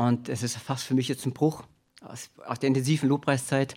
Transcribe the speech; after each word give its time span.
Und 0.00 0.30
es 0.30 0.42
ist 0.42 0.56
fast 0.56 0.84
für 0.84 0.94
mich 0.94 1.08
jetzt 1.08 1.26
ein 1.26 1.34
Bruch 1.34 1.62
aus, 2.00 2.30
aus 2.46 2.58
der 2.58 2.68
intensiven 2.68 3.10
Lobpreiszeit. 3.10 3.74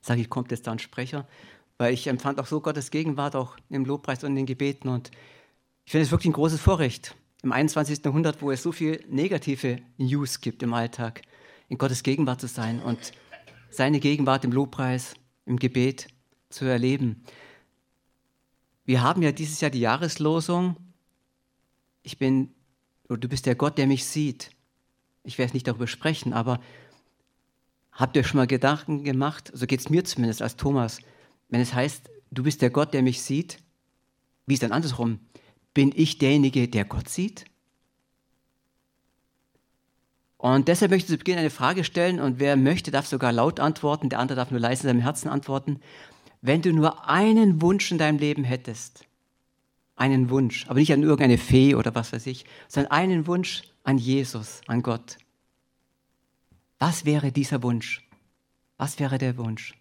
Sage 0.00 0.20
ich, 0.20 0.30
kommt 0.30 0.52
jetzt 0.52 0.68
da 0.68 0.70
ein 0.70 0.78
Sprecher? 0.78 1.26
Weil 1.78 1.92
ich 1.92 2.06
empfand 2.06 2.38
auch 2.38 2.46
so 2.46 2.60
Gottes 2.60 2.92
Gegenwart 2.92 3.34
auch 3.34 3.56
im 3.68 3.84
Lobpreis 3.84 4.22
und 4.22 4.30
in 4.30 4.36
den 4.36 4.46
Gebeten. 4.46 4.88
Und 4.88 5.10
ich 5.84 5.90
finde 5.90 6.04
es 6.04 6.12
wirklich 6.12 6.30
ein 6.30 6.34
großes 6.34 6.60
Vorrecht, 6.60 7.16
im 7.42 7.50
21. 7.50 8.04
Jahrhundert, 8.04 8.40
wo 8.40 8.52
es 8.52 8.62
so 8.62 8.70
viel 8.70 9.04
negative 9.08 9.78
News 9.96 10.40
gibt 10.40 10.62
im 10.62 10.74
Alltag, 10.74 11.22
in 11.68 11.76
Gottes 11.76 12.04
Gegenwart 12.04 12.40
zu 12.40 12.46
sein 12.46 12.80
und 12.80 13.10
seine 13.68 13.98
Gegenwart 13.98 14.44
im 14.44 14.52
Lobpreis, 14.52 15.14
im 15.44 15.56
Gebet 15.58 16.06
zu 16.50 16.66
erleben. 16.66 17.24
Wir 18.84 19.02
haben 19.02 19.22
ja 19.22 19.32
dieses 19.32 19.60
Jahr 19.60 19.72
die 19.72 19.80
Jahreslosung. 19.80 20.76
Ich 22.04 22.16
bin, 22.16 22.54
oder 23.08 23.18
du 23.18 23.28
bist 23.28 23.46
der 23.46 23.56
Gott, 23.56 23.76
der 23.76 23.88
mich 23.88 24.04
sieht. 24.04 24.52
Ich 25.24 25.38
werde 25.38 25.52
nicht 25.52 25.68
darüber 25.68 25.86
sprechen, 25.86 26.32
aber 26.32 26.60
habt 27.92 28.16
ihr 28.16 28.24
schon 28.24 28.38
mal 28.38 28.46
Gedanken 28.46 29.04
gemacht, 29.04 29.50
so 29.54 29.66
geht 29.66 29.80
es 29.80 29.90
mir 29.90 30.04
zumindest 30.04 30.42
als 30.42 30.56
Thomas, 30.56 30.98
wenn 31.48 31.60
es 31.60 31.74
heißt, 31.74 32.10
du 32.30 32.42
bist 32.42 32.62
der 32.62 32.70
Gott, 32.70 32.94
der 32.94 33.02
mich 33.02 33.22
sieht, 33.22 33.58
wie 34.46 34.54
ist 34.54 34.62
dann 34.62 34.72
andersrum? 34.72 35.20
Bin 35.74 35.92
ich 35.94 36.18
derjenige, 36.18 36.68
der 36.68 36.84
Gott 36.84 37.08
sieht? 37.08 37.44
Und 40.38 40.66
deshalb 40.66 40.90
möchte 40.90 41.04
ich 41.04 41.10
zu 41.12 41.18
Beginn 41.18 41.38
eine 41.38 41.50
Frage 41.50 41.84
stellen 41.84 42.18
und 42.18 42.40
wer 42.40 42.56
möchte, 42.56 42.90
darf 42.90 43.06
sogar 43.06 43.32
laut 43.32 43.60
antworten, 43.60 44.08
der 44.08 44.18
andere 44.18 44.36
darf 44.36 44.50
nur 44.50 44.58
leise 44.58 44.82
in 44.82 44.88
seinem 44.88 45.02
Herzen 45.02 45.28
antworten. 45.28 45.78
Wenn 46.40 46.62
du 46.62 46.72
nur 46.72 47.08
einen 47.08 47.62
Wunsch 47.62 47.92
in 47.92 47.98
deinem 47.98 48.18
Leben 48.18 48.42
hättest, 48.42 49.04
einen 49.94 50.30
Wunsch, 50.30 50.66
aber 50.68 50.80
nicht 50.80 50.92
an 50.92 51.02
irgendeine 51.02 51.38
Fee 51.38 51.76
oder 51.76 51.94
was 51.94 52.12
weiß 52.12 52.26
ich, 52.26 52.44
sondern 52.66 52.90
einen 52.90 53.26
Wunsch 53.28 53.62
an 53.84 53.98
Jesus, 53.98 54.60
an 54.66 54.82
Gott. 54.82 55.18
Was 56.78 57.04
wäre 57.04 57.32
dieser 57.32 57.62
Wunsch? 57.62 58.06
Was 58.76 58.98
wäre 58.98 59.18
der 59.18 59.36
Wunsch? 59.36 59.74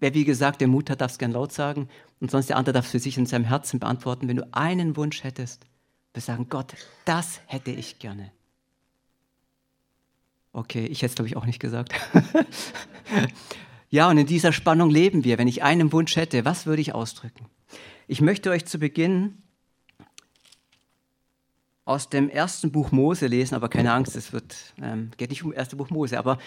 Wer 0.00 0.14
wie 0.14 0.24
gesagt 0.24 0.60
der 0.60 0.68
Mut 0.68 0.90
hat, 0.90 1.00
darf 1.00 1.12
es 1.12 1.18
gern 1.18 1.32
laut 1.32 1.52
sagen 1.52 1.88
und 2.20 2.30
sonst 2.30 2.48
der 2.48 2.56
andere 2.56 2.72
darf 2.72 2.86
es 2.86 2.90
für 2.90 2.98
sich 2.98 3.16
in 3.18 3.26
seinem 3.26 3.44
Herzen 3.44 3.78
beantworten. 3.78 4.28
Wenn 4.28 4.36
du 4.36 4.48
einen 4.52 4.96
Wunsch 4.96 5.22
hättest, 5.22 5.66
wir 6.12 6.22
sagen, 6.22 6.48
Gott, 6.48 6.74
das 7.04 7.40
hätte 7.46 7.70
ich 7.70 7.98
gerne. 7.98 8.32
Okay, 10.52 10.86
ich 10.86 11.02
hätte 11.02 11.12
es, 11.12 11.14
glaube 11.14 11.28
ich, 11.28 11.36
auch 11.36 11.46
nicht 11.46 11.60
gesagt. 11.60 11.92
ja, 13.90 14.10
und 14.10 14.18
in 14.18 14.26
dieser 14.26 14.52
Spannung 14.52 14.90
leben 14.90 15.24
wir. 15.24 15.38
Wenn 15.38 15.48
ich 15.48 15.62
einen 15.62 15.92
Wunsch 15.92 16.16
hätte, 16.16 16.44
was 16.44 16.66
würde 16.66 16.82
ich 16.82 16.94
ausdrücken? 16.94 17.46
Ich 18.06 18.20
möchte 18.20 18.50
euch 18.50 18.66
zu 18.66 18.78
Beginn 18.78 19.41
aus 21.84 22.08
dem 22.08 22.28
ersten 22.28 22.70
Buch 22.70 22.92
Mose 22.92 23.26
lesen, 23.26 23.54
aber 23.54 23.68
keine 23.68 23.92
Angst, 23.92 24.14
es 24.16 24.32
wird, 24.32 24.74
ähm, 24.80 25.10
geht 25.16 25.30
nicht 25.30 25.42
um 25.42 25.50
das 25.50 25.58
erste 25.58 25.76
Buch 25.76 25.90
Mose, 25.90 26.18
aber 26.18 26.38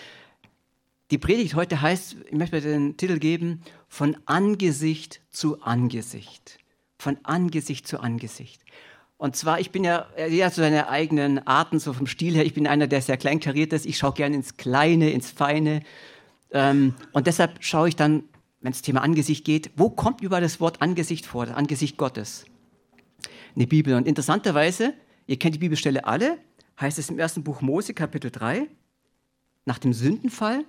die 1.11 1.17
Predigt 1.17 1.55
heute 1.55 1.81
heißt, 1.81 2.15
ich 2.25 2.37
möchte 2.37 2.61
den 2.61 2.97
Titel 2.97 3.19
geben, 3.19 3.61
von 3.87 4.17
Angesicht 4.25 5.21
zu 5.29 5.61
Angesicht. 5.61 6.57
Von 6.97 7.17
Angesicht 7.23 7.87
zu 7.87 7.99
Angesicht. 7.99 8.61
Und 9.17 9.35
zwar, 9.35 9.59
ich 9.59 9.71
bin 9.71 9.83
ja, 9.83 10.07
hat 10.17 10.53
so 10.53 10.61
seine 10.61 10.89
eigenen 10.89 11.45
Arten, 11.45 11.79
so 11.79 11.93
vom 11.93 12.07
Stil 12.07 12.33
her. 12.33 12.45
Ich 12.45 12.53
bin 12.53 12.67
einer, 12.67 12.87
der 12.87 13.01
sehr 13.01 13.17
kleinkariert 13.17 13.71
ist. 13.71 13.85
Ich 13.85 13.97
schaue 13.97 14.13
gerne 14.13 14.35
ins 14.35 14.57
Kleine, 14.57 15.11
ins 15.11 15.29
Feine. 15.29 15.83
Ähm, 16.51 16.95
und 17.13 17.27
deshalb 17.27 17.63
schaue 17.63 17.89
ich 17.89 17.95
dann, 17.95 18.23
wenn 18.61 18.71
es 18.71 18.81
Thema 18.81 19.01
Angesicht 19.01 19.45
geht, 19.45 19.71
wo 19.77 19.89
kommt 19.89 20.21
überall 20.21 20.41
das 20.41 20.59
Wort 20.59 20.81
Angesicht 20.81 21.25
vor, 21.25 21.45
das 21.45 21.55
Angesicht 21.55 21.97
Gottes? 21.97 22.45
In 23.53 23.59
der 23.59 23.67
Bibel. 23.67 23.93
Und 23.93 24.07
interessanterweise, 24.07 24.93
ihr 25.27 25.37
kennt 25.37 25.55
die 25.55 25.59
Bibelstelle 25.59 26.05
alle, 26.05 26.37
heißt 26.79 26.99
es 26.99 27.09
im 27.09 27.19
ersten 27.19 27.43
Buch 27.43 27.61
Mose, 27.61 27.93
Kapitel 27.93 28.31
3, 28.31 28.67
nach 29.65 29.79
dem 29.79 29.93
Sündenfall. 29.93 30.65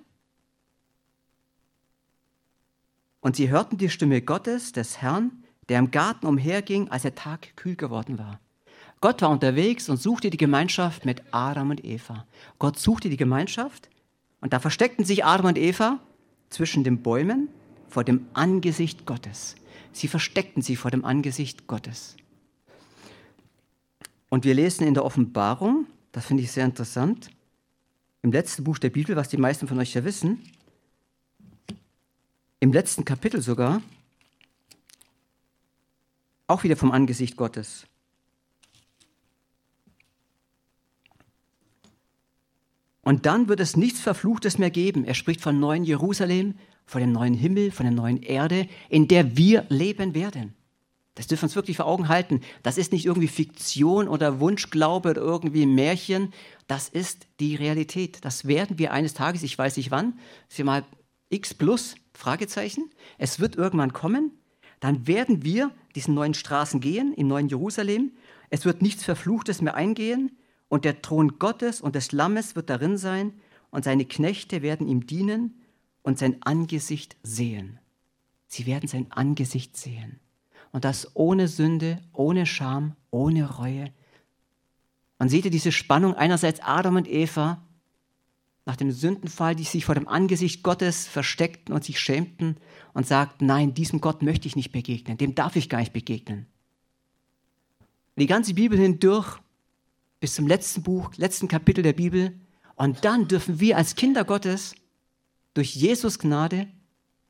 Und 3.20 3.36
sie 3.36 3.50
hörten 3.50 3.76
die 3.76 3.90
Stimme 3.90 4.22
Gottes, 4.22 4.72
des 4.72 5.02
Herrn, 5.02 5.44
der 5.68 5.78
im 5.78 5.90
Garten 5.90 6.26
umherging, 6.26 6.88
als 6.90 7.02
der 7.02 7.14
Tag 7.14 7.56
kühl 7.56 7.76
geworden 7.76 8.18
war. 8.18 8.40
Gott 9.00 9.20
war 9.20 9.30
unterwegs 9.30 9.88
und 9.88 9.98
suchte 9.98 10.30
die 10.30 10.36
Gemeinschaft 10.36 11.04
mit 11.04 11.22
Adam 11.30 11.70
und 11.70 11.84
Eva. 11.84 12.26
Gott 12.58 12.78
suchte 12.78 13.10
die 13.10 13.16
Gemeinschaft 13.16 13.90
und 14.40 14.52
da 14.52 14.58
versteckten 14.60 15.04
sich 15.04 15.24
Adam 15.24 15.46
und 15.46 15.58
Eva 15.58 16.00
zwischen 16.50 16.84
den 16.84 17.02
Bäumen 17.02 17.48
vor 17.88 18.04
dem 18.04 18.26
Angesicht 18.32 19.06
Gottes. 19.06 19.56
Sie 19.92 20.08
versteckten 20.08 20.62
sich 20.62 20.78
vor 20.78 20.90
dem 20.90 21.04
Angesicht 21.04 21.66
Gottes. 21.66 22.16
Und 24.28 24.44
wir 24.44 24.54
lesen 24.54 24.86
in 24.86 24.94
der 24.94 25.04
Offenbarung, 25.04 25.86
das 26.12 26.26
finde 26.26 26.42
ich 26.42 26.52
sehr 26.52 26.64
interessant, 26.64 27.30
im 28.22 28.32
letzten 28.32 28.64
Buch 28.64 28.78
der 28.78 28.90
Bibel, 28.90 29.14
was 29.14 29.28
die 29.28 29.36
meisten 29.36 29.68
von 29.68 29.78
euch 29.78 29.94
ja 29.94 30.04
wissen, 30.04 30.42
im 32.58 32.72
letzten 32.72 33.04
Kapitel 33.04 33.40
sogar, 33.40 33.82
auch 36.48 36.64
wieder 36.64 36.76
vom 36.76 36.90
Angesicht 36.90 37.36
Gottes. 37.36 37.86
Und 43.02 43.24
dann 43.24 43.48
wird 43.48 43.60
es 43.60 43.76
nichts 43.76 44.00
Verfluchtes 44.00 44.58
mehr 44.58 44.70
geben. 44.70 45.04
Er 45.04 45.14
spricht 45.14 45.40
von 45.40 45.60
neuen 45.60 45.84
Jerusalem, 45.84 46.54
von 46.86 47.00
dem 47.00 47.12
neuen 47.12 47.34
Himmel, 47.34 47.70
von 47.70 47.86
der 47.86 47.94
neuen 47.94 48.20
Erde, 48.20 48.68
in 48.88 49.06
der 49.06 49.36
wir 49.36 49.64
leben 49.68 50.14
werden. 50.14 50.54
Das 51.16 51.26
dürfen 51.26 51.42
wir 51.42 51.46
uns 51.46 51.56
wirklich 51.56 51.78
vor 51.78 51.86
Augen 51.86 52.08
halten. 52.08 52.40
Das 52.62 52.78
ist 52.78 52.92
nicht 52.92 53.04
irgendwie 53.04 53.28
Fiktion 53.28 54.06
oder 54.06 54.38
Wunschglaube 54.38 55.10
oder 55.10 55.20
irgendwie 55.20 55.66
Märchen. 55.66 56.32
Das 56.68 56.88
ist 56.88 57.26
die 57.40 57.56
Realität. 57.56 58.24
Das 58.24 58.46
werden 58.46 58.78
wir 58.78 58.92
eines 58.92 59.14
Tages, 59.14 59.42
ich 59.42 59.58
weiß 59.58 59.76
nicht 59.76 59.90
wann, 59.90 60.18
sie 60.48 60.62
mal 60.62 60.84
X 61.28 61.52
plus, 61.54 61.96
Fragezeichen. 62.14 62.90
Es 63.18 63.40
wird 63.40 63.56
irgendwann 63.56 63.92
kommen 63.92 64.30
dann 64.80 65.06
werden 65.06 65.42
wir 65.42 65.72
diesen 65.94 66.14
neuen 66.14 66.34
Straßen 66.34 66.80
gehen, 66.80 67.12
im 67.14 67.28
neuen 67.28 67.48
Jerusalem. 67.48 68.12
Es 68.50 68.64
wird 68.64 68.82
nichts 68.82 69.04
Verfluchtes 69.04 69.62
mehr 69.62 69.74
eingehen 69.74 70.36
und 70.68 70.84
der 70.84 71.02
Thron 71.02 71.38
Gottes 71.38 71.80
und 71.80 71.94
des 71.94 72.12
Lammes 72.12 72.56
wird 72.56 72.70
darin 72.70 72.98
sein 72.98 73.32
und 73.70 73.84
seine 73.84 74.04
Knechte 74.04 74.62
werden 74.62 74.86
ihm 74.86 75.06
dienen 75.06 75.62
und 76.02 76.18
sein 76.18 76.42
Angesicht 76.42 77.16
sehen. 77.22 77.78
Sie 78.46 78.66
werden 78.66 78.88
sein 78.88 79.10
Angesicht 79.10 79.76
sehen. 79.76 80.20
Und 80.72 80.84
das 80.84 81.10
ohne 81.14 81.48
Sünde, 81.48 82.02
ohne 82.12 82.46
Scham, 82.46 82.94
ohne 83.10 83.56
Reue. 83.56 83.92
Man 85.18 85.28
sieht 85.28 85.52
diese 85.52 85.72
Spannung 85.72 86.14
einerseits 86.14 86.60
Adam 86.60 86.96
und 86.96 87.08
Eva, 87.08 87.62
nach 88.66 88.76
dem 88.76 88.90
Sündenfall, 88.90 89.54
die 89.54 89.64
sich 89.64 89.84
vor 89.84 89.94
dem 89.94 90.08
Angesicht 90.08 90.64
Gottes 90.64 91.06
versteckten 91.06 91.72
und 91.72 91.84
sich 91.84 92.00
schämten 92.00 92.56
und 92.94 93.06
sagten, 93.06 93.46
nein, 93.46 93.74
diesem 93.74 94.00
Gott 94.00 94.22
möchte 94.22 94.48
ich 94.48 94.56
nicht 94.56 94.72
begegnen, 94.72 95.16
dem 95.16 95.36
darf 95.36 95.54
ich 95.54 95.68
gar 95.68 95.78
nicht 95.78 95.92
begegnen. 95.92 96.46
Die 98.16 98.26
ganze 98.26 98.54
Bibel 98.54 98.78
hindurch, 98.78 99.38
bis 100.20 100.34
zum 100.34 100.46
letzten 100.46 100.82
Buch, 100.82 101.12
letzten 101.16 101.48
Kapitel 101.48 101.82
der 101.82 101.92
Bibel. 101.92 102.38
Und 102.74 103.04
dann 103.04 103.28
dürfen 103.28 103.60
wir 103.60 103.76
als 103.76 103.94
Kinder 103.94 104.24
Gottes 104.24 104.74
durch 105.54 105.74
Jesus 105.74 106.18
Gnade 106.18 106.66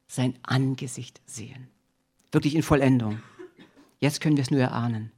sein 0.09 0.39
Angesicht 0.43 1.21
sehen. 1.27 1.69
Wirklich 2.33 2.55
in 2.55 2.63
Vollendung. 2.63 3.21
Jetzt 4.01 4.21
können 4.21 4.37
wir 4.37 4.43
es 4.43 4.51
nur 4.51 4.61
erahnen. 4.61 5.13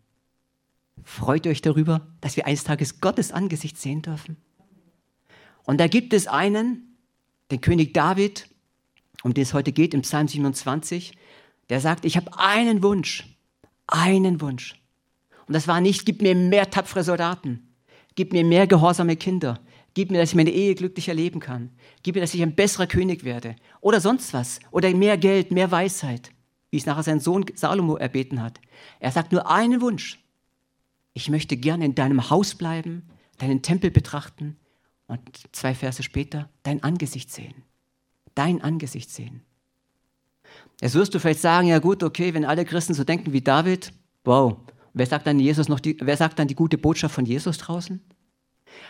Freut 1.04 1.46
euch 1.46 1.62
darüber, 1.62 2.06
dass 2.20 2.36
wir 2.36 2.46
eines 2.46 2.64
Tages 2.64 3.00
Gottes 3.00 3.32
Angesicht 3.32 3.78
sehen 3.78 4.02
dürfen? 4.02 4.36
Und 5.64 5.78
da 5.78 5.86
gibt 5.86 6.12
es 6.12 6.26
einen, 6.26 6.96
den 7.50 7.60
König 7.60 7.94
David, 7.94 8.48
um 9.22 9.34
den 9.34 9.42
es 9.42 9.54
heute 9.54 9.72
geht, 9.72 9.94
im 9.94 10.02
Psalm 10.02 10.28
27, 10.28 11.16
der 11.70 11.80
sagt, 11.80 12.04
ich 12.04 12.16
habe 12.16 12.38
einen 12.38 12.82
Wunsch, 12.82 13.36
einen 13.86 14.40
Wunsch. 14.40 14.80
Und 15.46 15.54
das 15.54 15.68
war 15.68 15.80
nicht, 15.80 16.06
gib 16.06 16.22
mir 16.22 16.34
mehr 16.34 16.70
tapfere 16.70 17.02
Soldaten, 17.04 17.68
gib 18.14 18.32
mir 18.32 18.44
mehr 18.44 18.66
gehorsame 18.66 19.16
Kinder, 19.16 19.60
gib 19.94 20.10
mir, 20.10 20.18
dass 20.18 20.30
ich 20.30 20.36
meine 20.36 20.50
Ehe 20.50 20.74
glücklich 20.74 21.08
erleben 21.08 21.40
kann, 21.40 21.70
gib 22.02 22.14
mir, 22.14 22.20
dass 22.20 22.34
ich 22.34 22.42
ein 22.42 22.54
besserer 22.54 22.86
König 22.86 23.24
werde 23.24 23.56
oder 23.80 24.00
sonst 24.00 24.32
was 24.34 24.60
oder 24.70 24.92
mehr 24.94 25.18
Geld, 25.18 25.50
mehr 25.50 25.70
Weisheit, 25.70 26.30
wie 26.70 26.76
es 26.76 26.86
nachher 26.86 27.02
sein 27.02 27.20
Sohn 27.20 27.44
Salomo 27.54 27.96
erbeten 27.96 28.42
hat. 28.42 28.60
Er 29.00 29.10
sagt 29.10 29.32
nur 29.32 29.50
einen 29.50 29.80
Wunsch. 29.80 30.22
Ich 31.12 31.30
möchte 31.30 31.56
gerne 31.56 31.84
in 31.84 31.94
deinem 31.94 32.30
Haus 32.30 32.54
bleiben, 32.54 33.08
deinen 33.38 33.62
Tempel 33.62 33.90
betrachten, 33.90 34.56
und 35.08 35.20
zwei 35.52 35.74
Verse 35.74 36.02
später 36.02 36.50
dein 36.62 36.82
Angesicht 36.82 37.32
sehen. 37.32 37.64
Dein 38.34 38.62
Angesicht 38.62 39.10
sehen. 39.10 39.42
Jetzt 40.80 40.94
wirst 40.94 41.14
du 41.14 41.18
vielleicht 41.18 41.40
sagen, 41.40 41.66
ja 41.66 41.78
gut, 41.78 42.02
okay, 42.02 42.34
wenn 42.34 42.44
alle 42.44 42.64
Christen 42.64 42.94
so 42.94 43.04
denken 43.04 43.32
wie 43.32 43.40
David, 43.40 43.92
wow, 44.24 44.58
wer 44.92 45.06
sagt 45.06 45.26
dann 45.26 45.40
Jesus 45.40 45.68
noch 45.68 45.80
die, 45.80 45.96
wer 46.00 46.16
sagt 46.16 46.38
dann 46.38 46.46
die 46.46 46.54
gute 46.54 46.78
Botschaft 46.78 47.14
von 47.14 47.26
Jesus 47.26 47.58
draußen? 47.58 48.00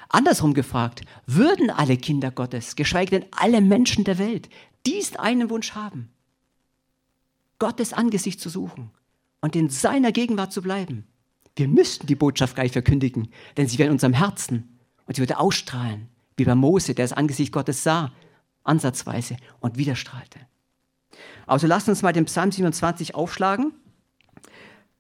Andersrum 0.09 0.55
gefragt, 0.55 1.03
würden 1.27 1.71
alle 1.71 1.97
Kinder 1.97 2.31
Gottes, 2.31 2.77
geschweige 2.77 3.21
denn 3.21 3.29
alle 3.31 3.61
Menschen 3.61 4.05
der 4.05 4.19
Welt, 4.19 4.49
diesen 4.87 5.17
einen 5.17 5.51
Wunsch 5.51 5.73
haben, 5.73 6.11
Gottes 7.59 7.93
Angesicht 7.93 8.41
zu 8.41 8.49
suchen 8.49 8.91
und 9.41 9.57
in 9.57 9.71
seiner 9.71 10.13
Gegenwart 10.13 10.53
zu 10.53 10.63
bleiben, 10.63 11.07
wir 11.57 11.69
müssten 11.69 12.07
die 12.07 12.15
Botschaft 12.15 12.55
gleich 12.55 12.73
verkündigen, 12.73 13.29
denn 13.57 13.67
sie 13.67 13.79
wäre 13.79 13.89
in 13.89 13.93
unserem 13.93 14.13
Herzen 14.15 14.79
Und 15.07 15.17
sie 15.17 15.23
würde 15.23 15.39
ausstrahlen, 15.39 16.09
wie 16.37 16.45
bei 16.45 16.55
Mose, 16.55 16.95
der 16.95 17.05
das 17.05 17.13
Angesicht 17.13 17.53
Gottes 17.53 17.83
sah, 17.83 18.13
ansatzweise, 18.63 19.37
und 19.59 19.77
wieder 19.77 19.97
strahlte. 19.97 20.39
Also 21.47 21.67
lasst 21.67 21.89
uns 21.89 22.03
mal 22.03 22.13
den 22.13 22.27
Psalm 22.27 22.53
27 22.53 23.15
aufschlagen. 23.15 23.73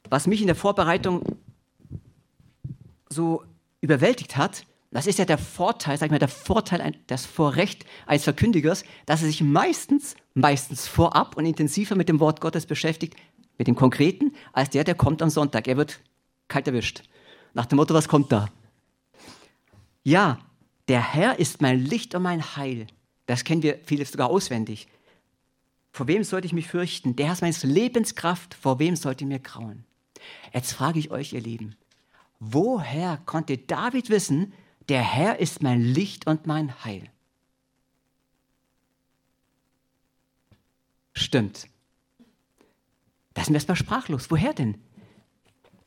Was 0.08 0.26
mich 0.26 0.40
in 0.40 0.46
der 0.46 0.56
Vorbereitung 0.56 1.22
so 3.10 3.44
überwältigt 3.80 4.36
hat, 4.36 4.66
das 4.90 5.06
ist 5.06 5.18
ja 5.18 5.26
der 5.26 5.38
Vorteil, 5.38 5.98
sag 5.98 6.06
ich 6.06 6.10
mal, 6.10 6.18
der 6.18 6.28
Vorteil, 6.28 6.94
das 7.06 7.26
Vorrecht 7.26 7.84
eines 8.06 8.24
Verkündigers, 8.24 8.84
dass 9.04 9.22
er 9.22 9.28
sich 9.28 9.42
meistens, 9.42 10.16
meistens 10.34 10.88
vorab 10.88 11.36
und 11.36 11.44
intensiver 11.44 11.94
mit 11.94 12.08
dem 12.08 12.20
Wort 12.20 12.40
Gottes 12.40 12.64
beschäftigt, 12.64 13.14
mit 13.58 13.66
dem 13.66 13.74
Konkreten, 13.74 14.32
als 14.52 14.70
der, 14.70 14.84
der 14.84 14.94
kommt 14.94 15.20
am 15.20 15.30
Sonntag. 15.30 15.68
Er 15.68 15.76
wird 15.76 16.00
kalt 16.48 16.66
erwischt. 16.66 17.02
Nach 17.52 17.66
dem 17.66 17.76
Motto, 17.76 17.92
was 17.92 18.08
kommt 18.08 18.32
da? 18.32 18.48
Ja, 20.04 20.38
der 20.88 21.12
Herr 21.12 21.38
ist 21.38 21.60
mein 21.60 21.84
Licht 21.84 22.14
und 22.14 22.22
mein 22.22 22.56
Heil. 22.56 22.86
Das 23.26 23.44
kennen 23.44 23.62
wir 23.62 23.78
viele 23.84 24.06
sogar 24.06 24.30
auswendig. 24.30 24.88
Vor 25.92 26.06
wem 26.06 26.24
sollte 26.24 26.46
ich 26.46 26.54
mich 26.54 26.68
fürchten? 26.68 27.14
Der 27.16 27.26
Herr 27.26 27.32
ist 27.34 27.42
meines 27.42 27.62
Lebenskraft. 27.62 28.54
Vor 28.54 28.78
wem 28.78 28.96
sollte 28.96 29.26
mir 29.26 29.38
grauen? 29.38 29.84
Jetzt 30.54 30.72
frage 30.72 30.98
ich 30.98 31.10
euch, 31.10 31.34
ihr 31.34 31.40
Lieben, 31.42 31.76
woher 32.40 33.18
konnte 33.26 33.58
David 33.58 34.08
wissen, 34.08 34.54
der 34.88 35.02
Herr 35.02 35.38
ist 35.38 35.62
mein 35.62 35.82
Licht 35.82 36.26
und 36.26 36.46
mein 36.46 36.84
Heil? 36.84 37.10
Stimmt. 41.12 41.68
Da 43.34 43.44
sind 43.44 43.52
wir 43.52 43.56
erstmal 43.56 43.76
sprachlos. 43.76 44.30
Woher 44.30 44.54
denn? 44.54 44.78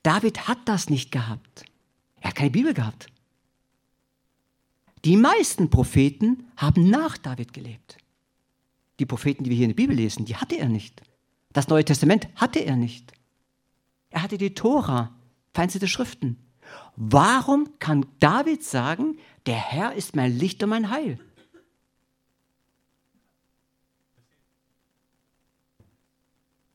David 0.03 0.47
hat 0.47 0.59
das 0.65 0.89
nicht 0.89 1.11
gehabt. 1.11 1.65
Er 2.19 2.29
hat 2.29 2.35
keine 2.35 2.51
Bibel 2.51 2.73
gehabt. 2.73 3.07
Die 5.05 5.17
meisten 5.17 5.69
Propheten 5.69 6.45
haben 6.57 6.89
nach 6.89 7.17
David 7.17 7.53
gelebt. 7.53 7.97
Die 8.99 9.05
Propheten, 9.05 9.43
die 9.43 9.49
wir 9.49 9.57
hier 9.57 9.65
in 9.65 9.71
der 9.71 9.75
Bibel 9.75 9.95
lesen, 9.95 10.25
die 10.25 10.35
hatte 10.35 10.57
er 10.57 10.69
nicht. 10.69 11.01
Das 11.53 11.67
Neue 11.67 11.83
Testament 11.83 12.27
hatte 12.35 12.59
er 12.59 12.75
nicht. 12.75 13.11
Er 14.11 14.21
hatte 14.21 14.37
die 14.37 14.53
Tora, 14.53 15.15
vereinzelte 15.53 15.87
Schriften. 15.87 16.37
Warum 16.95 17.69
kann 17.79 18.05
David 18.19 18.63
sagen, 18.63 19.17
der 19.45 19.55
Herr 19.55 19.93
ist 19.93 20.15
mein 20.15 20.37
Licht 20.37 20.61
und 20.63 20.69
mein 20.69 20.89
Heil? 20.89 21.19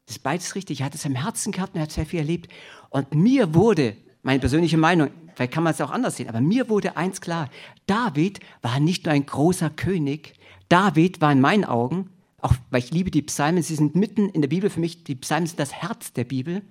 Das 0.07 0.17
ist 0.17 0.23
beides 0.23 0.55
richtig. 0.55 0.81
Er 0.81 0.87
hat 0.87 0.95
es 0.95 1.05
im 1.05 1.17
Herzen 1.17 1.53
gehabt 1.53 1.75
und 1.75 1.81
er 1.81 1.83
hat 1.83 1.93
sehr 1.93 2.07
viel 2.07 2.21
erlebt. 2.21 2.51
Und 2.91 3.15
mir 3.15 3.55
wurde, 3.55 3.97
meine 4.23 4.39
persönliche 4.39 4.77
Meinung, 4.77 5.11
vielleicht 5.35 5.53
kann 5.53 5.65
man 5.65 5.73
es 5.73 5.81
auch 5.81 5.91
anders 5.91 6.17
sehen, 6.17 6.29
aber 6.29 6.41
mir 6.41 6.69
wurde 6.69 6.97
eins 6.97 7.21
klar. 7.21 7.51
David 7.87 8.41
war 8.63 8.79
nicht 8.81 9.05
nur 9.05 9.15
ein 9.15 9.27
großer 9.27 9.71
König. 9.71 10.35
David 10.69 11.21
war 11.21 11.33
in 11.33 11.41
meinen 11.41 11.65
Augen, 11.65 12.11
auch 12.41 12.55
weil 12.71 12.83
ich 12.83 12.93
liebe 12.93 13.11
die 13.11 13.23
Psalmen, 13.23 13.63
sie 13.63 13.75
sind 13.75 13.97
mitten 13.97 14.29
in 14.29 14.43
der 14.43 14.49
Bibel 14.49 14.71
für 14.71 14.81
mich, 14.81 15.05
die 15.05 15.17
Psalmen 15.17 15.47
sind 15.47 15.59
das 15.59 15.73
Herz 15.73 16.13
der 16.13 16.25
Bibel. 16.25 16.63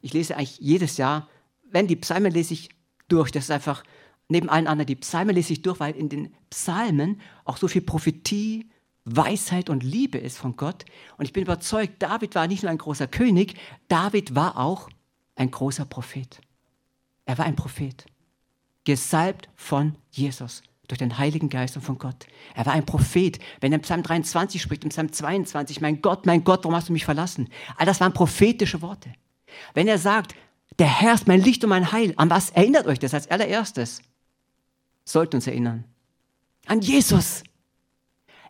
Ich 0.00 0.12
lese 0.12 0.36
eigentlich 0.36 0.58
jedes 0.60 0.96
Jahr, 0.96 1.28
wenn 1.76 1.86
die 1.86 1.96
Psalmen 1.96 2.32
lese 2.32 2.54
ich 2.54 2.70
durch. 3.06 3.30
Das 3.30 3.44
ist 3.44 3.50
einfach 3.50 3.84
neben 4.28 4.48
allen 4.48 4.66
anderen, 4.66 4.86
die 4.86 4.96
Psalmen 4.96 5.34
lese 5.34 5.52
ich 5.52 5.60
durch, 5.60 5.78
weil 5.78 5.94
in 5.94 6.08
den 6.08 6.34
Psalmen 6.48 7.20
auch 7.44 7.58
so 7.58 7.68
viel 7.68 7.82
Prophetie, 7.82 8.70
Weisheit 9.04 9.68
und 9.68 9.84
Liebe 9.84 10.16
ist 10.16 10.38
von 10.38 10.56
Gott. 10.56 10.86
Und 11.18 11.26
ich 11.26 11.34
bin 11.34 11.42
überzeugt, 11.42 12.02
David 12.02 12.34
war 12.34 12.46
nicht 12.46 12.62
nur 12.62 12.72
ein 12.72 12.78
großer 12.78 13.06
König, 13.08 13.58
David 13.88 14.34
war 14.34 14.56
auch 14.56 14.88
ein 15.34 15.50
großer 15.50 15.84
Prophet. 15.84 16.40
Er 17.26 17.36
war 17.36 17.44
ein 17.44 17.56
Prophet, 17.56 18.06
gesalbt 18.84 19.50
von 19.54 19.96
Jesus, 20.10 20.62
durch 20.88 20.98
den 20.98 21.18
Heiligen 21.18 21.50
Geist 21.50 21.76
und 21.76 21.82
von 21.82 21.98
Gott. 21.98 22.26
Er 22.54 22.64
war 22.64 22.72
ein 22.72 22.86
Prophet. 22.86 23.38
Wenn 23.60 23.72
er 23.72 23.76
im 23.76 23.82
Psalm 23.82 24.02
23 24.02 24.62
spricht, 24.62 24.82
im 24.84 24.90
Psalm 24.90 25.12
22, 25.12 25.82
mein 25.82 26.00
Gott, 26.00 26.24
mein 26.24 26.42
Gott, 26.42 26.64
warum 26.64 26.74
hast 26.74 26.88
du 26.88 26.94
mich 26.94 27.04
verlassen? 27.04 27.50
All 27.76 27.84
das 27.84 28.00
waren 28.00 28.14
prophetische 28.14 28.80
Worte. 28.80 29.12
Wenn 29.74 29.88
er 29.88 29.98
sagt, 29.98 30.34
der 30.78 30.86
Herr 30.86 31.14
ist 31.14 31.26
mein 31.26 31.40
Licht 31.40 31.64
und 31.64 31.70
mein 31.70 31.92
Heil, 31.92 32.14
an 32.16 32.30
was 32.30 32.50
erinnert 32.50 32.86
euch 32.86 32.98
das 32.98 33.14
als 33.14 33.30
allererstes? 33.30 34.02
Sollt 35.04 35.34
uns 35.34 35.46
erinnern. 35.46 35.84
An 36.66 36.80
Jesus. 36.80 37.44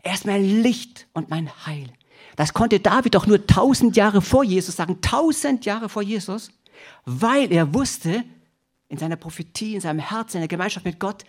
Er 0.02 0.14
ist 0.14 0.26
mein 0.26 0.62
Licht 0.62 1.06
und 1.12 1.30
mein 1.30 1.50
Heil. 1.66 1.92
Das 2.36 2.52
konnte 2.52 2.80
David 2.80 3.14
doch 3.14 3.26
nur 3.26 3.46
tausend 3.46 3.96
Jahre 3.96 4.22
vor 4.22 4.44
Jesus 4.44 4.76
sagen, 4.76 5.00
tausend 5.00 5.64
Jahre 5.64 5.88
vor 5.88 6.02
Jesus, 6.02 6.50
weil 7.04 7.50
er 7.52 7.72
wusste, 7.72 8.24
in 8.88 8.98
seiner 8.98 9.16
Prophetie, 9.16 9.74
in 9.74 9.80
seinem 9.80 9.98
Herzen, 9.98 10.36
in 10.36 10.42
der 10.42 10.48
Gemeinschaft 10.48 10.86
mit 10.86 11.00
Gott, 11.00 11.24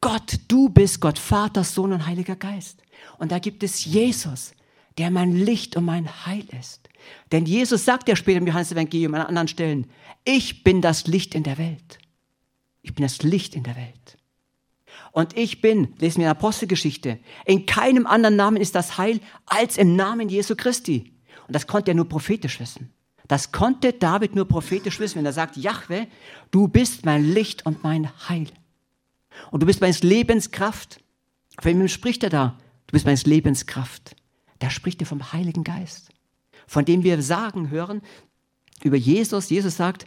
Gott, 0.00 0.38
du 0.48 0.68
bist 0.68 1.00
Gott, 1.00 1.18
Vater, 1.18 1.64
Sohn 1.64 1.92
und 1.92 2.06
Heiliger 2.06 2.36
Geist. 2.36 2.82
Und 3.18 3.32
da 3.32 3.38
gibt 3.38 3.62
es 3.62 3.84
Jesus, 3.84 4.52
der 4.98 5.10
mein 5.10 5.32
Licht 5.32 5.76
und 5.76 5.84
mein 5.84 6.26
Heil 6.26 6.44
ist. 6.58 6.89
Denn 7.32 7.46
Jesus 7.46 7.84
sagt 7.84 8.08
ja 8.08 8.16
später 8.16 8.38
im 8.38 8.46
Johannes-Evangelium 8.46 9.14
an 9.14 9.22
anderen 9.22 9.48
Stellen, 9.48 9.86
ich 10.24 10.64
bin 10.64 10.80
das 10.80 11.06
Licht 11.06 11.34
in 11.34 11.42
der 11.42 11.58
Welt. 11.58 11.98
Ich 12.82 12.94
bin 12.94 13.02
das 13.02 13.22
Licht 13.22 13.54
in 13.54 13.62
der 13.62 13.76
Welt. 13.76 14.18
Und 15.12 15.36
ich 15.36 15.60
bin, 15.60 15.94
lesen 15.98 16.18
wir 16.18 16.24
in 16.24 16.28
der 16.28 16.30
Apostelgeschichte, 16.30 17.18
in 17.44 17.66
keinem 17.66 18.06
anderen 18.06 18.36
Namen 18.36 18.56
ist 18.56 18.74
das 18.74 18.96
Heil 18.96 19.20
als 19.46 19.76
im 19.76 19.96
Namen 19.96 20.28
Jesu 20.28 20.54
Christi. 20.56 21.12
Und 21.46 21.54
das 21.54 21.66
konnte 21.66 21.90
er 21.90 21.94
nur 21.94 22.08
prophetisch 22.08 22.60
wissen. 22.60 22.92
Das 23.26 23.52
konnte 23.52 23.92
David 23.92 24.34
nur 24.34 24.46
prophetisch 24.46 24.98
wissen, 24.98 25.18
wenn 25.18 25.26
er 25.26 25.32
sagt, 25.32 25.56
Jahwe, 25.56 26.06
du 26.50 26.68
bist 26.68 27.04
mein 27.04 27.24
Licht 27.24 27.64
und 27.64 27.82
mein 27.84 28.10
Heil. 28.28 28.48
Und 29.50 29.62
du 29.62 29.66
bist 29.66 29.80
meines 29.80 30.02
Lebens 30.02 30.50
Kraft. 30.50 31.00
Von 31.60 31.78
wem 31.78 31.88
spricht 31.88 32.24
er 32.24 32.30
da? 32.30 32.58
Du 32.86 32.92
bist 32.92 33.04
meines 33.04 33.26
Lebens 33.26 33.66
Kraft. 33.66 34.16
Da 34.58 34.68
spricht 34.68 35.00
er 35.00 35.06
vom 35.06 35.32
Heiligen 35.32 35.64
Geist, 35.64 36.10
von 36.70 36.84
dem 36.84 37.02
wir 37.02 37.20
sagen 37.20 37.70
hören 37.70 38.00
über 38.84 38.96
Jesus. 38.96 39.50
Jesus 39.50 39.76
sagt, 39.76 40.04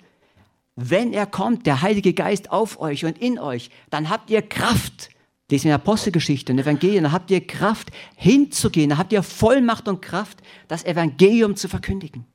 wenn 0.77 1.12
er 1.12 1.25
kommt, 1.25 1.65
der 1.65 1.81
Heilige 1.81 2.13
Geist 2.13 2.54
auf 2.54 2.80
euch 2.80 3.04
und 3.04 3.18
in 3.18 3.38
euch, 3.38 3.69
dann 3.89 4.10
habt 4.10 4.30
ihr 4.30 4.42
Kraft. 4.42 5.10
Lesen 5.51 5.65
wir 5.65 5.71
in 5.71 5.81
Apostelgeschichte 5.81 6.54
und 6.54 6.60
Evangelien, 6.60 7.04
dann 7.04 7.12
habt 7.12 7.30
ihr 7.31 7.45
Kraft 7.45 7.92
hinzugehen, 8.15 8.89
dann 8.89 8.98
habt 8.98 9.12
ihr 9.12 9.24
Vollmacht 9.24 9.89
und 9.89 10.01
Kraft, 10.01 10.42
das 10.69 10.86
Evangelium 10.86 11.57
zu 11.57 11.68
verkündigen. 11.68 12.25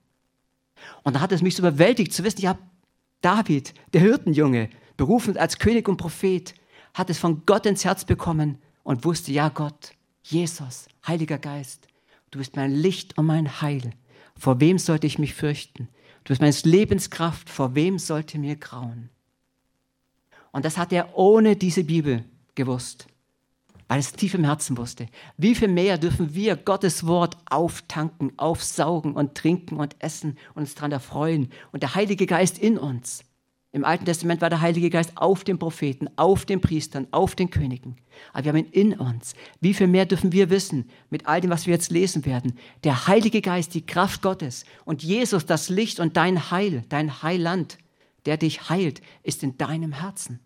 Und 1.04 1.16
da 1.16 1.20
hat 1.20 1.32
es 1.32 1.40
mich 1.40 1.56
so 1.56 1.62
überwältigt 1.62 2.12
zu 2.12 2.22
wissen, 2.22 2.42
ja, 2.42 2.58
David, 3.22 3.72
der 3.94 4.02
Hirtenjunge, 4.02 4.69
berufen 4.98 5.38
als 5.38 5.58
König 5.58 5.88
und 5.88 5.96
Prophet, 5.96 6.52
hat 6.92 7.08
es 7.08 7.19
von 7.19 7.46
Gott 7.46 7.64
ins 7.64 7.86
Herz 7.86 8.04
bekommen 8.04 8.58
und 8.82 9.06
wusste, 9.06 9.32
ja 9.32 9.49
Gott, 9.49 9.92
Jesus, 10.23 10.87
Heiliger 11.06 11.38
Geist, 11.38 11.88
du 12.30 12.38
bist 12.38 12.56
mein 12.56 12.73
Licht 12.73 13.16
und 13.16 13.25
mein 13.25 13.62
Heil. 13.62 13.94
Vor 14.38 14.61
wem 14.61 14.78
sollte 14.78 15.07
ich 15.07 15.18
mich 15.18 15.35
fürchten? 15.35 15.88
Du 16.25 16.28
bist 16.28 16.40
meines 16.40 16.64
Lebenskraft, 16.64 17.50
vor 17.50 17.75
wem 17.75 17.99
sollte 17.99 18.38
mir 18.38 18.57
grauen? 18.57 19.11
Und 20.52 20.64
das 20.64 20.78
hat 20.78 20.92
er 20.92 21.16
ohne 21.16 21.57
diese 21.57 21.85
Bibel 21.85 22.25
gewusst, 22.54 23.07
weil 23.88 24.00
es 24.00 24.12
tief 24.12 24.35
im 24.35 24.45
Herzen 24.45 24.76
wusste. 24.78 25.07
Wie 25.37 25.54
viel 25.54 25.68
mehr 25.68 25.99
dürfen 25.99 26.35
wir 26.35 26.57
Gottes 26.57 27.07
Wort 27.07 27.37
auftanken, 27.50 28.33
aufsaugen 28.38 29.14
und 29.14 29.35
trinken 29.35 29.76
und 29.76 29.97
essen 29.99 30.38
und 30.54 30.62
uns 30.62 30.75
daran 30.75 30.92
erfreuen 30.92 31.50
und 31.73 31.83
der 31.83 31.95
Heilige 31.95 32.26
Geist 32.26 32.59
in 32.59 32.78
uns. 32.78 33.25
Im 33.78 33.85
Alten 33.85 34.06
Testament 34.06 34.40
war 34.40 34.50
der 34.50 34.61
Heilige 34.61 34.90
Geist 34.90 35.12
auf 35.14 35.44
den 35.44 35.61
Propheten, 35.61 36.08
auf 36.16 36.44
den 36.44 36.61
Priestern, 36.61 37.06
auf 37.12 37.37
den 37.37 37.49
Königen. 37.49 37.97
Aber 38.32 38.47
wir 38.47 38.49
haben 38.49 38.58
ihn 38.58 38.73
in 38.73 38.99
uns. 38.99 39.35
Wie 39.61 39.73
viel 39.73 39.87
mehr 39.87 40.04
dürfen 40.04 40.32
wir 40.32 40.50
wissen 40.50 40.90
mit 41.11 41.28
all 41.28 41.40
dem, 41.40 41.50
was 41.50 41.66
wir 41.66 41.75
jetzt 41.75 41.92
lesen 41.92 42.26
werden? 42.26 42.58
Der 42.82 43.06
Heilige 43.06 43.40
Geist, 43.40 43.75
die 43.75 43.87
Kraft 43.87 44.20
Gottes 44.20 44.64
und 44.85 45.04
Jesus, 45.04 45.47
das 45.47 45.68
Licht 45.68 46.00
und 46.00 46.16
dein 46.16 46.50
Heil, 46.50 46.82
dein 46.88 47.23
Heiland, 47.23 47.78
der 48.26 48.37
dich 48.37 48.68
heilt, 48.68 49.00
ist 49.23 49.44
in 49.44 49.56
deinem 49.58 49.92
Herzen. 49.92 50.40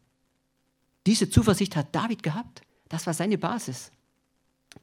Diese 1.07 1.31
Zuversicht 1.31 1.75
hat 1.75 1.95
David 1.95 2.23
gehabt. 2.23 2.61
Das 2.91 3.07
war 3.07 3.15
seine 3.15 3.39
Basis. 3.39 3.93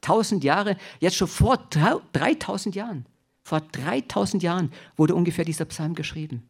Tausend 0.00 0.42
Jahre, 0.42 0.76
jetzt 0.98 1.14
schon 1.14 1.28
vor 1.28 1.56
3000 1.70 2.74
Jahren, 2.74 3.06
vor 3.44 3.60
3000 3.60 4.42
Jahren 4.42 4.72
wurde 4.96 5.14
ungefähr 5.14 5.44
dieser 5.44 5.66
Psalm 5.66 5.94
geschrieben. 5.94 6.49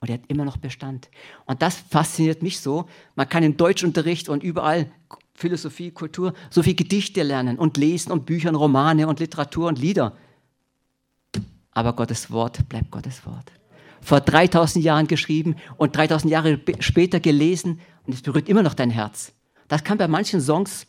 Und 0.00 0.10
er 0.10 0.14
hat 0.14 0.26
immer 0.28 0.44
noch 0.44 0.56
Bestand. 0.56 1.08
Und 1.46 1.62
das 1.62 1.76
fasziniert 1.76 2.42
mich 2.42 2.60
so. 2.60 2.86
Man 3.14 3.28
kann 3.28 3.42
im 3.42 3.56
Deutschunterricht 3.56 4.28
und 4.28 4.42
überall 4.42 4.90
Philosophie, 5.34 5.90
Kultur, 5.90 6.34
so 6.50 6.62
viel 6.62 6.74
Gedichte 6.74 7.22
lernen 7.22 7.58
und 7.58 7.76
lesen 7.76 8.12
und 8.12 8.26
Bücher 8.26 8.50
und 8.50 8.56
Romane 8.56 9.08
und 9.08 9.20
Literatur 9.20 9.68
und 9.68 9.78
Lieder. 9.78 10.16
Aber 11.72 11.92
Gottes 11.94 12.30
Wort 12.30 12.68
bleibt 12.68 12.90
Gottes 12.90 13.26
Wort. 13.26 13.50
Vor 14.00 14.20
3000 14.20 14.84
Jahren 14.84 15.06
geschrieben 15.06 15.56
und 15.76 15.96
3000 15.96 16.30
Jahre 16.30 16.60
später 16.78 17.20
gelesen 17.20 17.80
und 18.06 18.12
es 18.12 18.22
berührt 18.22 18.48
immer 18.48 18.62
noch 18.62 18.74
dein 18.74 18.90
Herz. 18.90 19.32
Das 19.68 19.82
kann 19.82 19.98
bei 19.98 20.06
manchen 20.06 20.40
Songs 20.40 20.86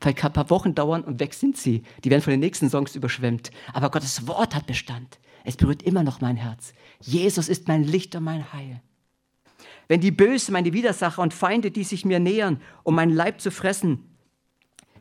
vielleicht 0.00 0.24
ein 0.24 0.32
paar 0.32 0.50
Wochen 0.50 0.74
dauern 0.74 1.02
und 1.02 1.20
weg 1.20 1.34
sind 1.34 1.56
sie. 1.56 1.82
Die 2.04 2.10
werden 2.10 2.22
von 2.22 2.30
den 2.30 2.40
nächsten 2.40 2.70
Songs 2.70 2.94
überschwemmt. 2.94 3.50
Aber 3.72 3.90
Gottes 3.90 4.26
Wort 4.26 4.54
hat 4.54 4.66
Bestand. 4.66 5.18
Es 5.44 5.56
berührt 5.56 5.82
immer 5.82 6.02
noch 6.02 6.20
mein 6.20 6.36
Herz. 6.36 6.72
Jesus 7.00 7.48
ist 7.48 7.68
mein 7.68 7.84
Licht 7.84 8.16
und 8.16 8.24
mein 8.24 8.52
Heil. 8.52 8.80
wenn 9.86 10.00
die 10.00 10.10
Bösen, 10.10 10.52
meine 10.52 10.72
Widersacher 10.72 11.20
und 11.22 11.34
Feinde, 11.34 11.70
die 11.70 11.84
sich 11.84 12.04
mir 12.04 12.18
nähern, 12.18 12.60
um 12.82 12.94
meinen 12.94 13.12
Leib 13.12 13.40
zu 13.40 13.50
fressen, 13.50 14.16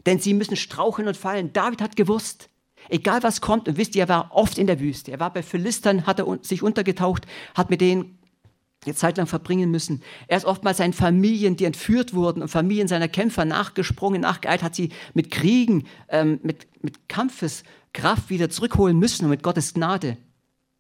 denn 0.06 0.20
sie 0.20 0.34
müssen 0.34 0.58
straucheln 0.58 1.08
und 1.08 1.18
fallen. 1.18 1.54
David 1.54 1.82
hat 1.82 1.96
gewusst, 1.96 2.50
egal 2.90 3.24
was 3.24 3.42
kommt, 3.42 3.68
und 3.68 3.78
wisst 3.78 3.96
ihr, 3.96 4.04
er 4.04 4.10
war 4.10 4.32
oft 4.34 4.58
in 4.58 4.68
der 4.68 4.80
Wüste, 4.80 5.12
er 5.12 5.20
war 5.20 5.32
bei 5.32 5.44
Philistern, 5.44 6.06
hat 6.06 6.20
er 6.20 6.40
sich 6.42 6.64
untergetaucht, 6.64 7.26
hat 7.56 7.70
mit 7.70 7.82
denen 7.82 8.18
eine 8.86 8.96
Zeit 8.96 9.16
lang 9.16 9.28
verbringen 9.28 9.72
müssen. 9.72 10.04
Er 10.28 10.36
ist 10.36 10.46
oftmals 10.46 10.78
seinen 10.78 10.92
Familien, 10.92 11.56
die 11.56 11.64
entführt 11.64 12.14
wurden 12.14 12.42
und 12.42 12.50
Familien 12.50 12.90
seiner 12.90 13.08
Kämpfer 13.08 13.46
nachgesprungen, 13.46 14.20
nachgeeilt, 14.20 14.62
hat 14.62 14.76
sie 14.76 14.90
mit 15.14 15.32
Kriegen, 15.32 15.86
ähm, 16.10 16.42
mit, 16.44 16.68
mit 16.84 17.08
Kampfeskraft 17.08 18.30
wieder 18.30 18.50
zurückholen 18.50 19.00
müssen 19.00 19.24
und 19.24 19.30
mit 19.30 19.44
Gottes 19.44 19.74
Gnade. 19.74 20.18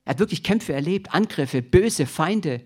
Er 0.05 0.11
hat 0.11 0.19
wirklich 0.19 0.43
Kämpfe 0.43 0.73
erlebt, 0.73 1.13
Angriffe, 1.13 1.61
böse 1.61 2.05
Feinde. 2.05 2.61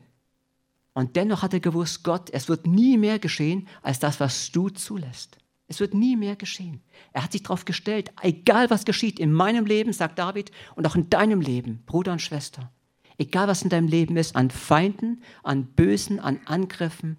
Und 0.94 1.16
dennoch 1.16 1.44
hat 1.44 1.54
er 1.54 1.60
gewusst, 1.60 2.04
Gott, 2.04 2.30
es 2.32 2.50
wird 2.50 2.66
nie 2.66 2.98
mehr 2.98 3.20
geschehen 3.20 3.68
als 3.84 4.00
das, 4.00 4.20
was 4.20 4.52
du 4.52 4.70
zulässt. 4.70 5.38
Es 5.68 5.80
wird 5.80 5.94
nie 5.94 6.16
mehr 6.16 6.36
geschehen. 6.36 6.82
Er 7.14 7.24
hat 7.24 7.34
sich 7.34 7.44
darauf 7.44 7.66
gestellt, 7.66 8.12
egal 8.22 8.70
was 8.70 8.86
geschieht 8.86 9.20
in 9.20 9.32
meinem 9.34 9.66
Leben, 9.66 9.94
sagt 9.94 10.18
David, 10.18 10.52
und 10.76 10.88
auch 10.88 10.96
in 10.96 11.10
deinem 11.10 11.42
Leben, 11.42 11.84
Bruder 11.86 12.14
und 12.14 12.22
Schwester. 12.22 12.72
Egal 13.18 13.48
was 13.48 13.64
in 13.64 13.70
deinem 13.70 13.88
Leben 13.88 14.16
ist, 14.16 14.36
an 14.36 14.50
Feinden, 14.50 15.22
an 15.44 15.66
Bösen, 15.66 16.20
an 16.20 16.40
Angriffen, 16.46 17.18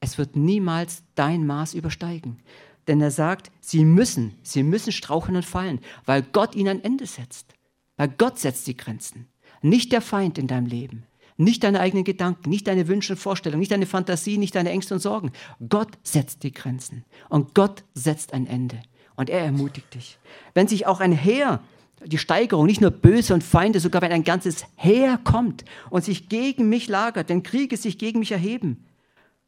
es 0.00 0.18
wird 0.18 0.36
niemals 0.36 1.02
dein 1.14 1.46
Maß 1.46 1.72
übersteigen. 1.72 2.42
Denn 2.86 3.00
er 3.00 3.10
sagt, 3.10 3.50
sie 3.60 3.86
müssen, 3.86 4.34
sie 4.42 4.62
müssen 4.62 4.92
straucheln 4.92 5.36
und 5.36 5.46
fallen, 5.46 5.80
weil 6.04 6.20
Gott 6.20 6.54
ihnen 6.54 6.68
ein 6.68 6.84
Ende 6.84 7.06
setzt. 7.06 7.53
Weil 7.96 8.08
Gott 8.08 8.38
setzt 8.38 8.66
die 8.66 8.76
Grenzen. 8.76 9.28
Nicht 9.62 9.92
der 9.92 10.00
Feind 10.00 10.38
in 10.38 10.46
deinem 10.46 10.66
Leben. 10.66 11.04
Nicht 11.36 11.64
deine 11.64 11.80
eigenen 11.80 12.04
Gedanken, 12.04 12.48
nicht 12.48 12.68
deine 12.68 12.86
Wünsche 12.86 13.14
und 13.14 13.18
Vorstellungen, 13.18 13.60
nicht 13.60 13.72
deine 13.72 13.86
Fantasie, 13.86 14.38
nicht 14.38 14.54
deine 14.54 14.70
Ängste 14.70 14.94
und 14.94 15.00
Sorgen. 15.00 15.32
Gott 15.68 15.98
setzt 16.02 16.42
die 16.44 16.52
Grenzen. 16.52 17.04
Und 17.28 17.54
Gott 17.54 17.82
setzt 17.94 18.32
ein 18.32 18.46
Ende. 18.46 18.80
Und 19.16 19.30
er 19.30 19.40
ermutigt 19.40 19.94
dich. 19.94 20.18
Wenn 20.54 20.68
sich 20.68 20.86
auch 20.86 21.00
ein 21.00 21.12
Heer, 21.12 21.60
die 22.04 22.18
Steigerung, 22.18 22.66
nicht 22.66 22.80
nur 22.80 22.90
Böse 22.90 23.34
und 23.34 23.42
Feinde, 23.42 23.80
sogar 23.80 24.02
wenn 24.02 24.12
ein 24.12 24.24
ganzes 24.24 24.64
Heer 24.76 25.18
kommt 25.24 25.64
und 25.90 26.04
sich 26.04 26.28
gegen 26.28 26.68
mich 26.68 26.88
lagert, 26.88 27.28
wenn 27.28 27.42
Kriege 27.42 27.76
sich 27.76 27.98
gegen 27.98 28.20
mich 28.20 28.32
erheben, 28.32 28.84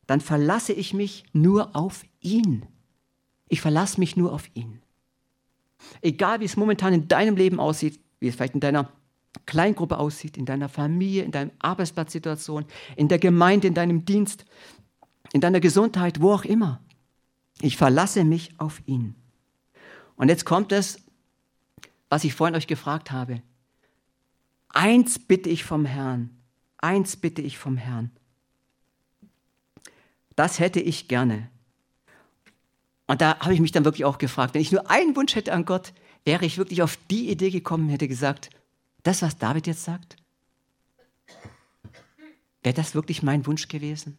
dann 0.07 0.21
verlasse 0.21 0.73
ich 0.73 0.95
mich 0.95 1.25
nur 1.33 1.75
auf 1.77 2.05
ihn. 2.21 2.65
Ich 3.49 3.61
verlasse 3.61 4.01
mich 4.01 4.17
nur 4.17 4.33
auf 4.33 4.49
ihn. 4.55 4.81
Egal 6.01 6.41
wie 6.41 6.45
es 6.45 6.57
momentan 6.57 6.95
in 6.95 7.09
deinem 7.09 7.37
Leben 7.37 7.61
aussieht, 7.61 8.01
wie 8.21 8.29
es 8.29 8.37
vielleicht 8.37 8.55
in 8.55 8.61
deiner 8.61 8.91
Kleingruppe 9.45 9.99
aussieht, 9.99 10.37
in 10.37 10.47
deiner 10.47 10.69
Familie, 10.69 11.23
in 11.23 11.33
deiner 11.33 11.51
Arbeitsplatzsituation, 11.59 12.65
in 12.97 13.09
der 13.09 13.19
Gemeinde, 13.19 13.69
in 13.69 13.75
deinem 13.75 14.05
Dienst, 14.05 14.45
in 15.33 15.41
deiner 15.41 15.61
Gesundheit, 15.61 16.21
wo 16.21 16.33
auch 16.33 16.45
immer. 16.45 16.81
Ich 17.61 17.77
verlasse 17.77 18.25
mich 18.25 18.59
auf 18.59 18.81
ihn. 18.87 19.15
Und 20.17 20.29
jetzt 20.29 20.45
kommt 20.45 20.73
es, 20.73 21.01
was 22.09 22.25
ich 22.25 22.35
vorhin 22.35 22.57
euch 22.57 22.67
gefragt 22.67 23.11
habe. 23.11 23.43
Eins 24.69 25.19
bitte 25.19 25.49
ich 25.49 25.65
vom 25.65 25.85
Herrn. 25.85 26.31
Eins 26.79 27.17
bitte 27.17 27.43
ich 27.43 27.59
vom 27.59 27.77
Herrn. 27.77 28.11
Das 30.35 30.59
hätte 30.59 30.81
ich 30.81 31.09
gerne. 31.09 31.49
Und 33.07 33.21
da 33.21 33.39
habe 33.39 33.55
ich 33.55 33.61
mich 33.61 33.73
dann 33.73 33.85
wirklich 33.85 34.05
auch 34.05 34.19
gefragt, 34.19 34.55
wenn 34.55 34.61
ich 34.61 34.73
nur 34.73 34.91
einen 34.91 35.17
Wunsch 35.17 35.35
hätte 35.35 35.53
an 35.53 35.65
Gott, 35.65 35.93
wäre 36.27 36.45
ich 36.45 36.59
wirklich 36.59 36.83
auf 36.83 36.99
die 37.09 37.31
Idee 37.31 37.51
gekommen, 37.51 37.89
hätte 37.89 38.09
gesagt, 38.09 38.51
das, 39.05 39.23
was 39.23 39.39
David 39.39 39.69
jetzt 39.69 39.85
sagt, 39.85 40.17
wäre 42.63 42.75
das 42.75 42.97
wirklich 42.97 43.23
mein 43.23 43.47
Wunsch 43.47 43.69
gewesen? 43.69 44.19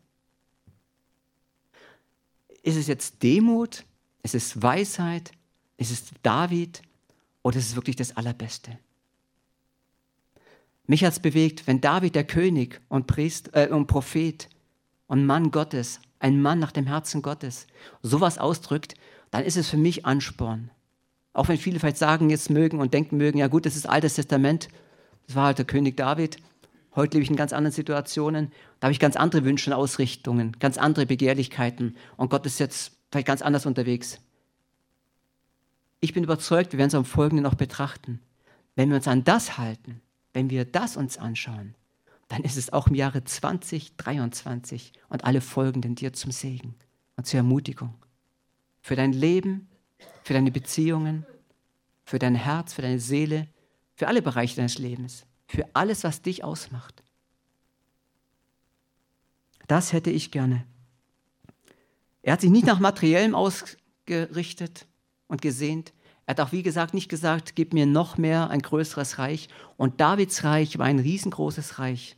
Ist 2.63 2.77
es 2.77 2.87
jetzt 2.87 3.21
Demut? 3.21 3.83
Ist 4.23 4.35
es 4.35 4.61
Weisheit? 4.61 5.31
Ist 5.75 5.91
es 5.91 6.05
David? 6.23 6.81
Oder 7.43 7.57
ist 7.57 7.67
es 7.67 7.75
wirklich 7.75 7.97
das 7.97 8.15
Allerbeste? 8.15 8.79
Mich 10.85 11.03
hat 11.03 11.11
es 11.11 11.19
bewegt, 11.19 11.67
wenn 11.67 11.81
David, 11.81 12.15
der 12.15 12.23
König 12.23 12.79
und, 12.87 13.07
Priest, 13.07 13.49
äh, 13.53 13.67
und 13.69 13.87
Prophet 13.87 14.47
und 15.07 15.25
Mann 15.25 15.51
Gottes, 15.51 15.99
ein 16.19 16.41
Mann 16.41 16.59
nach 16.59 16.71
dem 16.71 16.87
Herzen 16.87 17.21
Gottes, 17.21 17.67
sowas 18.01 18.37
ausdrückt, 18.37 18.95
dann 19.29 19.43
ist 19.43 19.57
es 19.57 19.69
für 19.69 19.77
mich 19.77 20.05
Ansporn. 20.05 20.71
Auch 21.37 21.49
wenn 21.49 21.59
viele 21.59 21.79
vielleicht 21.79 21.99
sagen 21.99 22.31
jetzt 22.31 22.49
mögen 22.49 22.79
und 22.79 22.95
denken 22.95 23.15
mögen, 23.15 23.37
ja 23.37 23.45
gut, 23.45 23.67
das 23.67 23.75
ist 23.75 23.87
Altes 23.87 24.15
Testament, 24.15 24.69
das 25.27 25.35
war 25.35 25.45
halt 25.45 25.59
der 25.59 25.65
König 25.65 25.95
David. 25.95 26.37
Heute 26.95 27.15
lebe 27.15 27.25
ich 27.25 27.29
in 27.29 27.35
ganz 27.35 27.53
anderen 27.53 27.73
Situationen. 27.73 28.51
Da 28.79 28.87
habe 28.87 28.91
ich 28.91 28.99
ganz 28.99 29.15
andere 29.15 29.45
Wünsche 29.45 29.69
und 29.69 29.75
Ausrichtungen, 29.75 30.53
ganz 30.57 30.79
andere 30.79 31.05
Begehrlichkeiten. 31.05 31.95
Und 32.15 32.31
Gott 32.31 32.47
ist 32.47 32.59
jetzt 32.59 32.93
vielleicht 33.11 33.27
ganz 33.27 33.43
anders 33.43 33.67
unterwegs. 33.67 34.17
Ich 35.99 36.11
bin 36.11 36.23
überzeugt, 36.23 36.71
wir 36.71 36.79
werden 36.79 36.87
es 36.87 36.95
am 36.95 37.05
Folgenden 37.05 37.43
noch 37.43 37.53
betrachten. 37.53 38.19
Wenn 38.75 38.89
wir 38.89 38.95
uns 38.95 39.07
an 39.07 39.23
das 39.23 39.59
halten, 39.59 40.01
wenn 40.33 40.49
wir 40.49 40.65
das 40.65 40.97
uns 40.97 41.19
anschauen, 41.19 41.75
dann 42.29 42.41
ist 42.41 42.57
es 42.57 42.73
auch 42.73 42.87
im 42.87 42.95
Jahre 42.95 43.23
2023 43.23 44.91
und 45.09 45.23
alle 45.23 45.41
Folgenden 45.41 45.93
dir 45.93 46.13
zum 46.13 46.31
Segen 46.31 46.73
und 47.15 47.27
zur 47.27 47.37
Ermutigung. 47.37 47.93
Für 48.81 48.95
dein 48.95 49.13
Leben, 49.13 49.67
für 50.23 50.33
deine 50.33 50.51
Beziehungen, 50.51 51.25
für 52.05 52.19
dein 52.19 52.35
Herz, 52.35 52.73
für 52.73 52.81
deine 52.81 52.99
Seele, 52.99 53.47
für 53.95 54.07
alle 54.07 54.21
Bereiche 54.21 54.55
deines 54.55 54.77
Lebens, 54.77 55.25
für 55.47 55.65
alles, 55.73 56.03
was 56.03 56.21
dich 56.21 56.43
ausmacht. 56.43 57.03
Das 59.67 59.93
hätte 59.93 60.11
ich 60.11 60.31
gerne. 60.31 60.65
Er 62.21 62.33
hat 62.33 62.41
sich 62.41 62.49
nicht 62.49 62.65
nach 62.65 62.79
Materiellem 62.79 63.35
ausgerichtet 63.35 64.85
und 65.27 65.41
gesehnt. 65.41 65.93
Er 66.25 66.31
hat 66.31 66.41
auch, 66.41 66.51
wie 66.51 66.63
gesagt, 66.63 66.93
nicht 66.93 67.09
gesagt, 67.09 67.55
gib 67.55 67.73
mir 67.73 67.85
noch 67.85 68.17
mehr 68.17 68.49
ein 68.49 68.61
größeres 68.61 69.17
Reich. 69.17 69.47
Und 69.77 70.01
Davids 70.01 70.43
Reich 70.43 70.77
war 70.77 70.85
ein 70.85 70.99
riesengroßes 70.99 71.79
Reich. 71.79 72.17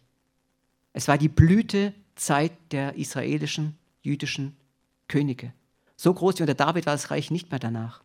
Es 0.94 1.08
war 1.08 1.18
die 1.18 1.30
Blütezeit 1.30 2.54
der 2.72 2.96
israelischen, 2.96 3.78
jüdischen 4.02 4.58
Könige. 5.08 5.54
So 6.02 6.14
groß 6.14 6.38
wie 6.38 6.44
unter 6.44 6.54
David 6.54 6.86
war 6.86 6.94
das 6.94 7.12
Reich 7.12 7.30
nicht 7.30 7.52
mehr 7.52 7.60
danach. 7.60 8.02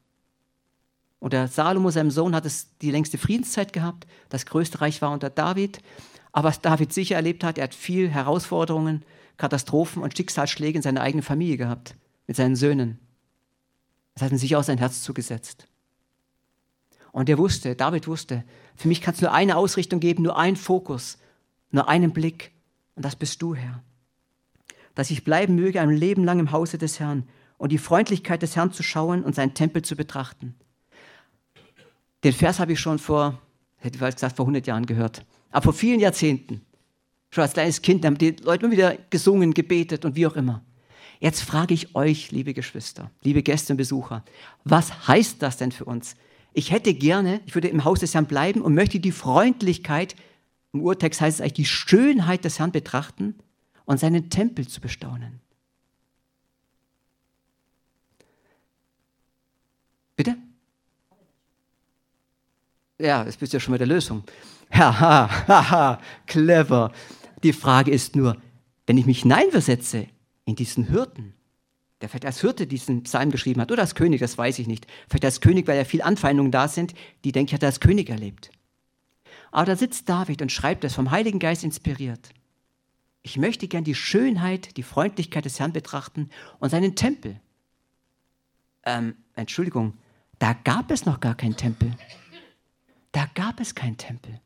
Unter 1.21 1.47
Salomo, 1.47 1.93
seinem 1.93 2.11
Sohn, 2.11 2.35
hat 2.35 2.45
es 2.45 2.77
die 2.79 2.91
längste 2.91 3.19
Friedenszeit 3.19 3.73
gehabt. 3.73 4.09
Das 4.31 4.47
größte 4.47 4.81
Reich 4.81 5.01
war 5.01 5.13
unter 5.13 5.31
David. 5.31 5.79
Aber 6.33 6.49
was 6.49 6.61
David 6.61 6.93
sicher 6.93 7.15
erlebt 7.15 7.45
hat, 7.45 7.57
er 7.57 7.63
hat 7.65 7.75
viel 7.75 8.09
Herausforderungen, 8.11 9.05
Katastrophen 9.37 10.03
und 10.03 10.17
Schicksalsschläge 10.17 10.77
in 10.77 10.83
seiner 10.83 11.03
eigenen 11.03 11.23
Familie 11.23 11.57
gehabt, 11.57 11.95
mit 12.27 12.35
seinen 12.35 12.57
Söhnen. 12.57 12.99
Das 14.15 14.25
hat 14.25 14.33
ihm 14.33 14.39
sicher 14.39 14.59
auch 14.59 14.65
sein 14.65 14.79
Herz 14.79 15.03
zugesetzt. 15.03 15.69
Und 17.13 17.29
er 17.29 17.39
wusste, 17.39 17.77
David 17.77 18.09
wusste, 18.09 18.43
für 18.75 18.89
mich 18.89 19.03
kann 19.03 19.15
es 19.15 19.21
nur 19.21 19.33
eine 19.33 19.57
Ausrichtung 19.57 20.01
geben, 20.01 20.25
nur 20.25 20.37
einen 20.37 20.57
Fokus, 20.57 21.19
nur 21.71 21.89
einen 21.89 22.13
Blick. 22.13 22.51
Und 22.97 23.05
das 23.05 23.15
bist 23.15 23.41
du, 23.41 23.55
Herr. 23.55 23.85
Dass 24.97 25.13
ich 25.13 25.23
bleiben 25.23 25.55
möge 25.55 25.81
ein 25.81 25.91
Leben 25.91 26.25
lang 26.25 26.41
im 26.41 26.51
Hause 26.51 26.77
des 26.77 26.99
Herrn 26.99 27.29
und 27.59 27.73
die 27.73 27.79
Freundlichkeit 27.79 28.43
des 28.43 28.57
Herrn 28.57 28.73
zu 28.73 28.83
schauen 28.83 29.23
und 29.23 29.35
seinen 29.35 29.55
Tempel 29.55 29.83
zu 29.83 29.97
betrachten. 29.97 30.55
Den 32.25 32.33
Vers 32.33 32.59
habe 32.59 32.73
ich 32.73 32.81
schon 32.81 32.99
vor, 32.99 33.39
hätte 33.77 33.97
ich 33.97 34.15
gesagt, 34.15 34.37
vor 34.37 34.45
100 34.45 34.67
Jahren 34.67 34.87
gehört, 34.87 35.25
aber 35.51 35.65
vor 35.65 35.73
vielen 35.73 36.01
Jahrzehnten. 36.01 36.63
Schon 37.31 37.43
als 37.43 37.53
kleines 37.53 37.83
Kind 37.83 38.05
haben 38.05 38.17
die 38.17 38.31
Leute 38.31 38.65
immer 38.65 38.73
wieder 38.73 38.97
gesungen, 39.11 39.55
gebetet 39.55 40.05
und 40.05 40.17
wie 40.17 40.27
auch 40.27 40.37
immer. 40.37 40.63
Jetzt 41.21 41.43
frage 41.43 41.75
ich 41.75 41.95
euch, 41.95 42.31
liebe 42.33 42.55
Geschwister, 42.55 43.11
liebe 43.23 43.43
Gäste 43.43 43.73
und 43.73 43.77
Besucher, 43.77 44.25
was 44.65 45.09
heißt 45.09 45.43
das 45.43 45.57
denn 45.57 45.73
für 45.73 45.85
uns? 45.85 46.17
Ich 46.53 46.71
hätte 46.71 46.95
gerne, 46.95 47.41
ich 47.47 47.55
würde 47.55 47.69
im 47.69 47.85
Haus 47.85 48.01
des 48.01 48.15
Herrn 48.15 48.27
bleiben 48.27 48.63
und 48.63 48.75
möchte 48.75 49.01
die 49.01 49.13
Freundlichkeit, 49.13 50.15
im 50.73 50.81
Urtext 50.81 51.21
heißt 51.21 51.39
es 51.39 51.41
eigentlich 51.41 51.53
die 51.53 51.65
Schönheit 51.65 52.45
des 52.45 52.59
Herrn 52.59 52.73
betrachten 52.73 53.37
und 53.85 54.01
seinen 54.01 54.31
Tempel 54.31 54.67
zu 54.67 54.81
bestaunen. 54.81 55.41
Bitte? 60.17 60.37
Ja, 62.99 63.25
das 63.25 63.37
bist 63.37 63.53
ja 63.53 63.61
schon 63.61 63.73
mit 63.73 63.81
der 63.81 63.89
Lösung. 63.89 64.23
Haha, 64.73 65.29
haha, 65.49 66.01
clever. 66.27 66.93
Die 67.43 67.53
Frage 67.53 67.91
ist 67.91 68.17
nur, 68.17 68.37
wenn 68.87 68.99
ich 68.99 69.07
mich 69.07 69.23
hineinversetze 69.23 70.07
in 70.45 70.57
diesen 70.57 70.85
Hirten, 70.85 71.35
der 72.01 72.09
vielleicht 72.09 72.27
als 72.27 72.41
Hirte 72.41 72.67
diesen 72.67 73.03
Psalm 73.03 73.31
geschrieben 73.31 73.61
hat 73.61 73.73
oder 73.73 73.83
als 73.83 73.95
König, 73.95 74.21
das 74.21 74.39
weiß 74.39 74.59
ich 74.59 74.67
nicht. 74.67 74.87
Vielleicht 75.09 75.25
als 75.25 75.41
König, 75.41 75.67
weil 75.67 75.77
ja 75.77 75.85
viele 75.85 76.05
Anfeindungen 76.05 76.53
da 76.53 76.69
sind, 76.69 76.95
die 77.25 77.33
denke 77.33 77.51
ich, 77.51 77.55
hat 77.55 77.63
er 77.63 77.69
als 77.69 77.81
König 77.81 78.11
erlebt. 78.11 78.51
Aber 79.51 79.67
da 79.67 79.77
sitzt 79.77 80.09
David 80.09 80.43
und 80.43 80.53
schreibt 80.53 80.85
es 80.85 80.95
vom 80.95 81.11
Heiligen 81.11 81.39
Geist 81.39 81.65
inspiriert. 81.65 82.31
Ich 83.23 83.39
möchte 83.39 83.69
gern 83.69 83.85
die 83.85 83.95
Schönheit, 83.95 84.77
die 84.77 84.83
Freundlichkeit 84.83 85.45
des 85.45 85.59
Herrn 85.59 85.73
betrachten 85.73 86.29
und 86.59 86.71
seinen 86.71 86.95
Tempel. 86.95 87.41
Ähm, 88.85 89.15
Entschuldigung, 89.35 89.95
da 90.39 90.53
gab 90.53 90.91
es 90.91 91.07
noch 91.07 91.21
gar 91.21 91.35
keinen 91.35 91.57
Tempel. 91.57 91.97
Da 93.13 93.27
gab 93.35 93.61
es 93.61 93.75
keinen 93.75 93.97
Tempel. 93.97 94.41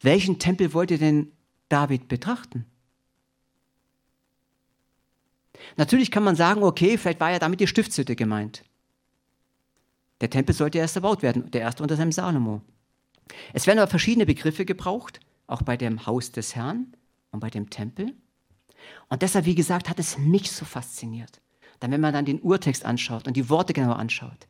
Welchen 0.00 0.38
Tempel 0.38 0.72
wollte 0.72 0.98
denn 0.98 1.32
David 1.68 2.08
betrachten? 2.08 2.66
Natürlich 5.76 6.10
kann 6.10 6.24
man 6.24 6.36
sagen, 6.36 6.62
okay, 6.62 6.98
vielleicht 6.98 7.20
war 7.20 7.30
ja 7.30 7.38
damit 7.38 7.60
die 7.60 7.66
Stiftshütte 7.66 8.16
gemeint. 8.16 8.64
Der 10.20 10.30
Tempel 10.30 10.54
sollte 10.54 10.78
erst 10.78 10.96
erbaut 10.96 11.22
werden, 11.22 11.50
der 11.50 11.62
erste 11.62 11.82
unter 11.82 11.96
seinem 11.96 12.12
Salomo. 12.12 12.62
Es 13.52 13.66
werden 13.66 13.78
aber 13.78 13.90
verschiedene 13.90 14.26
Begriffe 14.26 14.64
gebraucht, 14.64 15.20
auch 15.46 15.62
bei 15.62 15.76
dem 15.76 16.06
Haus 16.06 16.32
des 16.32 16.54
Herrn 16.54 16.94
und 17.30 17.40
bei 17.40 17.50
dem 17.50 17.70
Tempel. 17.70 18.14
Und 19.08 19.22
deshalb, 19.22 19.46
wie 19.46 19.54
gesagt, 19.54 19.88
hat 19.88 19.98
es 19.98 20.18
mich 20.18 20.50
so 20.50 20.64
fasziniert. 20.64 21.40
Dann, 21.80 21.90
wenn 21.90 22.00
man 22.00 22.12
dann 22.12 22.24
den 22.24 22.40
Urtext 22.40 22.84
anschaut 22.84 23.26
und 23.26 23.36
die 23.36 23.48
Worte 23.48 23.72
genauer 23.72 23.98
anschaut. 23.98 24.46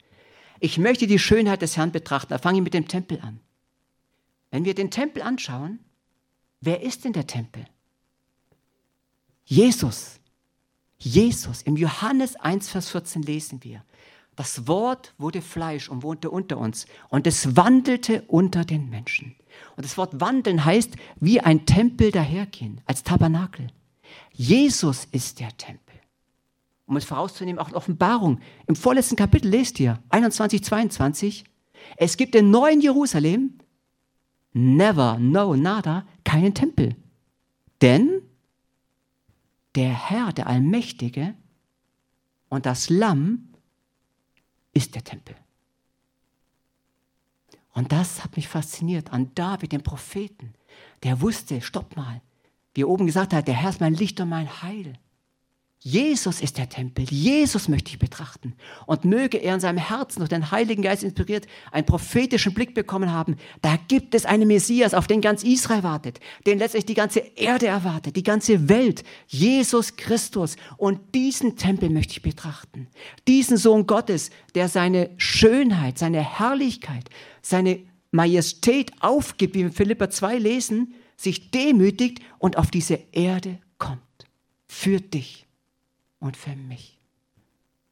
Ich 0.64 0.78
möchte 0.78 1.06
die 1.06 1.18
Schönheit 1.18 1.60
des 1.60 1.76
Herrn 1.76 1.92
betrachten. 1.92 2.30
Da 2.30 2.38
fange 2.38 2.56
ich 2.56 2.64
mit 2.64 2.72
dem 2.72 2.88
Tempel 2.88 3.20
an. 3.20 3.38
Wenn 4.50 4.64
wir 4.64 4.74
den 4.74 4.90
Tempel 4.90 5.22
anschauen, 5.22 5.78
wer 6.62 6.80
ist 6.80 7.04
denn 7.04 7.12
der 7.12 7.26
Tempel? 7.26 7.66
Jesus. 9.44 10.20
Jesus. 10.96 11.60
Im 11.60 11.76
Johannes 11.76 12.36
1, 12.36 12.70
Vers 12.70 12.88
14 12.88 13.24
lesen 13.24 13.62
wir. 13.62 13.84
Das 14.36 14.66
Wort 14.66 15.12
wurde 15.18 15.42
Fleisch 15.42 15.90
und 15.90 16.02
wohnte 16.02 16.30
unter 16.30 16.56
uns 16.56 16.86
und 17.10 17.26
es 17.26 17.56
wandelte 17.56 18.22
unter 18.22 18.64
den 18.64 18.88
Menschen. 18.88 19.36
Und 19.76 19.84
das 19.84 19.98
Wort 19.98 20.18
wandeln 20.18 20.64
heißt 20.64 20.96
wie 21.16 21.42
ein 21.42 21.66
Tempel 21.66 22.10
dahergehen, 22.10 22.80
als 22.86 23.02
Tabernakel. 23.02 23.66
Jesus 24.32 25.04
ist 25.12 25.40
der 25.40 25.54
Tempel. 25.58 25.83
Um 26.86 26.96
es 26.96 27.04
vorauszunehmen, 27.04 27.58
auch 27.58 27.68
in 27.68 27.74
Offenbarung, 27.74 28.40
im 28.66 28.76
vorletzten 28.76 29.16
Kapitel 29.16 29.48
lest 29.48 29.80
ihr, 29.80 30.02
21, 30.10 30.62
22, 30.62 31.44
es 31.96 32.16
gibt 32.16 32.34
in 32.34 32.50
neuen 32.50 32.80
Jerusalem, 32.80 33.58
never, 34.52 35.18
no, 35.18 35.56
nada, 35.56 36.06
keinen 36.24 36.54
Tempel. 36.54 36.96
Denn 37.80 38.22
der 39.74 39.90
Herr, 39.90 40.32
der 40.32 40.46
Allmächtige 40.46 41.34
und 42.48 42.66
das 42.66 42.90
Lamm 42.90 43.48
ist 44.72 44.94
der 44.94 45.04
Tempel. 45.04 45.36
Und 47.72 47.90
das 47.90 48.22
hat 48.22 48.36
mich 48.36 48.48
fasziniert 48.48 49.12
an 49.12 49.32
David, 49.34 49.72
dem 49.72 49.82
Propheten. 49.82 50.54
Der 51.02 51.20
wusste, 51.20 51.60
stopp 51.60 51.96
mal, 51.96 52.22
wie 52.72 52.82
er 52.82 52.88
oben 52.88 53.06
gesagt 53.06 53.32
hat, 53.32 53.48
der 53.48 53.54
Herr 53.54 53.70
ist 53.70 53.80
mein 53.80 53.94
Licht 53.94 54.20
und 54.20 54.28
mein 54.28 54.62
Heil. 54.62 54.98
Jesus 55.86 56.40
ist 56.40 56.56
der 56.56 56.70
Tempel. 56.70 57.04
Jesus 57.10 57.68
möchte 57.68 57.90
ich 57.90 57.98
betrachten. 57.98 58.54
Und 58.86 59.04
möge 59.04 59.36
er 59.36 59.52
in 59.52 59.60
seinem 59.60 59.76
Herzen 59.76 60.20
durch 60.20 60.30
den 60.30 60.50
Heiligen 60.50 60.80
Geist 60.80 61.02
inspiriert 61.02 61.46
einen 61.72 61.84
prophetischen 61.84 62.54
Blick 62.54 62.72
bekommen 62.72 63.12
haben. 63.12 63.36
Da 63.60 63.76
gibt 63.86 64.14
es 64.14 64.24
einen 64.24 64.48
Messias, 64.48 64.94
auf 64.94 65.06
den 65.06 65.20
ganz 65.20 65.44
Israel 65.44 65.82
wartet, 65.82 66.20
den 66.46 66.58
letztlich 66.58 66.86
die 66.86 66.94
ganze 66.94 67.18
Erde 67.18 67.66
erwartet, 67.66 68.16
die 68.16 68.22
ganze 68.22 68.70
Welt. 68.70 69.04
Jesus 69.26 69.96
Christus. 69.96 70.56
Und 70.78 71.14
diesen 71.14 71.56
Tempel 71.56 71.90
möchte 71.90 72.12
ich 72.12 72.22
betrachten. 72.22 72.88
Diesen 73.28 73.58
Sohn 73.58 73.86
Gottes, 73.86 74.30
der 74.54 74.70
seine 74.70 75.10
Schönheit, 75.18 75.98
seine 75.98 76.22
Herrlichkeit, 76.22 77.10
seine 77.42 77.80
Majestät 78.10 78.90
aufgibt, 79.00 79.54
wie 79.54 79.58
wir 79.58 79.66
in 79.66 79.72
Philippa 79.72 80.08
2 80.08 80.38
lesen, 80.38 80.94
sich 81.18 81.50
demütigt 81.50 82.20
und 82.38 82.56
auf 82.56 82.70
diese 82.70 83.00
Erde 83.12 83.58
kommt. 83.76 84.00
Für 84.66 84.98
dich 84.98 85.43
und 86.24 86.38
für 86.38 86.56
mich. 86.56 86.98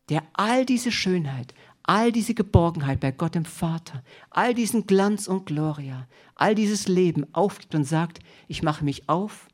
Der 0.09 0.23
all 0.33 0.65
diese 0.65 0.91
Schönheit, 0.91 1.55
all 1.83 2.13
diese 2.13 2.33
Geborgenheit 2.33 2.99
bei 2.99 3.13
Gott 3.13 3.35
dem 3.35 3.45
Vater, 3.45 4.03
all 4.31 4.55
diesen 4.55 4.87
Glanz 4.87 5.29
und 5.29 5.45
Gloria, 5.45 6.09
all 6.35 6.55
dieses 6.55 6.89
Leben 6.89 7.27
aufgibt 7.35 7.75
und 7.75 7.85
sagt, 7.85 8.21
ich 8.49 8.63
mache 8.63 8.85
mich 8.85 9.09
auf, 9.09 9.49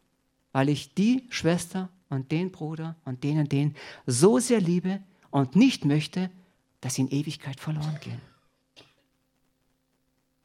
weil 0.52 0.68
ich 0.68 0.94
die 0.94 1.26
Schwester 1.28 1.88
und 2.08 2.30
den 2.30 2.52
Bruder 2.52 2.94
und 3.04 3.25
den 3.25 3.40
und 3.40 3.50
den 3.50 3.75
so 4.06 4.38
sehr 4.38 4.61
liebe 4.61 5.02
und 5.30 5.56
nicht 5.56 5.85
möchte, 5.85 6.30
dass 6.80 6.94
sie 6.94 7.02
in 7.02 7.11
Ewigkeit 7.11 7.58
verloren 7.58 7.99
gehen. 8.00 8.20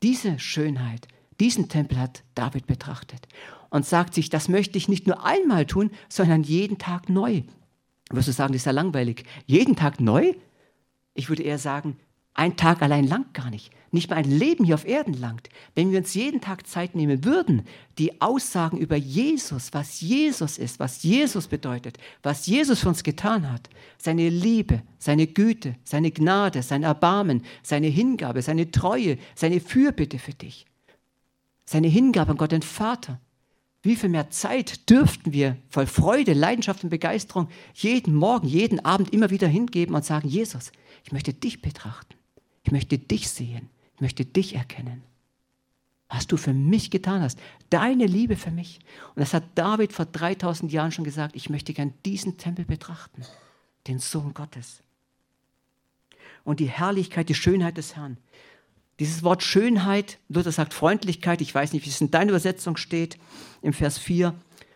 Diese 0.02 0.40
Schönheit, 0.40 1.08
diesen 1.40 1.70
Tempel 1.70 2.00
hat 2.00 2.24
David 2.34 2.66
betrachtet 2.66 3.28
und 3.70 3.86
sagt 3.86 4.16
sich, 4.16 4.30
das 4.32 4.50
möchte 4.50 4.80
ich 4.80 4.90
nicht 4.90 5.06
nur 5.06 5.24
einmal 5.24 5.68
tun, 5.68 5.92
sondern 6.10 6.42
jeden 6.42 6.80
Tag 6.80 7.10
neu 7.10 7.44
wirst 8.18 8.28
du 8.28 8.32
sagen, 8.32 8.54
das 8.54 8.62
ist 8.62 8.66
ja 8.66 8.72
langweilig. 8.72 9.24
Jeden 9.46 9.76
Tag 9.76 10.00
neu? 10.00 10.34
Ich 11.14 11.30
würde 11.30 11.44
eher 11.44 11.60
sagen, 11.60 11.98
ein 12.36 12.58
Tag 12.58 12.82
allein 12.82 13.08
langt 13.08 13.34
gar 13.34 13.50
nicht. 13.50 13.72
Nicht 13.92 14.10
mal 14.10 14.16
ein 14.16 14.30
Leben 14.30 14.66
hier 14.66 14.74
auf 14.74 14.88
Erden 14.88 15.14
langt. 15.14 15.50
Wenn 15.76 15.92
wir 15.92 16.00
uns 16.00 16.16
jeden 16.16 16.42
Tag 16.42 16.66
Zeit 16.66 16.96
nehmen 16.96 17.24
würden, 17.24 17.62
die 18.00 18.22
Aussagen 18.22 18.78
über 18.80 18.96
Jesus, 18.96 19.72
was 19.72 20.02
Jesus 20.02 20.58
ist, 20.58 20.80
was 20.80 21.04
Jesus 21.04 21.48
bedeutet, 21.48 22.00
was 22.24 22.48
Jesus 22.48 22.80
für 22.80 22.90
uns 22.90 23.04
getan 23.04 23.52
hat, 23.52 23.70
seine 24.00 24.30
Liebe, 24.30 24.82
seine 24.98 25.28
Güte, 25.28 25.76
seine 25.84 26.10
Gnade, 26.10 26.64
sein 26.64 26.82
Erbarmen, 26.82 27.44
seine 27.62 27.88
Hingabe, 27.88 28.42
seine 28.42 28.72
Treue, 28.72 29.20
seine 29.36 29.60
Fürbitte 29.60 30.18
für 30.18 30.34
dich, 30.34 30.66
seine 31.66 31.88
Hingabe 31.88 32.32
an 32.32 32.38
Gott 32.38 32.52
den 32.52 32.64
Vater, 32.64 33.20
wie 33.84 33.98
viel 33.98 34.10
mehr 34.10 34.30
Zeit 34.30 34.90
dürften 34.90 35.34
wir 35.34 35.58
voll 35.70 35.88
Freude, 35.88 36.32
Leidenschaft 36.34 36.86
und 36.86 36.90
Begeisterung 36.90 37.50
jeden 37.74 38.16
Morgen, 38.16 38.48
jeden 38.48 38.84
Abend 38.84 39.14
immer 39.14 39.30
wieder 39.30 39.48
hingeben 39.48 39.94
und 39.94 40.06
sagen, 40.06 40.28
Jesus, 40.28 40.72
ich 41.04 41.12
möchte 41.12 41.34
dich 41.34 41.62
betrachten. 41.62 42.16
Ich 42.64 42.72
möchte 42.72 42.98
dich 42.98 43.30
sehen. 43.30 43.70
Ich 43.96 44.02
möchte 44.02 44.24
dich 44.24 44.56
erkennen. 44.56 45.04
Was 46.08 46.28
du 46.28 46.38
für 46.38 46.54
mich 46.54 46.92
getan 46.92 47.22
hast. 47.22 47.38
Deine 47.70 48.06
Liebe 48.06 48.38
für 48.38 48.52
mich. 48.52 48.80
Und 49.16 49.20
das 49.20 49.34
hat 49.34 49.44
David 49.56 49.92
vor 49.92 50.06
3000 50.06 50.72
Jahren 50.72 50.94
schon 50.94 51.04
gesagt. 51.04 51.36
Ich 51.36 51.50
möchte 51.50 51.74
gern 51.74 51.94
diesen 52.06 52.38
Tempel 52.38 52.64
betrachten. 52.64 53.24
Den 53.88 54.00
Sohn 54.00 54.34
Gottes. 54.34 54.82
Und 56.46 56.62
die 56.62 56.70
Herrlichkeit, 56.70 57.28
die 57.28 57.36
Schönheit 57.36 57.78
des 57.78 57.98
Herrn. 57.98 58.18
Dieses 59.00 59.24
Wort 59.24 59.42
Schönheit, 59.42 60.20
Luther 60.30 60.52
sagt 60.52 60.74
Freundlichkeit, 60.74 61.42
ich 61.42 61.54
weiß 61.54 61.74
nicht, 61.74 61.86
wie 61.86 61.90
es 61.90 62.02
in 62.02 62.12
deiner 62.12 62.30
Übersetzung 62.30 62.78
steht, 62.78 63.18
im 63.62 63.74
Vers 63.74 63.98
4. 63.98 64.36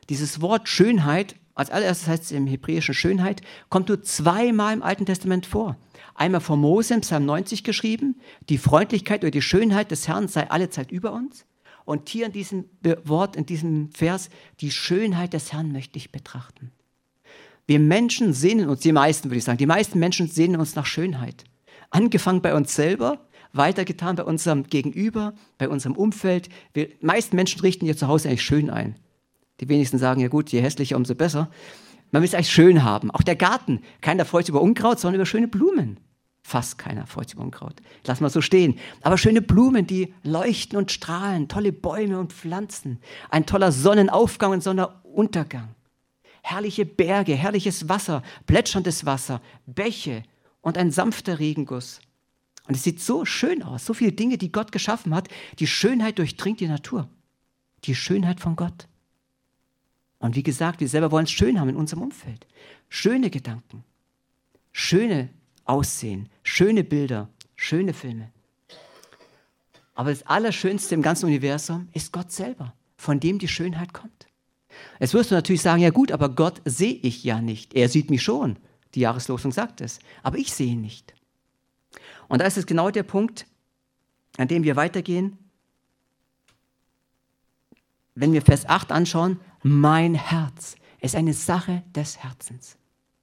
Dieses 0.10 0.42
Wort 0.42 0.68
Schönheit, 0.68 1.36
als 1.54 1.70
allererstes 1.70 2.08
heißt 2.08 2.24
es 2.24 2.32
im 2.32 2.48
Hebräischen 2.48 2.94
Schönheit, 2.94 3.42
kommt 3.70 3.90
nur 3.90 4.02
zweimal 4.02 4.74
im 4.74 4.82
Alten 4.82 5.06
Testament 5.06 5.46
vor. 5.46 5.78
Einmal 6.16 6.42
vor 6.42 6.58
Mose 6.58 6.96
im 6.96 7.02
Psalm 7.02 7.26
90 7.26 7.64
geschrieben, 7.64 8.20
die 8.50 8.58
Freundlichkeit 8.58 9.22
oder 9.22 9.32
die 9.32 9.42
Schönheit 9.42 9.92
des 9.92 10.08
Herrn 10.08 10.28
sei 10.28 10.50
alle 10.50 10.70
Zeit 10.70 10.92
über 10.92 11.14
uns. 11.14 11.46
Und 11.86 12.10
hier 12.10 12.26
in 12.26 12.32
diesem 12.32 12.66
Wort, 13.04 13.36
in 13.36 13.46
diesem 13.46 13.92
Vers, 13.92 14.30
die 14.62 14.72
Schönheit 14.72 15.34
des 15.34 15.54
Herrn 15.54 15.72
möchte 15.72 15.98
ich 15.98 16.12
betrachten. 16.12 16.72
Wir 17.68 17.80
Menschen 17.80 18.34
sehnen 18.34 18.68
uns, 18.68 18.80
die 18.80 18.92
meisten 18.92 19.30
würde 19.30 19.38
ich 19.38 19.44
sagen, 19.44 19.58
die 19.58 19.66
meisten 19.66 20.00
Menschen 20.00 20.28
sehnen 20.28 20.56
uns 20.56 20.76
nach 20.76 20.86
Schönheit. 20.86 21.44
Angefangen 21.90 22.42
bei 22.42 22.56
uns 22.56 22.76
selber, 22.76 23.27
weitergetan 23.54 24.16
bei 24.16 24.24
unserem 24.24 24.64
Gegenüber, 24.64 25.34
bei 25.58 25.70
unserem 25.70 25.96
Umfeld. 25.96 26.50
Wir, 26.74 26.90
meisten 27.02 27.36
Menschen 27.36 27.62
richten 27.62 27.86
ihr 27.86 27.98
Zuhause 27.98 28.30
eigentlich 28.30 28.44
schön 28.44 28.70
ein. 28.70 28.96
Die 29.60 29.70
wenigsten 29.70 29.98
sagen, 29.98 30.22
ja 30.22 30.28
gut, 30.28 30.52
je 30.52 30.62
hässlicher, 30.62 30.98
umso 30.98 31.16
besser. 31.16 31.50
Man 32.12 32.22
will 32.22 32.28
es 32.28 32.36
eigentlich 32.36 32.52
schön 32.52 32.84
haben. 32.84 33.12
Auch 33.12 33.22
der 33.22 33.36
Garten. 33.36 33.82
Keiner 34.02 34.26
freut 34.26 34.46
sich 34.46 34.50
über 34.50 34.62
Unkraut, 34.62 35.00
sondern 35.00 35.16
über 35.16 35.26
schöne 35.26 35.48
Blumen. 35.48 36.00
Fast 36.42 36.78
keiner 36.78 37.06
freut 37.08 37.28
sich 37.28 37.36
über 37.36 37.44
Unkraut. 37.44 37.82
Lass 38.06 38.22
mal 38.22 38.30
so 38.30 38.40
stehen. 38.40 38.80
Aber 39.02 39.18
schöne 39.18 39.42
Blumen, 39.42 39.86
die 39.86 40.14
leuchten 40.24 40.78
und 40.78 40.92
strahlen. 40.92 41.50
Tolle 41.50 41.74
Bäume 41.74 42.20
und 42.20 42.32
Pflanzen. 42.32 43.00
Ein 43.30 43.46
toller 43.46 43.72
Sonnenaufgang 43.74 44.52
und 44.52 44.64
Sonnenuntergang. 44.64 45.70
Herrliche 46.44 46.86
Berge, 46.86 47.36
herrliches 47.36 47.90
Wasser, 47.90 48.24
plätscherndes 48.46 49.06
Wasser, 49.06 49.42
Bäche 49.66 50.24
und 50.62 50.78
ein 50.78 50.92
sanfter 50.92 51.40
Regenguss. 51.40 52.00
Und 52.68 52.76
es 52.76 52.84
sieht 52.84 53.00
so 53.00 53.24
schön 53.24 53.64
aus, 53.64 53.86
so 53.86 53.94
viele 53.94 54.12
Dinge, 54.12 54.38
die 54.38 54.52
Gott 54.52 54.72
geschaffen 54.72 55.16
hat. 55.16 55.30
Die 55.60 55.68
Schönheit 55.68 56.20
durchdringt 56.20 56.60
die 56.60 56.68
Natur. 56.68 57.10
Die 57.86 57.96
Schönheit 57.96 58.40
von 58.40 58.56
Gott. 58.56 58.88
Und 60.20 60.36
wie 60.36 60.44
gesagt, 60.44 60.82
wir 60.82 60.90
selber 60.90 61.12
wollen 61.12 61.26
es 61.26 61.32
schön 61.32 61.60
haben 61.60 61.70
in 61.70 61.76
unserem 61.76 62.04
Umfeld. 62.04 62.46
Schöne 62.90 63.30
Gedanken, 63.30 63.84
schöne 64.72 65.30
Aussehen, 65.64 66.30
schöne 66.44 66.84
Bilder, 66.84 67.30
schöne 67.56 67.94
Filme. 67.94 68.32
Aber 69.94 70.10
das 70.10 70.26
Allerschönste 70.26 70.96
im 70.96 71.02
ganzen 71.02 71.26
Universum 71.26 71.88
ist 71.94 72.12
Gott 72.12 72.32
selber, 72.32 72.74
von 72.98 73.20
dem 73.20 73.40
die 73.40 73.48
Schönheit 73.48 73.94
kommt. 73.94 74.28
Jetzt 75.00 75.14
wirst 75.14 75.32
du 75.32 75.36
natürlich 75.36 75.62
sagen, 75.62 75.82
ja 75.82 75.90
gut, 75.90 76.12
aber 76.12 76.30
Gott 76.30 76.62
sehe 76.66 76.94
ich 76.94 77.24
ja 77.24 77.42
nicht. 77.42 77.74
Er 77.74 77.90
sieht 77.90 78.10
mich 78.10 78.24
schon. 78.24 78.58
Die 78.94 79.00
Jahreslosung 79.00 79.52
sagt 79.52 79.82
es. 79.82 80.00
Aber 80.24 80.38
ich 80.38 80.54
sehe 80.54 80.74
ihn 80.74 80.82
nicht. 80.82 81.17
Und 82.28 82.42
da 82.42 82.46
ist 82.46 82.58
es 82.58 82.66
genau 82.66 82.92
der 82.92 83.04
Punkt, 83.04 83.46
an 84.38 84.48
dem 84.48 84.64
wir 84.64 84.76
weitergehen. 84.76 85.38
Wenn 88.16 88.34
wir 88.34 88.42
Vers 88.42 88.66
8 88.66 88.92
anschauen, 88.92 89.40
mein 89.64 90.16
Herz 90.16 90.76
ist 91.02 91.16
eine 91.16 91.34
Sache 91.34 91.84
des 91.96 92.18
Herzens. 92.18 92.78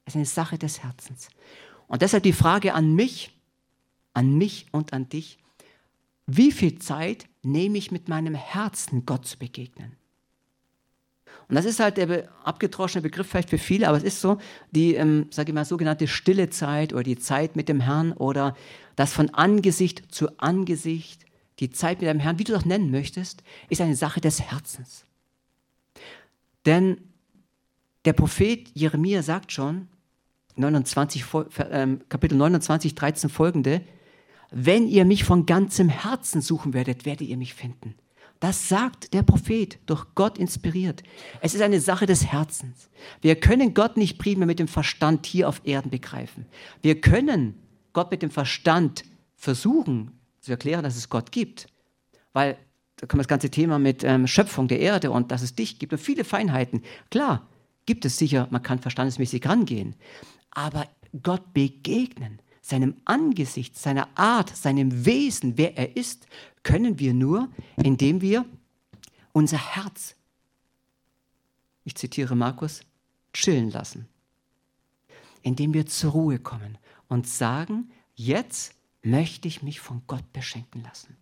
Es 0.05 0.12
ist 0.12 0.17
eine 0.17 0.27
Sache 0.27 0.59
des 0.59 0.83
Herzens. 0.83 1.29
Und 1.87 2.03
deshalb 2.03 2.23
die 2.23 2.33
Frage 2.33 2.75
an 2.75 2.95
mich, 2.95 3.37
an 4.12 4.37
mich 4.37 4.67
und 4.73 4.93
an 4.93 5.09
dich, 5.09 5.38
wie 6.27 6.53
viel 6.53 6.79
Zeit 6.79 7.27
nehme 7.43 7.77
ich 7.77 7.90
mit 7.90 8.09
meinem 8.09 8.35
Herzen 8.35 9.05
Gott 9.05 9.27
zu 9.27 9.38
begegnen? 9.38 9.97
Und 11.49 11.57
das 11.57 11.67
ist 11.67 11.81
halt 11.81 11.99
der 11.99 12.29
abgedroschene 12.43 13.03
Begriff 13.03 13.29
vielleicht 13.29 13.51
für 13.51 13.59
viele, 13.59 13.88
aber 13.88 13.99
es 13.99 14.03
ist 14.03 14.21
so, 14.21 14.38
die, 14.71 14.95
ähm, 14.95 15.27
sage 15.31 15.51
ich 15.51 15.55
mal, 15.55 15.64
sogenannte 15.64 16.09
stille 16.09 16.49
Zeit 16.49 16.93
oder 16.95 17.03
die 17.03 17.19
Zeit 17.19 17.55
mit 17.55 17.69
dem 17.69 17.81
Herrn 17.81 18.12
oder 18.12 18.57
das 18.97 19.13
von 19.13 19.31
Angesicht 19.31 20.15
zu 20.15 20.39
Angesicht, 20.39 21.25
die 21.61 21.71
Zeit 21.71 22.01
mit 22.01 22.11
dem 22.11 22.21
Herrn, 22.21 22.39
wie 22.39 22.45
du 22.45 22.53
das 22.53 22.65
nennen 22.65 22.91
möchtest, 22.91 23.43
ist 23.69 23.81
eine 23.81 23.97
Sache 23.97 24.21
des 24.21 24.41
Herzens. 24.41 25.05
Denn 26.67 26.99
der 28.05 28.13
Prophet 28.13 28.71
Jeremia 28.75 29.23
sagt 29.23 29.53
schon, 29.53 29.89
29, 30.57 31.25
äh, 31.59 31.97
Kapitel 32.09 32.37
29, 32.37 32.95
13 32.95 33.31
folgende, 33.31 33.83
wenn 34.51 34.87
ihr 34.87 35.05
mich 35.05 35.25
von 35.25 35.47
ganzem 35.47 35.89
Herzen 35.89 36.41
suchen 36.41 36.75
werdet, 36.75 37.05
werdet 37.05 37.29
ihr 37.29 37.37
mich 37.37 37.55
finden. 37.55 37.95
Das 38.41 38.69
sagt 38.69 39.15
der 39.15 39.23
Prophet, 39.23 39.79
durch 39.87 40.05
Gott 40.15 40.39
inspiriert. 40.39 41.03
Es 41.41 41.55
ist 41.55 41.63
eine 41.63 41.81
Sache 41.81 42.07
des 42.07 42.27
Herzens. 42.27 42.91
Wir 43.21 43.37
können 43.37 43.75
Gott 43.75 43.97
nicht 43.97 44.19
primär 44.19 44.47
mit 44.47 44.59
dem 44.59 44.69
Verstand 44.69 45.27
hier 45.27 45.49
auf 45.49 45.63
Erden 45.65 45.91
begreifen. 45.91 46.47
Wir 46.83 47.01
können 47.01 47.55
Gott 47.95 48.11
mit 48.11 48.21
dem 48.21 48.31
Verstand 48.31 49.05
versuchen 49.37 50.19
zu 50.41 50.51
erklären, 50.51 50.83
dass 50.83 50.97
es 50.97 51.09
Gott 51.09 51.33
gibt. 51.33 51.69
Weil 52.35 52.59
da 52.97 53.07
kommt 53.07 53.21
das 53.21 53.29
ganze 53.29 53.51
Thema 53.51 53.79
mit 53.79 54.05
ähm, 54.05 54.27
Schöpfung 54.27 54.69
der 54.69 54.81
Erde 54.81 55.11
und 55.11 55.31
dass 55.31 55.43
es 55.43 55.55
dich 55.55 55.79
gibt 55.79 55.93
und 55.93 55.99
viele 55.99 56.25
Feinheiten. 56.25 56.83
Klar, 57.11 57.49
gibt 57.87 58.05
es 58.05 58.19
sicher, 58.19 58.49
man 58.51 58.63
kann 58.63 58.79
verstandesmäßig 58.79 59.47
rangehen. 59.47 59.95
Aber 60.51 60.87
Gott 61.23 61.55
begegnen, 61.55 62.41
seinem 62.61 62.97
Angesicht, 63.05 63.79
seiner 63.79 64.09
Art, 64.15 64.55
seinem 64.55 65.07
Wesen, 65.07 65.57
wer 65.57 65.77
er 65.77 65.97
ist, 65.97 66.27
können 66.63 66.99
wir 66.99 67.15
nur, 67.15 67.49
indem 67.77 68.21
wir 68.21 68.45
unser 69.33 69.59
Herz, 69.59 70.15
ich 71.85 71.95
zitiere 71.95 72.35
Markus, 72.35 72.81
chillen 73.33 73.71
lassen. 73.71 74.09
Indem 75.43 75.75
wir 75.75 75.87
zur 75.87 76.13
Ruhe 76.13 76.39
kommen 76.39 76.79
und 77.09 77.27
sagen, 77.27 77.90
jetzt 78.14 78.75
möchte 79.03 79.49
ich 79.49 79.62
mich 79.62 79.81
von 79.81 80.03
Gott 80.07 80.33
beschenken 80.33 80.83
lassen. 80.83 81.17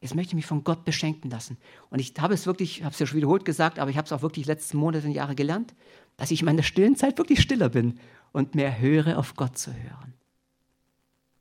Jetzt 0.00 0.14
möchte 0.14 0.32
ich 0.32 0.36
mich 0.36 0.46
von 0.46 0.64
Gott 0.64 0.84
beschenken 0.84 1.30
lassen. 1.30 1.56
Und 1.88 1.98
ich 1.98 2.12
habe 2.18 2.34
es 2.34 2.44
wirklich, 2.44 2.78
ich 2.78 2.84
habe 2.84 2.92
es 2.92 2.98
ja 2.98 3.06
schon 3.06 3.16
wiederholt 3.16 3.46
gesagt, 3.46 3.78
aber 3.78 3.90
ich 3.90 3.96
habe 3.96 4.04
es 4.04 4.12
auch 4.12 4.20
wirklich 4.22 4.44
letzten 4.46 4.76
Monate 4.76 5.06
und 5.06 5.14
Jahre 5.14 5.34
gelernt, 5.34 5.74
dass 6.16 6.30
ich 6.30 6.40
in 6.40 6.46
meiner 6.46 6.62
stillen 6.62 6.94
Zeit 6.94 7.16
wirklich 7.16 7.40
stiller 7.40 7.70
bin 7.70 7.98
und 8.32 8.54
mehr 8.54 8.78
höre, 8.78 9.18
auf 9.18 9.34
Gott 9.34 9.56
zu 9.56 9.72
hören. 9.72 10.12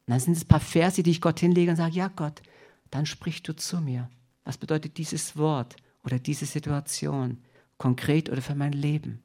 Und 0.05 0.11
dann 0.11 0.19
sind 0.19 0.37
es 0.37 0.45
ein 0.45 0.47
paar 0.47 0.59
Verse, 0.59 1.03
die 1.03 1.11
ich 1.11 1.21
Gott 1.21 1.39
hinlege 1.39 1.71
und 1.71 1.77
sage, 1.77 1.95
ja 1.95 2.07
Gott, 2.07 2.41
dann 2.89 3.05
sprichst 3.05 3.47
du 3.47 3.53
zu 3.53 3.81
mir. 3.81 4.09
Was 4.43 4.57
bedeutet 4.57 4.97
dieses 4.97 5.37
Wort 5.37 5.75
oder 6.03 6.19
diese 6.19 6.45
Situation 6.45 7.39
konkret 7.77 8.29
oder 8.29 8.41
für 8.41 8.55
mein 8.55 8.73
Leben? 8.73 9.23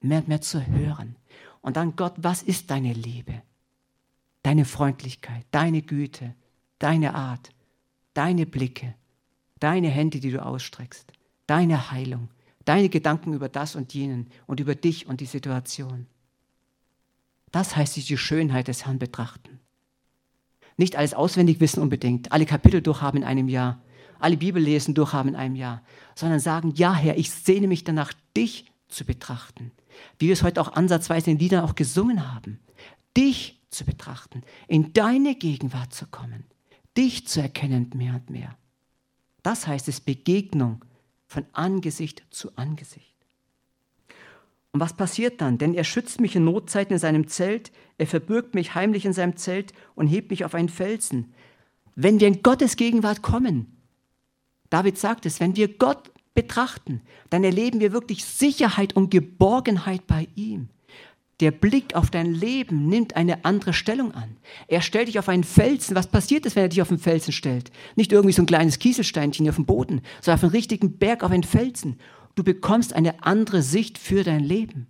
Mehr 0.00 0.18
und 0.18 0.28
mehr 0.28 0.40
zu 0.40 0.66
hören. 0.66 1.16
Und 1.62 1.76
dann 1.76 1.96
Gott, 1.96 2.14
was 2.18 2.42
ist 2.42 2.70
deine 2.70 2.92
Liebe? 2.92 3.42
Deine 4.42 4.64
Freundlichkeit, 4.64 5.46
deine 5.52 5.82
Güte, 5.82 6.34
deine 6.78 7.14
Art, 7.14 7.50
deine 8.12 8.44
Blicke, 8.44 8.94
deine 9.60 9.88
Hände, 9.88 10.18
die 10.20 10.32
du 10.32 10.44
ausstreckst, 10.44 11.12
deine 11.46 11.92
Heilung, 11.92 12.28
deine 12.64 12.88
Gedanken 12.88 13.32
über 13.32 13.48
das 13.48 13.76
und 13.76 13.94
jenen 13.94 14.28
und 14.46 14.60
über 14.60 14.74
dich 14.74 15.06
und 15.06 15.20
die 15.20 15.26
Situation. 15.26 16.06
Das 17.52 17.76
heißt, 17.76 17.96
die 17.96 18.18
Schönheit 18.18 18.68
des 18.68 18.86
Herrn 18.86 18.98
betrachten. 18.98 19.60
Nicht 20.76 20.96
alles 20.96 21.14
auswendig 21.14 21.60
wissen 21.60 21.82
unbedingt, 21.82 22.32
alle 22.32 22.46
Kapitel 22.46 22.82
durchhaben 22.82 23.22
in 23.22 23.26
einem 23.26 23.48
Jahr, 23.48 23.82
alle 24.18 24.36
Bibellesen 24.36 24.94
durchhaben 24.94 25.30
in 25.30 25.36
einem 25.36 25.54
Jahr, 25.54 25.82
sondern 26.14 26.40
sagen, 26.40 26.72
ja 26.74 26.94
Herr, 26.94 27.18
ich 27.18 27.30
sehne 27.30 27.68
mich 27.68 27.84
danach, 27.84 28.12
dich 28.36 28.72
zu 28.88 29.04
betrachten. 29.04 29.70
Wie 30.18 30.26
wir 30.26 30.32
es 30.32 30.42
heute 30.42 30.60
auch 30.60 30.72
ansatzweise 30.72 31.30
in 31.30 31.38
Liedern 31.38 31.64
auch 31.64 31.74
gesungen 31.74 32.32
haben. 32.32 32.58
Dich 33.16 33.60
zu 33.70 33.84
betrachten, 33.84 34.42
in 34.68 34.92
deine 34.92 35.34
Gegenwart 35.34 35.94
zu 35.94 36.06
kommen, 36.06 36.44
dich 36.96 37.26
zu 37.26 37.40
erkennen 37.40 37.90
mehr 37.94 38.14
und 38.14 38.30
mehr. 38.30 38.56
Das 39.42 39.66
heißt 39.66 39.88
es 39.88 40.00
Begegnung 40.00 40.84
von 41.26 41.46
Angesicht 41.52 42.22
zu 42.30 42.56
Angesicht. 42.56 43.12
Und 44.72 44.80
was 44.80 44.94
passiert 44.94 45.40
dann? 45.40 45.58
Denn 45.58 45.74
er 45.74 45.84
schützt 45.84 46.20
mich 46.20 46.36
in 46.36 46.44
Notzeiten 46.44 46.94
in 46.94 46.98
seinem 46.98 47.28
Zelt, 47.28 47.72
er 47.98 48.06
verbirgt 48.06 48.54
mich 48.54 48.74
heimlich 48.74 49.04
in 49.04 49.12
seinem 49.12 49.36
Zelt 49.36 49.72
und 49.94 50.06
hebt 50.06 50.30
mich 50.30 50.44
auf 50.44 50.54
einen 50.54 50.70
Felsen. 50.70 51.34
Wenn 51.94 52.20
wir 52.20 52.28
in 52.28 52.42
Gottes 52.42 52.76
Gegenwart 52.76 53.20
kommen, 53.20 53.76
David 54.70 54.96
sagt 54.98 55.26
es, 55.26 55.40
wenn 55.40 55.56
wir 55.56 55.76
Gott 55.76 56.10
betrachten, 56.34 57.02
dann 57.30 57.44
erleben 57.44 57.80
wir 57.80 57.92
wirklich 57.92 58.24
Sicherheit 58.24 58.94
und 58.94 59.10
Geborgenheit 59.10 60.06
bei 60.06 60.28
ihm. 60.34 60.68
Der 61.40 61.50
Blick 61.50 61.96
auf 61.96 62.10
dein 62.10 62.32
Leben 62.32 62.88
nimmt 62.88 63.16
eine 63.16 63.44
andere 63.44 63.72
Stellung 63.72 64.14
an. 64.14 64.36
Er 64.68 64.80
stellt 64.80 65.08
dich 65.08 65.18
auf 65.18 65.28
einen 65.28 65.42
Felsen. 65.42 65.96
Was 65.96 66.06
passiert 66.06 66.46
ist, 66.46 66.54
wenn 66.54 66.62
er 66.62 66.68
dich 66.68 66.80
auf 66.80 66.90
einen 66.90 67.00
Felsen 67.00 67.32
stellt? 67.32 67.72
Nicht 67.96 68.12
irgendwie 68.12 68.32
so 68.32 68.42
ein 68.42 68.46
kleines 68.46 68.78
Kieselsteinchen 68.78 69.48
auf 69.48 69.56
dem 69.56 69.66
Boden, 69.66 70.02
sondern 70.20 70.38
auf 70.38 70.44
einen 70.44 70.52
richtigen 70.52 70.98
Berg, 70.98 71.24
auf 71.24 71.32
einen 71.32 71.42
Felsen. 71.42 71.98
Du 72.36 72.44
bekommst 72.44 72.92
eine 72.92 73.24
andere 73.24 73.62
Sicht 73.62 73.98
für 73.98 74.22
dein 74.22 74.44
Leben. 74.44 74.86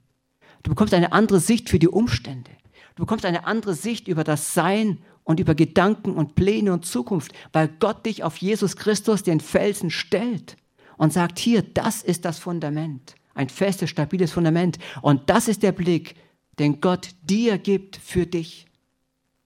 Du 0.62 0.70
bekommst 0.70 0.92
eine 0.92 1.12
andere 1.12 1.40
Sicht 1.40 1.70
für 1.70 1.78
die 1.78 1.88
Umstände. 1.88 2.50
Du 2.96 3.05
bekommst 3.05 3.24
eine 3.24 3.46
andere 3.46 3.74
Sicht 3.74 4.07
über 4.07 4.22
das 4.22 4.52
Sein 4.52 4.98
und 5.24 5.40
über 5.40 5.55
Gedanken 5.55 6.12
und 6.12 6.35
Pläne 6.35 6.72
und 6.74 6.85
Zukunft, 6.85 7.33
weil 7.52 7.68
Gott 7.81 8.05
dich 8.05 8.24
auf 8.24 8.37
Jesus 8.37 8.76
Christus, 8.76 9.22
den 9.22 9.40
Felsen, 9.40 9.90
stellt 9.90 10.57
und 11.03 11.12
sagt, 11.12 11.41
hier, 11.41 11.62
das 11.62 12.01
ist 12.01 12.25
das 12.25 12.38
Fundament, 12.38 13.17
ein 13.35 13.49
festes, 13.49 13.91
stabiles 13.91 14.31
Fundament. 14.31 14.79
Und 15.01 15.29
das 15.31 15.49
ist 15.49 15.65
der 15.65 15.73
Blick, 15.73 16.15
den 16.61 16.81
Gott 16.81 17.09
dir 17.25 17.59
gibt 17.59 17.97
für 17.97 18.25
dich. 18.25 18.69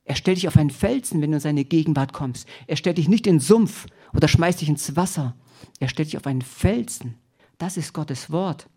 Er 0.04 0.16
stellt 0.16 0.36
dich 0.36 0.48
auf 0.48 0.58
einen 0.58 0.68
Felsen, 0.68 1.22
wenn 1.22 1.30
du 1.30 1.38
in 1.38 1.40
seine 1.40 1.64
Gegenwart 1.64 2.12
kommst. 2.12 2.46
Er 2.66 2.76
stellt 2.76 2.98
dich 2.98 3.08
nicht 3.08 3.26
in 3.26 3.36
den 3.36 3.40
Sumpf 3.40 3.86
oder 4.12 4.28
schmeißt 4.28 4.60
dich 4.60 4.68
ins 4.68 4.96
Wasser. 4.96 5.34
Er 5.80 5.88
stellt 5.88 6.08
dich 6.08 6.18
auf 6.18 6.26
einen 6.26 6.42
Felsen. 6.42 7.14
Das 7.56 7.78
ist 7.78 7.94
Gottes 7.94 8.30
Wort. 8.30 8.68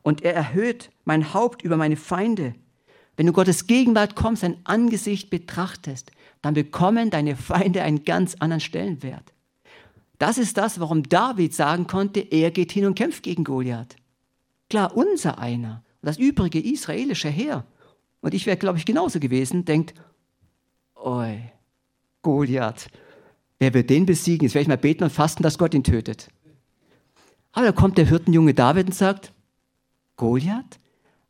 Und 0.00 0.22
er 0.22 0.32
erhöht 0.32 0.90
mein 1.04 1.34
Haupt 1.34 1.60
über 1.60 1.76
meine 1.76 1.98
Feinde. 1.98 2.54
Wenn 3.18 3.26
du 3.26 3.34
Gottes 3.34 3.66
Gegenwart 3.66 4.16
kommst, 4.16 4.40
sein 4.40 4.56
Angesicht 4.64 5.28
betrachtest, 5.28 6.10
dann 6.40 6.54
bekommen 6.54 7.10
deine 7.10 7.36
Feinde 7.36 7.82
einen 7.82 8.06
ganz 8.06 8.34
anderen 8.36 8.60
Stellenwert. 8.60 9.35
Das 10.18 10.38
ist 10.38 10.56
das, 10.56 10.80
warum 10.80 11.02
David 11.02 11.54
sagen 11.54 11.86
konnte, 11.86 12.20
er 12.20 12.50
geht 12.50 12.72
hin 12.72 12.86
und 12.86 12.94
kämpft 12.94 13.22
gegen 13.22 13.44
Goliath. 13.44 13.96
Klar, 14.70 14.96
unser 14.96 15.38
einer, 15.38 15.84
das 16.02 16.18
übrige 16.18 16.60
israelische 16.60 17.28
Heer, 17.28 17.64
und 18.20 18.34
ich 18.34 18.46
wäre, 18.46 18.56
glaube 18.56 18.78
ich, 18.78 18.86
genauso 18.86 19.20
gewesen, 19.20 19.64
denkt, 19.64 19.94
oi, 20.94 21.40
Goliath, 22.22 22.88
wer 23.58 23.72
wird 23.74 23.90
den 23.90 24.06
besiegen? 24.06 24.46
Jetzt 24.46 24.54
werde 24.54 24.62
ich 24.62 24.68
mal 24.68 24.78
beten 24.78 25.04
und 25.04 25.12
fasten, 25.12 25.42
dass 25.42 25.58
Gott 25.58 25.74
ihn 25.74 25.84
tötet. 25.84 26.28
Aber 27.52 27.66
da 27.66 27.72
kommt 27.72 27.98
der 27.98 28.06
Hirtenjunge 28.06 28.54
David 28.54 28.86
und 28.86 28.94
sagt, 28.94 29.32
Goliath? 30.16 30.80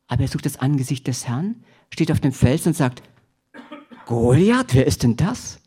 Aber 0.07 0.21
er 0.23 0.27
sucht 0.27 0.45
das 0.45 0.57
Angesicht 0.57 1.05
des 1.07 1.27
Herrn, 1.27 1.63
steht 1.93 2.11
auf 2.11 2.19
dem 2.19 2.31
Fels 2.31 2.65
und 2.65 2.75
sagt, 2.75 3.03
Goliath, 4.05 4.73
wer 4.73 4.87
ist 4.87 5.03
denn 5.03 5.17
das? 5.17 5.59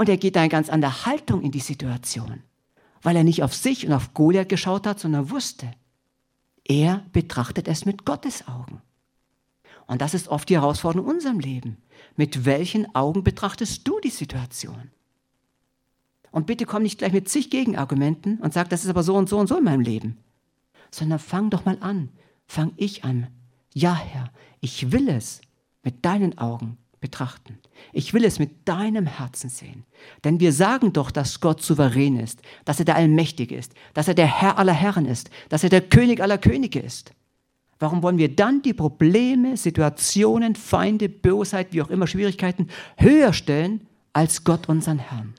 Und 0.00 0.08
er 0.08 0.16
geht 0.16 0.34
da 0.34 0.40
eine 0.40 0.48
ganz 0.48 0.70
andere 0.70 1.04
Haltung 1.04 1.42
in 1.42 1.50
die 1.50 1.60
Situation, 1.60 2.42
weil 3.02 3.16
er 3.16 3.22
nicht 3.22 3.42
auf 3.42 3.54
sich 3.54 3.86
und 3.86 3.92
auf 3.92 4.14
Goliath 4.14 4.48
geschaut 4.48 4.86
hat, 4.86 4.98
sondern 4.98 5.28
wusste, 5.28 5.72
er 6.64 7.04
betrachtet 7.12 7.68
es 7.68 7.84
mit 7.84 8.06
Gottes 8.06 8.48
Augen. 8.48 8.80
Und 9.86 10.00
das 10.00 10.14
ist 10.14 10.28
oft 10.28 10.48
die 10.48 10.54
Herausforderung 10.54 11.06
in 11.06 11.16
unserem 11.16 11.38
Leben. 11.38 11.76
Mit 12.16 12.46
welchen 12.46 12.94
Augen 12.94 13.24
betrachtest 13.24 13.86
du 13.86 14.00
die 14.00 14.08
Situation? 14.08 14.90
Und 16.30 16.46
bitte 16.46 16.64
komm 16.64 16.82
nicht 16.82 16.96
gleich 16.96 17.12
mit 17.12 17.28
zig 17.28 17.50
Gegenargumenten 17.50 18.38
und 18.38 18.54
sag, 18.54 18.70
das 18.70 18.84
ist 18.84 18.88
aber 18.88 19.02
so 19.02 19.16
und 19.16 19.28
so 19.28 19.36
und 19.36 19.48
so 19.48 19.58
in 19.58 19.64
meinem 19.64 19.82
Leben. 19.82 20.16
Sondern 20.90 21.18
fang 21.18 21.50
doch 21.50 21.66
mal 21.66 21.76
an. 21.82 22.08
Fang 22.46 22.72
ich 22.78 23.04
an. 23.04 23.26
Ja, 23.74 23.94
Herr, 23.96 24.32
ich 24.62 24.92
will 24.92 25.10
es 25.10 25.42
mit 25.82 26.06
deinen 26.06 26.38
Augen 26.38 26.78
betrachten. 27.00 27.58
Ich 27.92 28.12
will 28.12 28.24
es 28.24 28.38
mit 28.38 28.68
deinem 28.68 29.06
Herzen 29.06 29.48
sehen. 29.48 29.84
Denn 30.24 30.38
wir 30.40 30.52
sagen 30.52 30.92
doch, 30.92 31.10
dass 31.10 31.40
Gott 31.40 31.62
souverän 31.62 32.18
ist, 32.18 32.42
dass 32.64 32.78
er 32.78 32.84
der 32.84 32.96
Allmächtige 32.96 33.56
ist, 33.56 33.72
dass 33.94 34.08
er 34.08 34.14
der 34.14 34.26
Herr 34.26 34.58
aller 34.58 34.72
Herren 34.72 35.06
ist, 35.06 35.30
dass 35.48 35.64
er 35.64 35.70
der 35.70 35.80
König 35.82 36.20
aller 36.20 36.38
Könige 36.38 36.80
ist. 36.80 37.12
Warum 37.78 38.02
wollen 38.02 38.18
wir 38.18 38.34
dann 38.34 38.60
die 38.60 38.74
Probleme, 38.74 39.56
Situationen, 39.56 40.54
Feinde, 40.54 41.08
Bosheit, 41.08 41.72
wie 41.72 41.80
auch 41.80 41.88
immer 41.88 42.06
Schwierigkeiten 42.06 42.68
höher 42.96 43.32
stellen 43.32 43.86
als 44.12 44.44
Gott 44.44 44.68
unseren 44.68 44.98
Herrn? 44.98 45.34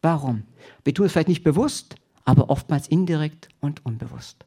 Warum? 0.00 0.44
Wir 0.84 0.94
tun 0.94 1.06
es 1.06 1.12
vielleicht 1.12 1.28
nicht 1.28 1.42
bewusst, 1.42 1.96
aber 2.24 2.48
oftmals 2.48 2.86
indirekt 2.86 3.48
und 3.60 3.84
unbewusst. 3.84 4.44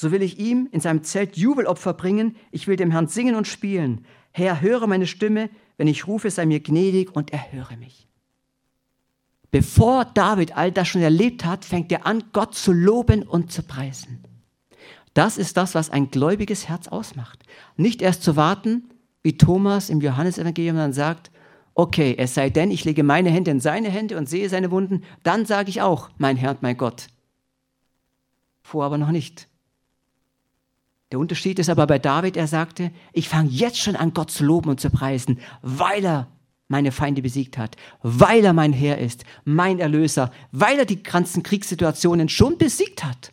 So 0.00 0.12
will 0.12 0.22
ich 0.22 0.38
ihm 0.38 0.66
in 0.72 0.80
seinem 0.80 1.02
Zelt 1.02 1.36
Jubelopfer 1.36 1.92
bringen, 1.92 2.34
ich 2.52 2.66
will 2.66 2.76
dem 2.76 2.90
Herrn 2.90 3.06
singen 3.06 3.34
und 3.34 3.46
spielen. 3.46 4.06
Herr, 4.32 4.62
höre 4.62 4.86
meine 4.86 5.06
Stimme, 5.06 5.50
wenn 5.76 5.88
ich 5.88 6.06
rufe, 6.06 6.30
sei 6.30 6.46
mir 6.46 6.60
gnädig 6.60 7.14
und 7.14 7.34
erhöre 7.34 7.76
mich. 7.76 8.08
Bevor 9.50 10.06
David 10.06 10.56
all 10.56 10.72
das 10.72 10.88
schon 10.88 11.02
erlebt 11.02 11.44
hat, 11.44 11.66
fängt 11.66 11.92
er 11.92 12.06
an, 12.06 12.24
Gott 12.32 12.54
zu 12.54 12.72
loben 12.72 13.24
und 13.24 13.52
zu 13.52 13.62
preisen. 13.62 14.24
Das 15.12 15.36
ist 15.36 15.58
das, 15.58 15.74
was 15.74 15.90
ein 15.90 16.10
gläubiges 16.10 16.66
Herz 16.66 16.88
ausmacht. 16.88 17.42
Nicht 17.76 18.00
erst 18.00 18.22
zu 18.22 18.36
warten, 18.36 18.88
wie 19.22 19.36
Thomas 19.36 19.90
im 19.90 20.00
Johannesevangelium 20.00 20.76
dann 20.76 20.94
sagt, 20.94 21.30
okay, 21.74 22.14
es 22.16 22.32
sei 22.32 22.48
denn, 22.48 22.70
ich 22.70 22.86
lege 22.86 23.02
meine 23.02 23.28
Hände 23.28 23.50
in 23.50 23.60
seine 23.60 23.90
Hände 23.90 24.16
und 24.16 24.30
sehe 24.30 24.48
seine 24.48 24.70
Wunden, 24.70 25.02
dann 25.24 25.44
sage 25.44 25.68
ich 25.68 25.82
auch, 25.82 26.08
mein 26.16 26.38
Herr 26.38 26.52
und 26.52 26.62
mein 26.62 26.78
Gott. 26.78 27.08
Vor 28.62 28.86
aber 28.86 28.96
noch 28.96 29.10
nicht. 29.10 29.49
Der 31.12 31.18
Unterschied 31.18 31.58
ist 31.58 31.68
aber 31.68 31.86
bei 31.86 31.98
David, 31.98 32.36
er 32.36 32.46
sagte, 32.46 32.92
ich 33.12 33.28
fange 33.28 33.50
jetzt 33.50 33.78
schon 33.78 33.96
an, 33.96 34.14
Gott 34.14 34.30
zu 34.30 34.44
loben 34.44 34.70
und 34.70 34.80
zu 34.80 34.90
preisen, 34.90 35.40
weil 35.60 36.04
er 36.04 36.28
meine 36.68 36.92
Feinde 36.92 37.20
besiegt 37.20 37.58
hat, 37.58 37.76
weil 38.02 38.44
er 38.44 38.52
mein 38.52 38.72
Herr 38.72 38.98
ist, 38.98 39.24
mein 39.44 39.80
Erlöser, 39.80 40.30
weil 40.52 40.78
er 40.78 40.84
die 40.84 41.02
ganzen 41.02 41.42
Kriegssituationen 41.42 42.28
schon 42.28 42.58
besiegt 42.58 43.02
hat, 43.02 43.32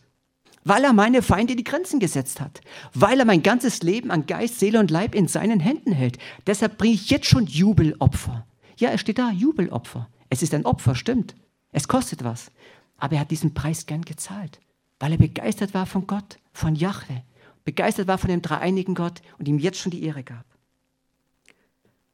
weil 0.63 0.84
er 0.84 0.92
meine 0.92 1.22
Feinde 1.22 1.56
die 1.56 1.63
Grenzen 1.63 2.00
gesetzt 2.00 2.42
hat, 2.42 2.62
weil 2.96 3.20
er 3.20 3.26
mein 3.26 3.44
ganzes 3.44 3.84
Leben 3.84 4.10
an 4.10 4.26
Geist, 4.26 4.60
Seele 4.60 4.80
und 4.80 4.90
Leib 4.90 5.13
in 5.13 5.28
seinen 5.28 5.60
Händen 5.60 5.92
hält. 5.92 6.18
Deshalb 6.48 6.80
bringe 6.80 6.96
ich 6.96 7.12
jetzt 7.12 7.28
schon 7.28 7.46
Jubelopfer. 7.46 8.48
Ja, 8.78 8.90
es 8.90 9.02
steht 9.02 9.20
da, 9.20 9.30
Jubelopfer. 9.30 10.10
Es 10.30 10.42
ist 10.42 10.56
ein 10.56 10.66
Opfer, 10.66 10.96
stimmt. 10.96 11.36
Es 11.72 11.88
kostet 11.88 12.24
was. 12.24 12.52
Aber 12.98 13.16
er 13.16 13.22
hat 13.22 13.32
diesen 13.32 13.54
Preis 13.54 13.86
gern 13.86 14.02
gezahlt, 14.02 14.60
weil 15.00 15.12
er 15.12 15.20
begeistert 15.20 15.76
war 15.76 15.86
von 15.86 16.08
Gott, 16.08 16.40
von 16.52 16.76
Jahwe, 16.76 17.24
begeistert 17.67 18.08
war 18.08 18.17
von 18.17 18.30
dem 18.30 18.41
dreieinigen 18.41 18.95
Gott 18.95 19.21
und 19.38 19.49
ihm 19.49 19.60
jetzt 19.60 19.77
schon 19.77 19.91
die 19.91 20.03
Ehre 20.03 20.23
gab. 20.23 20.45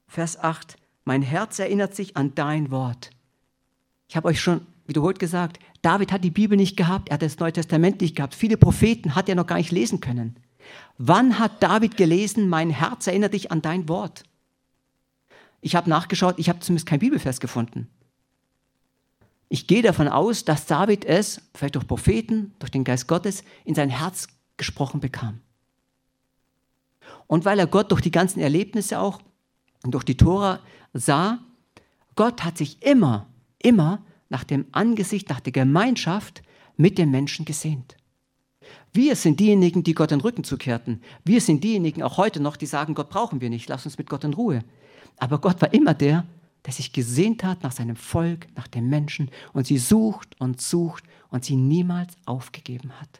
Vers 0.07 0.39
8. 0.39 0.77
Mein 1.05 1.21
Herz 1.21 1.59
erinnert 1.59 1.93
sich 1.95 2.17
an 2.17 2.33
dein 2.33 2.71
Wort. 2.71 3.11
Ich 4.07 4.15
habe 4.15 4.29
euch 4.29 4.41
schon 4.41 4.65
wiederholt 4.87 5.19
gesagt, 5.19 5.59
David 5.83 6.11
hat 6.11 6.23
die 6.23 6.31
Bibel 6.31 6.57
nicht 6.57 6.75
gehabt, 6.75 7.09
er 7.09 7.13
hat 7.13 7.21
das 7.21 7.37
Neue 7.37 7.53
Testament 7.53 8.01
nicht 8.01 8.15
gehabt. 8.15 8.33
Viele 8.33 8.57
Propheten 8.57 9.13
hat 9.13 9.29
er 9.29 9.35
noch 9.35 9.45
gar 9.45 9.57
nicht 9.57 9.71
lesen 9.71 9.99
können. 9.99 10.37
Wann 10.97 11.37
hat 11.37 11.61
David 11.61 11.97
gelesen, 11.97 12.49
mein 12.49 12.71
Herz 12.71 13.05
erinnert 13.05 13.35
dich 13.35 13.51
an 13.51 13.61
dein 13.61 13.87
Wort? 13.87 14.23
Ich 15.61 15.75
habe 15.75 15.87
nachgeschaut, 15.87 16.39
ich 16.39 16.49
habe 16.49 16.61
zumindest 16.61 16.87
kein 16.87 16.99
Bibelvers 16.99 17.39
gefunden. 17.39 17.91
Ich 19.49 19.67
gehe 19.67 19.83
davon 19.83 20.07
aus, 20.07 20.45
dass 20.45 20.65
David 20.65 21.05
es, 21.05 21.41
vielleicht 21.53 21.75
durch 21.75 21.85
Propheten, 21.85 22.55
durch 22.57 22.71
den 22.71 22.83
Geist 22.83 23.07
Gottes, 23.07 23.43
in 23.65 23.75
sein 23.75 23.91
Herz 23.91 24.27
gesprochen 24.57 24.99
bekam. 24.99 25.39
Und 27.27 27.45
weil 27.45 27.59
er 27.59 27.67
Gott 27.67 27.91
durch 27.91 28.01
die 28.01 28.11
ganzen 28.11 28.39
Erlebnisse 28.39 28.99
auch 28.99 29.21
und 29.83 29.93
durch 29.93 30.03
die 30.03 30.17
Tora 30.17 30.59
sah, 30.93 31.39
Gott 32.15 32.43
hat 32.43 32.57
sich 32.57 32.81
immer, 32.81 33.27
immer 33.59 34.03
nach 34.29 34.43
dem 34.43 34.65
Angesicht, 34.71 35.29
nach 35.29 35.39
der 35.39 35.53
Gemeinschaft 35.53 36.43
mit 36.77 36.97
den 36.97 37.11
Menschen 37.11 37.45
gesehnt. 37.45 37.97
Wir 38.93 39.15
sind 39.15 39.39
diejenigen, 39.39 39.83
die 39.83 39.95
Gott 39.95 40.11
den 40.11 40.21
Rücken 40.21 40.43
zukehrten. 40.43 41.01
Wir 41.25 41.41
sind 41.41 41.63
diejenigen 41.63 42.03
auch 42.03 42.17
heute 42.17 42.39
noch, 42.39 42.55
die 42.55 42.65
sagen, 42.65 42.93
Gott 42.93 43.09
brauchen 43.09 43.41
wir 43.41 43.49
nicht, 43.49 43.67
lass 43.69 43.85
uns 43.85 43.97
mit 43.97 44.09
Gott 44.09 44.23
in 44.23 44.33
Ruhe. 44.33 44.63
Aber 45.17 45.39
Gott 45.39 45.61
war 45.61 45.73
immer 45.73 45.93
der, 45.93 46.25
der 46.65 46.73
sich 46.73 46.93
gesehnt 46.93 47.43
hat 47.43 47.63
nach 47.63 47.71
seinem 47.71 47.95
Volk, 47.95 48.47
nach 48.55 48.67
den 48.67 48.87
Menschen 48.89 49.29
und 49.51 49.67
sie 49.67 49.77
sucht 49.77 50.39
und 50.39 50.61
sucht 50.61 51.03
und 51.29 51.43
sie 51.43 51.55
niemals 51.55 52.13
aufgegeben 52.25 52.91
hat. 52.99 53.19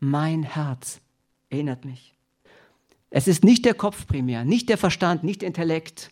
Mein 0.00 0.42
Herz 0.42 1.00
erinnert 1.50 1.84
mich. 1.84 2.14
Es 3.10 3.28
ist 3.28 3.44
nicht 3.44 3.64
der 3.64 3.74
Kopf 3.74 4.06
primär, 4.06 4.44
nicht 4.44 4.68
der 4.68 4.78
Verstand, 4.78 5.22
nicht 5.22 5.42
der 5.42 5.48
Intellekt, 5.48 6.10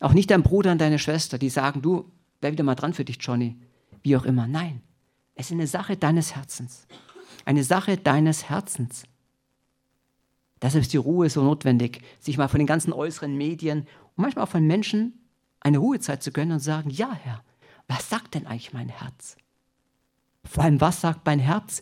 auch 0.00 0.14
nicht 0.14 0.30
dein 0.30 0.42
Bruder 0.42 0.72
und 0.72 0.80
deine 0.80 0.98
Schwester, 0.98 1.38
die 1.38 1.50
sagen, 1.50 1.82
du, 1.82 2.10
wäre 2.40 2.52
wieder 2.52 2.64
mal 2.64 2.74
dran 2.74 2.94
für 2.94 3.04
dich, 3.04 3.18
Johnny, 3.20 3.56
wie 4.02 4.16
auch 4.16 4.24
immer. 4.24 4.46
Nein, 4.46 4.80
es 5.34 5.46
ist 5.46 5.52
eine 5.52 5.66
Sache 5.66 5.96
deines 5.96 6.34
Herzens. 6.34 6.86
Eine 7.44 7.64
Sache 7.64 7.96
deines 7.96 8.48
Herzens. 8.48 9.04
Deshalb 10.60 10.82
ist 10.82 10.92
die 10.92 10.98
Ruhe 10.98 11.28
so 11.28 11.42
notwendig, 11.42 12.02
sich 12.20 12.38
mal 12.38 12.48
von 12.48 12.58
den 12.58 12.66
ganzen 12.66 12.92
äußeren 12.92 13.36
Medien 13.36 13.80
und 14.16 14.22
manchmal 14.22 14.44
auch 14.44 14.50
von 14.50 14.66
Menschen 14.66 15.20
eine 15.60 15.78
Ruhezeit 15.78 16.22
zu 16.22 16.32
gönnen 16.32 16.52
und 16.52 16.60
sagen, 16.60 16.90
ja 16.90 17.12
Herr, 17.12 17.42
was 17.88 18.08
sagt 18.08 18.34
denn 18.34 18.46
eigentlich 18.46 18.72
mein 18.72 18.88
Herz? 18.88 19.36
Vor 20.44 20.64
allem, 20.64 20.80
was 20.80 21.00
sagt 21.00 21.26
mein 21.26 21.38
Herz, 21.38 21.80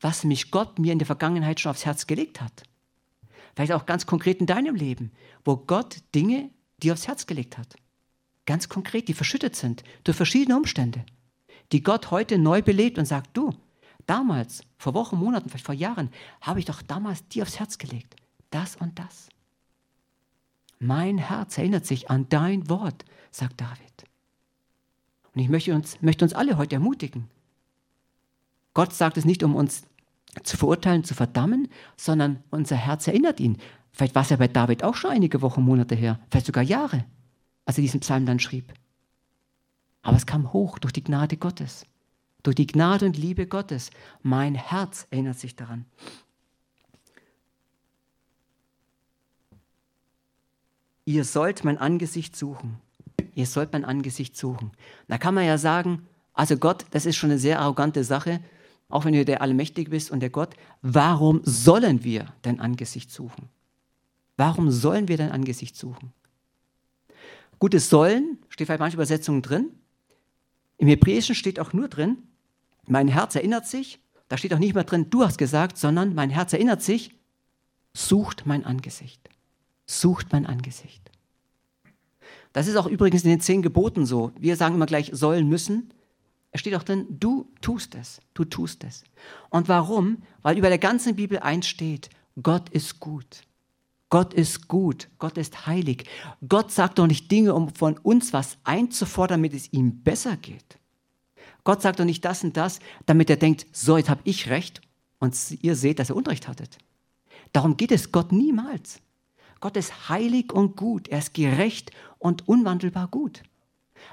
was 0.00 0.24
mich 0.24 0.50
Gott 0.50 0.78
mir 0.78 0.92
in 0.92 0.98
der 0.98 1.06
Vergangenheit 1.06 1.60
schon 1.60 1.70
aufs 1.70 1.84
Herz 1.84 2.06
gelegt 2.06 2.40
hat? 2.40 2.62
Vielleicht 3.54 3.72
auch 3.72 3.86
ganz 3.86 4.06
konkret 4.06 4.40
in 4.40 4.46
deinem 4.46 4.74
Leben, 4.74 5.12
wo 5.44 5.56
Gott 5.56 5.98
Dinge 6.14 6.50
dir 6.82 6.94
aufs 6.94 7.08
Herz 7.08 7.26
gelegt 7.26 7.58
hat. 7.58 7.76
Ganz 8.46 8.68
konkret, 8.68 9.08
die 9.08 9.14
verschüttet 9.14 9.54
sind 9.54 9.84
durch 10.04 10.16
verschiedene 10.16 10.56
Umstände, 10.56 11.04
die 11.72 11.82
Gott 11.82 12.10
heute 12.10 12.38
neu 12.38 12.62
belebt 12.62 12.98
und 12.98 13.04
sagt, 13.04 13.36
du, 13.36 13.54
damals, 14.06 14.62
vor 14.78 14.94
Wochen, 14.94 15.16
Monaten, 15.16 15.48
vielleicht 15.48 15.66
vor 15.66 15.74
Jahren, 15.74 16.10
habe 16.40 16.58
ich 16.58 16.64
doch 16.64 16.82
damals 16.82 17.26
dir 17.28 17.42
aufs 17.42 17.58
Herz 17.58 17.78
gelegt. 17.78 18.16
Das 18.50 18.76
und 18.76 18.98
das. 18.98 19.28
Mein 20.78 21.18
Herz 21.18 21.58
erinnert 21.58 21.86
sich 21.86 22.10
an 22.10 22.28
dein 22.28 22.68
Wort, 22.70 23.04
sagt 23.30 23.60
David. 23.60 24.04
Und 25.34 25.42
ich 25.42 25.48
möchte 25.48 25.74
uns, 25.74 26.00
möchte 26.00 26.24
uns 26.24 26.32
alle 26.32 26.56
heute 26.56 26.76
ermutigen. 26.76 27.28
Gott 28.74 28.92
sagt 28.94 29.16
es 29.16 29.24
nicht, 29.24 29.42
um 29.42 29.54
uns 29.54 29.82
zu 30.42 30.56
verurteilen, 30.56 31.04
zu 31.04 31.14
verdammen, 31.14 31.68
sondern 31.96 32.42
unser 32.50 32.76
Herz 32.76 33.06
erinnert 33.06 33.40
ihn. 33.40 33.58
Vielleicht 33.92 34.14
war 34.14 34.22
es 34.22 34.30
ja 34.30 34.36
bei 34.36 34.48
David 34.48 34.84
auch 34.84 34.94
schon 34.94 35.10
einige 35.10 35.42
Wochen, 35.42 35.62
Monate 35.62 35.94
her, 35.94 36.20
vielleicht 36.30 36.46
sogar 36.46 36.62
Jahre, 36.62 37.04
als 37.64 37.78
er 37.78 37.82
diesen 37.82 38.00
Psalm 38.00 38.26
dann 38.26 38.38
schrieb. 38.38 38.72
Aber 40.02 40.16
es 40.16 40.26
kam 40.26 40.52
hoch 40.52 40.78
durch 40.78 40.92
die 40.92 41.04
Gnade 41.04 41.36
Gottes, 41.36 41.84
durch 42.42 42.56
die 42.56 42.66
Gnade 42.66 43.06
und 43.06 43.18
Liebe 43.18 43.46
Gottes. 43.46 43.90
Mein 44.22 44.54
Herz 44.54 45.06
erinnert 45.10 45.38
sich 45.38 45.56
daran. 45.56 45.84
Ihr 51.04 51.24
sollt 51.24 51.64
mein 51.64 51.76
Angesicht 51.76 52.36
suchen. 52.36 52.78
Ihr 53.34 53.46
sollt 53.46 53.72
mein 53.72 53.84
Angesicht 53.84 54.36
suchen. 54.36 54.70
Da 55.08 55.18
kann 55.18 55.34
man 55.34 55.44
ja 55.44 55.58
sagen, 55.58 56.06
also 56.34 56.56
Gott, 56.56 56.86
das 56.92 57.04
ist 57.04 57.16
schon 57.16 57.30
eine 57.30 57.38
sehr 57.38 57.58
arrogante 57.58 58.04
Sache 58.04 58.40
auch 58.90 59.04
wenn 59.04 59.14
du 59.14 59.24
der 59.24 59.42
Allmächtige 59.42 59.90
bist 59.90 60.10
und 60.10 60.20
der 60.20 60.30
Gott, 60.30 60.54
warum 60.82 61.40
sollen 61.44 62.04
wir 62.04 62.26
dein 62.42 62.60
Angesicht 62.60 63.10
suchen? 63.10 63.48
Warum 64.36 64.70
sollen 64.70 65.08
wir 65.08 65.16
dein 65.16 65.32
Angesicht 65.32 65.76
suchen? 65.76 66.12
Gutes 67.58 67.90
Sollen 67.90 68.38
steht 68.48 68.68
bei 68.68 68.78
manchen 68.78 68.96
Übersetzungen 68.96 69.42
drin. 69.42 69.70
Im 70.78 70.88
Hebräischen 70.88 71.34
steht 71.34 71.60
auch 71.60 71.74
nur 71.74 71.88
drin, 71.88 72.16
mein 72.86 73.08
Herz 73.08 73.34
erinnert 73.34 73.66
sich. 73.66 74.00
Da 74.28 74.38
steht 74.38 74.54
auch 74.54 74.58
nicht 74.58 74.74
mehr 74.74 74.84
drin, 74.84 75.10
du 75.10 75.24
hast 75.24 75.38
gesagt, 75.38 75.76
sondern 75.76 76.14
mein 76.14 76.30
Herz 76.30 76.52
erinnert 76.52 76.82
sich, 76.82 77.14
sucht 77.92 78.46
mein 78.46 78.64
Angesicht. 78.64 79.28
Sucht 79.86 80.32
mein 80.32 80.46
Angesicht. 80.46 81.10
Das 82.52 82.66
ist 82.66 82.76
auch 82.76 82.86
übrigens 82.86 83.24
in 83.24 83.30
den 83.30 83.40
zehn 83.40 83.60
Geboten 83.60 84.06
so. 84.06 84.32
Wir 84.38 84.56
sagen 84.56 84.76
immer 84.76 84.86
gleich 84.86 85.10
sollen 85.12 85.48
müssen. 85.48 85.92
Es 86.52 86.60
steht 86.60 86.74
auch 86.74 86.82
drin, 86.82 87.06
du 87.10 87.48
tust 87.60 87.94
es, 87.94 88.20
du 88.34 88.44
tust 88.44 88.84
es. 88.84 89.04
Und 89.50 89.68
warum? 89.68 90.22
Weil 90.42 90.58
über 90.58 90.68
der 90.68 90.78
ganzen 90.78 91.14
Bibel 91.14 91.38
eins 91.38 91.68
steht, 91.68 92.10
Gott 92.42 92.68
ist 92.70 92.98
gut. 93.00 93.42
Gott 94.08 94.34
ist 94.34 94.66
gut, 94.66 95.08
Gott 95.18 95.38
ist 95.38 95.66
heilig. 95.66 96.04
Gott 96.48 96.72
sagt 96.72 96.98
doch 96.98 97.06
nicht 97.06 97.30
Dinge, 97.30 97.54
um 97.54 97.72
von 97.72 97.96
uns 97.98 98.32
was 98.32 98.58
einzufordern, 98.64 99.40
damit 99.40 99.54
es 99.54 99.72
ihm 99.72 100.02
besser 100.02 100.36
geht. 100.36 100.78
Gott 101.62 101.82
sagt 101.82 102.00
doch 102.00 102.04
nicht 102.04 102.24
das 102.24 102.42
und 102.42 102.56
das, 102.56 102.80
damit 103.06 103.30
er 103.30 103.36
denkt, 103.36 103.66
so, 103.72 103.96
jetzt 103.96 104.10
habe 104.10 104.22
ich 104.24 104.50
recht 104.50 104.80
und 105.20 105.36
ihr 105.62 105.76
seht, 105.76 106.00
dass 106.00 106.10
ihr 106.10 106.16
Unrecht 106.16 106.48
hattet. 106.48 106.78
Darum 107.52 107.76
geht 107.76 107.92
es 107.92 108.10
Gott 108.10 108.32
niemals. 108.32 109.00
Gott 109.60 109.76
ist 109.76 110.08
heilig 110.08 110.52
und 110.52 110.76
gut, 110.76 111.06
er 111.06 111.18
ist 111.18 111.34
gerecht 111.34 111.92
und 112.18 112.48
unwandelbar 112.48 113.08
gut. 113.08 113.42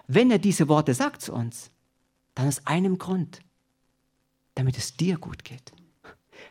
Wenn 0.07 0.29
er 0.29 0.39
diese 0.39 0.67
Worte 0.67 0.93
sagt 0.93 1.21
zu 1.21 1.33
uns, 1.33 1.71
dann 2.37 2.47
aus 2.47 2.65
einem 2.67 2.99
Grund, 2.99 3.39
damit 4.53 4.77
es 4.77 4.95
dir 4.95 5.17
gut 5.17 5.43
geht. 5.43 5.73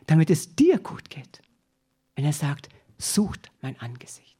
Damit 0.05 0.29
es 0.29 0.53
dir 0.55 0.79
gut 0.79 1.09
geht. 1.09 1.41
Wenn 2.15 2.25
er 2.25 2.33
sagt, 2.33 2.67
sucht 2.97 3.49
mein 3.61 3.79
Angesicht. 3.79 4.35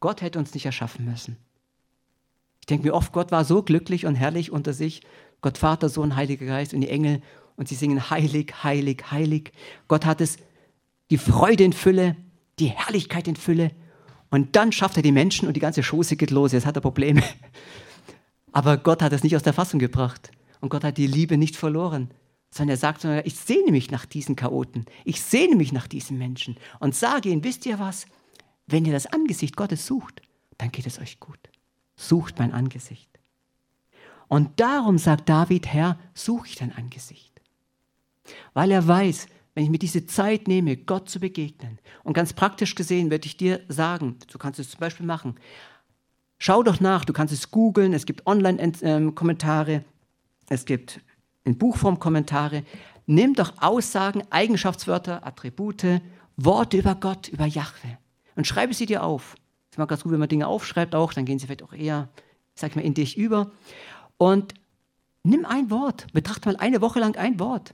Gott 0.00 0.22
hätte 0.22 0.40
uns 0.40 0.54
nicht 0.54 0.66
erschaffen 0.66 1.04
müssen. 1.04 1.36
Ich 2.60 2.66
denke 2.66 2.88
mir 2.88 2.94
oft, 2.94 3.12
Gott 3.12 3.30
war 3.30 3.44
so 3.44 3.62
glücklich 3.62 4.06
und 4.06 4.16
herrlich 4.16 4.50
unter 4.50 4.72
sich. 4.72 5.02
Gott 5.40 5.56
Vater, 5.56 5.88
Sohn, 5.88 6.16
Heiliger 6.16 6.46
Geist 6.46 6.74
und 6.74 6.80
die 6.80 6.90
Engel. 6.90 7.22
Und 7.56 7.68
sie 7.68 7.76
singen 7.76 8.10
heilig, 8.10 8.64
heilig, 8.64 9.04
heilig. 9.12 9.52
Gott 9.86 10.04
hat 10.04 10.20
es, 10.20 10.38
die 11.10 11.18
Freude 11.18 11.62
in 11.62 11.72
Fülle, 11.72 12.16
die 12.58 12.66
Herrlichkeit 12.66 13.28
in 13.28 13.36
Fülle. 13.36 13.70
Und 14.30 14.56
dann 14.56 14.72
schafft 14.72 14.96
er 14.96 15.02
die 15.02 15.12
Menschen 15.12 15.46
und 15.46 15.54
die 15.54 15.60
ganze 15.60 15.84
Schoße 15.84 16.16
geht 16.16 16.32
los. 16.32 16.52
Jetzt 16.52 16.66
hat 16.66 16.76
er 16.76 16.82
Probleme. 16.82 17.22
Aber 18.58 18.76
Gott 18.76 19.02
hat 19.02 19.12
es 19.12 19.22
nicht 19.22 19.36
aus 19.36 19.44
der 19.44 19.52
Fassung 19.52 19.78
gebracht. 19.78 20.32
Und 20.60 20.70
Gott 20.70 20.82
hat 20.82 20.96
die 20.96 21.06
Liebe 21.06 21.38
nicht 21.38 21.54
verloren. 21.54 22.10
Sondern 22.50 22.74
er 22.74 22.76
sagt, 22.76 23.04
ich 23.04 23.36
sehne 23.36 23.70
mich 23.70 23.92
nach 23.92 24.04
diesen 24.04 24.34
Chaoten. 24.34 24.84
Ich 25.04 25.22
sehne 25.22 25.54
mich 25.54 25.70
nach 25.70 25.86
diesen 25.86 26.18
Menschen. 26.18 26.56
Und 26.80 26.96
sage 26.96 27.28
ihnen, 27.28 27.44
wisst 27.44 27.66
ihr 27.66 27.78
was? 27.78 28.06
Wenn 28.66 28.84
ihr 28.84 28.92
das 28.92 29.06
Angesicht 29.06 29.54
Gottes 29.54 29.86
sucht, 29.86 30.22
dann 30.56 30.72
geht 30.72 30.88
es 30.88 30.98
euch 30.98 31.20
gut. 31.20 31.38
sucht 31.94 32.40
mein 32.40 32.52
Angesicht. 32.52 33.08
Und 34.26 34.58
darum 34.58 34.98
sagt 34.98 35.28
David, 35.28 35.68
Herr, 35.68 35.96
suche 36.12 36.48
ich 36.48 36.56
dein 36.56 36.74
Angesicht. 36.74 37.40
Weil 38.54 38.72
er 38.72 38.88
weiß, 38.88 39.28
wenn 39.54 39.62
ich 39.62 39.70
mir 39.70 39.78
diese 39.78 40.06
Zeit 40.06 40.48
nehme, 40.48 40.76
Gott 40.76 41.08
zu 41.08 41.20
begegnen, 41.20 41.78
und 42.02 42.14
ganz 42.14 42.32
praktisch 42.32 42.74
gesehen 42.74 43.12
würde 43.12 43.26
ich 43.26 43.36
dir 43.36 43.60
sagen, 43.68 44.16
du 44.32 44.36
kannst 44.36 44.58
es 44.58 44.70
zum 44.70 44.80
Beispiel 44.80 45.06
machen, 45.06 45.36
schau 46.38 46.62
doch 46.62 46.80
nach, 46.80 47.04
du 47.04 47.12
kannst 47.12 47.32
es 47.34 47.50
googeln, 47.50 47.92
es 47.92 48.06
gibt 48.06 48.26
Online-Kommentare, 48.26 49.84
es 50.48 50.64
gibt 50.64 51.00
in 51.44 51.58
Buchform 51.58 51.98
Kommentare, 51.98 52.64
nimm 53.06 53.34
doch 53.34 53.54
Aussagen, 53.60 54.22
Eigenschaftswörter, 54.30 55.26
Attribute, 55.26 56.00
Worte 56.36 56.76
über 56.78 56.94
Gott, 56.94 57.28
über 57.28 57.46
Jahwe 57.46 57.98
und 58.36 58.46
schreibe 58.46 58.72
sie 58.74 58.86
dir 58.86 59.02
auf. 59.02 59.34
Es 59.68 59.74
ist 59.74 59.78
mal 59.78 59.86
ganz 59.86 60.02
gut, 60.04 60.12
wenn 60.12 60.20
man 60.20 60.28
Dinge 60.28 60.46
aufschreibt 60.46 60.94
auch, 60.94 61.12
dann 61.12 61.24
gehen 61.24 61.38
sie 61.38 61.46
vielleicht 61.46 61.64
auch 61.64 61.72
eher, 61.72 62.08
sag 62.54 62.70
ich 62.70 62.76
mal, 62.76 62.82
in 62.82 62.94
dich 62.94 63.16
über. 63.16 63.50
Und 64.16 64.54
nimm 65.24 65.44
ein 65.44 65.70
Wort, 65.70 66.06
betrachte 66.12 66.48
mal 66.48 66.56
eine 66.56 66.80
Woche 66.80 67.00
lang 67.00 67.16
ein 67.16 67.40
Wort. 67.40 67.72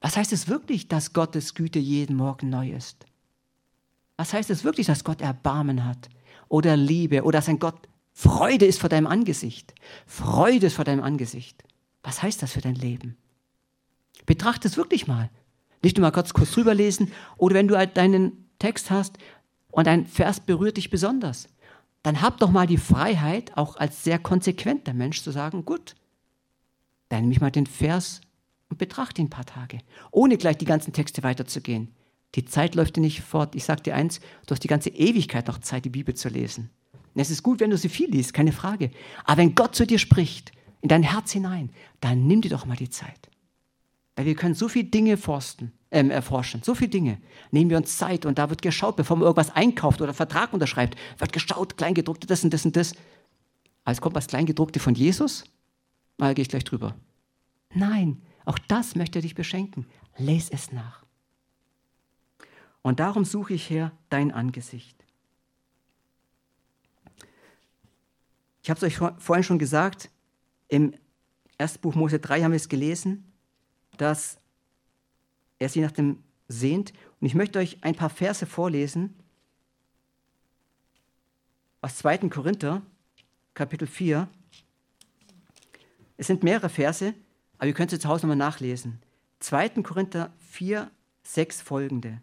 Was 0.00 0.16
heißt 0.16 0.32
es 0.32 0.46
wirklich, 0.48 0.88
dass 0.88 1.12
Gottes 1.12 1.54
Güte 1.54 1.78
jeden 1.78 2.16
Morgen 2.16 2.48
neu 2.48 2.70
ist? 2.70 3.06
Was 4.16 4.32
heißt 4.32 4.50
es 4.50 4.62
wirklich, 4.62 4.86
dass 4.86 5.04
Gott 5.04 5.20
Erbarmen 5.20 5.84
hat 5.84 6.08
oder 6.48 6.76
Liebe 6.76 7.22
oder 7.24 7.38
dass 7.38 7.48
ein 7.48 7.58
Gott 7.58 7.88
Freude 8.18 8.64
ist 8.64 8.80
vor 8.80 8.88
deinem 8.88 9.06
Angesicht? 9.06 9.74
Freude 10.06 10.68
ist 10.68 10.76
vor 10.76 10.86
deinem 10.86 11.02
Angesicht. 11.02 11.62
Was 12.02 12.22
heißt 12.22 12.42
das 12.42 12.52
für 12.52 12.62
dein 12.62 12.74
Leben? 12.74 13.18
Betrachte 14.24 14.66
es 14.66 14.78
wirklich 14.78 15.06
mal. 15.06 15.28
Nicht 15.82 15.98
nur 15.98 16.06
mal 16.06 16.12
kurz, 16.12 16.32
kurz 16.32 16.52
drüber 16.52 16.74
lesen 16.74 17.12
oder 17.36 17.56
wenn 17.56 17.68
du 17.68 17.76
halt 17.76 17.98
deinen 17.98 18.48
Text 18.58 18.90
hast 18.90 19.18
und 19.70 19.86
ein 19.86 20.06
Vers 20.06 20.40
berührt 20.40 20.78
dich 20.78 20.88
besonders, 20.88 21.50
dann 22.02 22.22
hab 22.22 22.38
doch 22.38 22.50
mal 22.50 22.66
die 22.66 22.78
Freiheit, 22.78 23.54
auch 23.54 23.76
als 23.76 24.02
sehr 24.02 24.18
konsequenter 24.18 24.94
Mensch 24.94 25.22
zu 25.22 25.30
sagen, 25.30 25.66
gut, 25.66 25.94
dann 27.10 27.20
nehme 27.20 27.34
ich 27.34 27.42
mal 27.42 27.50
den 27.50 27.66
Vers 27.66 28.22
und 28.70 28.78
betrachte 28.78 29.20
ihn 29.20 29.26
ein 29.26 29.30
paar 29.30 29.44
Tage, 29.44 29.80
ohne 30.10 30.38
gleich 30.38 30.56
die 30.56 30.64
ganzen 30.64 30.94
Texte 30.94 31.22
weiterzugehen. 31.22 31.94
Die 32.34 32.46
Zeit 32.46 32.76
läuft 32.76 32.96
dir 32.96 33.02
nicht 33.02 33.20
fort. 33.20 33.54
Ich 33.54 33.64
sage 33.64 33.82
dir 33.82 33.94
eins, 33.94 34.20
du 34.46 34.52
hast 34.52 34.64
die 34.64 34.68
ganze 34.68 34.88
Ewigkeit 34.88 35.48
noch 35.48 35.58
Zeit, 35.58 35.84
die 35.84 35.90
Bibel 35.90 36.14
zu 36.14 36.30
lesen. 36.30 36.70
Es 37.16 37.30
ist 37.30 37.42
gut, 37.42 37.60
wenn 37.60 37.70
du 37.70 37.78
sie 37.78 37.88
viel 37.88 38.10
liest, 38.10 38.34
keine 38.34 38.52
Frage. 38.52 38.90
Aber 39.24 39.38
wenn 39.38 39.54
Gott 39.54 39.74
zu 39.74 39.86
dir 39.86 39.98
spricht, 39.98 40.52
in 40.82 40.88
dein 40.88 41.02
Herz 41.02 41.32
hinein, 41.32 41.70
dann 42.00 42.26
nimm 42.26 42.42
dir 42.42 42.50
doch 42.50 42.66
mal 42.66 42.76
die 42.76 42.90
Zeit. 42.90 43.30
Weil 44.14 44.26
wir 44.26 44.34
können 44.34 44.54
so 44.54 44.68
viele 44.68 44.88
Dinge 44.88 45.16
forsten, 45.16 45.72
äh, 45.90 46.06
erforschen, 46.06 46.62
so 46.62 46.74
viele 46.74 46.90
Dinge. 46.90 47.18
Nehmen 47.50 47.70
wir 47.70 47.76
uns 47.76 47.96
Zeit 47.96 48.26
und 48.26 48.38
da 48.38 48.50
wird 48.50 48.62
geschaut, 48.62 48.96
bevor 48.96 49.16
man 49.16 49.24
irgendwas 49.24 49.50
einkauft 49.50 50.00
oder 50.00 50.14
Vertrag 50.14 50.52
unterschreibt, 50.52 50.96
wird 51.18 51.32
geschaut, 51.32 51.76
Kleingedruckte, 51.76 52.26
das 52.26 52.44
und 52.44 52.52
das 52.52 52.64
und 52.64 52.76
das. 52.76 52.94
Als 53.84 54.00
kommt 54.00 54.14
was 54.14 54.26
Kleingedruckte 54.26 54.80
von 54.80 54.94
Jesus, 54.94 55.44
mal 56.18 56.34
gehe 56.34 56.42
ich 56.42 56.48
gleich 56.48 56.64
drüber. 56.64 56.94
Nein, 57.74 58.22
auch 58.44 58.58
das 58.58 58.94
möchte 58.94 59.18
er 59.18 59.22
dich 59.22 59.34
beschenken. 59.34 59.86
Lese 60.18 60.52
es 60.52 60.72
nach. 60.72 61.04
Und 62.82 63.00
darum 63.00 63.24
suche 63.24 63.54
ich 63.54 63.68
her 63.68 63.92
dein 64.10 64.32
Angesicht. 64.32 65.05
Ich 68.66 68.70
habe 68.70 68.84
es 68.84 69.00
euch 69.00 69.12
vorhin 69.18 69.44
schon 69.44 69.60
gesagt, 69.60 70.10
im 70.66 70.92
ersten 71.56 71.80
Buch 71.82 71.94
Mose 71.94 72.18
3 72.18 72.42
haben 72.42 72.50
wir 72.50 72.56
es 72.56 72.68
gelesen, 72.68 73.32
dass 73.96 74.38
er 75.60 75.68
sich 75.68 75.82
nach 75.82 75.92
dem 75.92 76.24
sehnt. 76.48 76.92
Und 77.20 77.28
ich 77.28 77.36
möchte 77.36 77.60
euch 77.60 77.78
ein 77.82 77.94
paar 77.94 78.10
Verse 78.10 78.44
vorlesen 78.44 79.14
aus 81.80 81.98
2. 81.98 82.28
Korinther, 82.28 82.82
Kapitel 83.54 83.86
4. 83.86 84.26
Es 86.16 86.26
sind 86.26 86.42
mehrere 86.42 86.68
Verse, 86.68 87.14
aber 87.58 87.68
ihr 87.68 87.74
könnt 87.74 87.92
sie 87.92 88.00
zu 88.00 88.08
Hause 88.08 88.22
nochmal 88.22 88.36
nachlesen. 88.36 89.00
2. 89.38 89.68
Korinther 89.84 90.32
4, 90.40 90.90
6 91.22 91.62
folgende. 91.62 92.20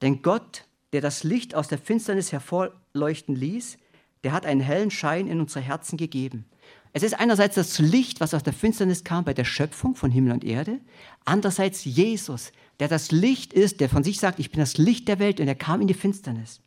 Denn 0.00 0.22
Gott, 0.22 0.68
der 0.92 1.00
das 1.00 1.24
Licht 1.24 1.56
aus 1.56 1.66
der 1.66 1.78
Finsternis 1.78 2.30
hervorleuchten 2.30 3.34
ließ, 3.34 3.78
der 4.24 4.32
hat 4.32 4.46
einen 4.46 4.60
hellen 4.60 4.90
Schein 4.90 5.26
in 5.26 5.40
unsere 5.40 5.64
Herzen 5.64 5.96
gegeben. 5.96 6.46
Es 6.92 7.02
ist 7.02 7.18
einerseits 7.18 7.54
das 7.54 7.78
Licht, 7.78 8.20
was 8.20 8.34
aus 8.34 8.42
der 8.42 8.52
Finsternis 8.52 9.04
kam 9.04 9.24
bei 9.24 9.34
der 9.34 9.44
Schöpfung 9.44 9.94
von 9.94 10.10
Himmel 10.10 10.32
und 10.32 10.44
Erde, 10.44 10.80
andererseits 11.24 11.84
Jesus, 11.84 12.52
der 12.80 12.88
das 12.88 13.12
Licht 13.12 13.52
ist, 13.52 13.80
der 13.80 13.88
von 13.88 14.02
sich 14.02 14.18
sagt, 14.18 14.40
ich 14.40 14.50
bin 14.50 14.60
das 14.60 14.76
Licht 14.76 15.06
der 15.06 15.18
Welt 15.18 15.40
und 15.40 15.46
er 15.46 15.54
kam 15.54 15.80
in 15.80 15.86
die 15.86 15.94
Finsternis. 15.94 16.60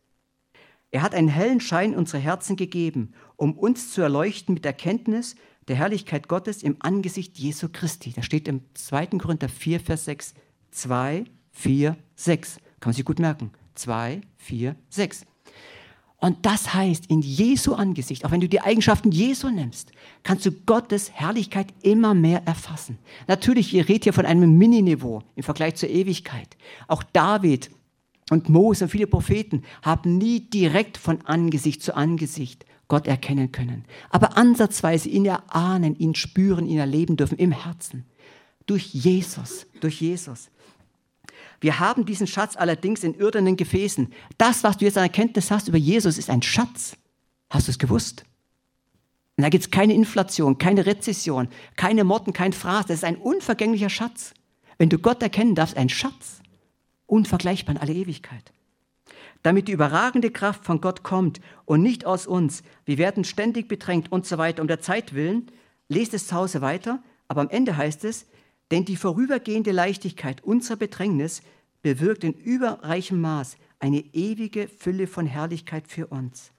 Er 0.92 1.02
hat 1.02 1.16
einen 1.16 1.28
hellen 1.28 1.60
Schein 1.60 1.94
in 1.94 1.98
unsere 1.98 2.22
Herzen 2.22 2.56
gegeben, 2.56 3.14
um 3.36 3.58
uns 3.58 3.92
zu 3.92 4.02
erleuchten 4.02 4.54
mit 4.54 4.66
Erkenntnis 4.66 5.36
der 5.68 5.76
Herrlichkeit 5.76 6.28
Gottes 6.28 6.62
im 6.62 6.78
Angesicht 6.80 7.38
Jesu 7.38 7.68
Christi. 7.72 8.14
Das 8.14 8.26
steht 8.26 8.48
im 8.48 8.62
2. 8.76 9.08
Korinther 9.08 9.50
4, 9.50 9.80
Vers 9.80 10.06
6. 10.06 10.34
2, 10.72 11.26
4, 11.52 11.98
6. 12.16 12.58
Kann 12.80 12.90
man 12.90 12.94
sich 12.94 13.06
gut 13.06 13.20
merken. 13.20 13.52
2, 13.76 14.22
4, 14.38 14.76
6. 14.90 15.26
Und 16.24 16.46
das 16.46 16.74
heißt, 16.74 17.08
in 17.08 17.22
Jesu 17.22 17.74
Angesicht, 17.74 18.24
auch 18.24 18.32
wenn 18.32 18.40
du 18.40 18.48
die 18.48 18.62
Eigenschaften 18.62 19.12
Jesu 19.12 19.50
nimmst, 19.50 19.92
kannst 20.24 20.46
du 20.46 20.54
Gottes 20.54 21.12
Herrlichkeit 21.12 21.68
immer 21.82 22.14
mehr 22.14 22.44
erfassen. 22.48 22.98
Natürlich, 23.28 23.74
ihr 23.74 23.90
redet 23.90 24.06
hier 24.06 24.14
von 24.14 24.26
einem 24.26 24.58
Mininiveau 24.58 25.22
im 25.36 25.44
Vergleich 25.44 25.76
zur 25.76 25.90
Ewigkeit. 25.90 26.56
Auch 26.88 27.04
David 27.04 27.72
und 28.30 28.48
Mose 28.48 28.86
und 28.86 28.90
viele 28.90 29.06
Propheten 29.06 29.64
haben 29.82 30.18
nie 30.18 30.40
direkt 30.40 30.96
von 30.96 31.20
Angesicht 31.26 31.84
zu 31.84 31.94
Angesicht 31.94 32.66
Gott 32.88 33.06
erkennen 33.06 33.52
können. 33.52 33.84
Aber 34.10 34.38
ansatzweise 34.38 35.10
ihn 35.10 35.26
erahnen, 35.26 35.94
ihn 35.98 36.16
spüren, 36.16 36.68
ihn 36.68 36.80
erleben 36.80 37.18
dürfen 37.18 37.38
im 37.38 37.52
Herzen. 37.52 38.06
Durch 38.66 38.94
Jesus, 38.94 39.68
durch 39.82 40.00
Jesus. 40.00 40.50
Wir 41.64 41.80
haben 41.80 42.06
diesen 42.06 42.28
Schatz 42.28 42.58
allerdings 42.58 43.06
in 43.06 43.14
irdenen 43.14 43.56
Gefäßen. 43.56 44.12
Das, 44.38 44.66
was 44.66 44.78
du 44.78 44.86
jetzt 44.86 44.98
an 44.98 45.04
Erkenntnis 45.04 45.50
hast 45.50 45.70
über 45.70 45.78
Jesus, 45.78 46.18
ist 46.18 46.30
ein 46.30 46.42
Schatz. 46.42 46.98
Hast 47.50 47.68
du 47.68 47.72
es 47.72 47.80
gewusst? 47.80 48.26
Und 49.38 49.44
da 49.44 49.50
gibt 49.50 49.64
es 49.64 49.72
keine 49.72 49.94
Inflation, 49.94 50.58
keine 50.58 50.86
Rezession, 50.86 51.48
keine 51.78 52.04
Motten, 52.04 52.34
kein 52.34 52.52
Fraß. 52.52 52.88
Das 52.88 52.98
ist 52.98 53.06
ein 53.06 53.16
unvergänglicher 53.16 53.90
Schatz. 53.90 54.34
Wenn 54.78 54.90
du 54.90 55.00
Gott 55.00 55.24
erkennen 55.24 55.56
darfst, 55.56 55.78
ein 55.78 55.88
Schatz. 55.88 56.42
Unvergleichbar 57.06 57.76
in 57.76 57.82
alle 57.82 57.94
Ewigkeit 57.94 58.52
damit 59.44 59.68
die 59.68 59.74
überragende 59.74 60.32
Kraft 60.32 60.64
von 60.64 60.80
Gott 60.80 61.04
kommt 61.04 61.42
und 61.66 61.84
nicht 61.84 62.06
aus 62.06 62.26
uns. 62.26 62.64
Wir 62.86 62.98
werden 62.98 63.26
ständig 63.26 63.68
bedrängt 63.68 64.10
und 64.10 64.26
so 64.26 64.38
weiter. 64.38 64.62
Um 64.62 64.70
der 64.70 64.80
Zeit 64.80 65.14
willen, 65.14 65.52
lest 65.90 66.14
es 66.14 66.28
zu 66.28 66.36
Hause 66.36 66.62
weiter, 66.62 67.04
aber 67.28 67.42
am 67.42 67.50
Ende 67.50 67.76
heißt 67.76 68.06
es, 68.06 68.26
denn 68.72 68.86
die 68.86 68.96
vorübergehende 68.96 69.72
Leichtigkeit 69.72 70.44
unserer 70.44 70.78
Bedrängnis 70.78 71.42
bewirkt 71.82 72.24
in 72.24 72.34
überreichem 72.34 73.22
Maß 73.22 73.58
eine 73.80 74.00
ewige 74.14 74.68
Fülle 74.68 75.08
von 75.08 75.26
Herrlichkeit 75.26 75.88
für 75.88 76.08
uns, 76.08 76.52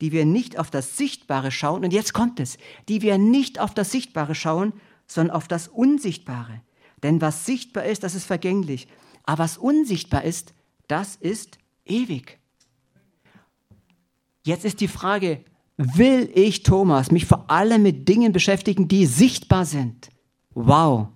die 0.00 0.12
wir 0.12 0.26
nicht 0.26 0.58
auf 0.58 0.70
das 0.70 0.96
Sichtbare 0.96 1.50
schauen, 1.50 1.84
und 1.84 1.92
jetzt 1.92 2.12
kommt 2.12 2.38
es, 2.38 2.58
die 2.88 3.02
wir 3.02 3.18
nicht 3.18 3.58
auf 3.58 3.74
das 3.74 3.90
Sichtbare 3.90 4.34
schauen, 4.34 4.74
sondern 5.06 5.34
auf 5.34 5.48
das 5.48 5.68
Unsichtbare. 5.68 6.60
Denn 7.02 7.20
was 7.20 7.46
sichtbar 7.46 7.84
ist, 7.84 8.02
das 8.02 8.14
ist 8.14 8.26
vergänglich. 8.26 8.88
Aber 9.24 9.44
was 9.44 9.58
unsichtbar 9.58 10.24
ist, 10.24 10.54
das 10.88 11.16
ist 11.16 11.58
ewig. 11.84 12.38
Jetzt 14.44 14.64
ist 14.64 14.80
die 14.80 14.88
Frage, 14.88 15.44
will 15.76 16.30
ich, 16.34 16.62
Thomas, 16.62 17.10
mich 17.10 17.26
vor 17.26 17.50
allem 17.50 17.82
mit 17.82 18.08
Dingen 18.08 18.32
beschäftigen, 18.32 18.88
die 18.88 19.06
sichtbar 19.06 19.64
sind? 19.64 20.08
Wow, 20.54 21.08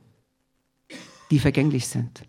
die 1.30 1.38
vergänglich 1.38 1.86
sind. 1.88 2.22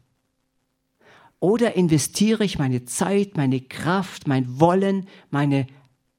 Oder 1.39 1.75
investiere 1.75 2.43
ich 2.43 2.59
meine 2.59 2.85
Zeit, 2.85 3.35
meine 3.35 3.61
Kraft, 3.61 4.27
mein 4.27 4.59
Wollen, 4.59 5.07
meine 5.31 5.67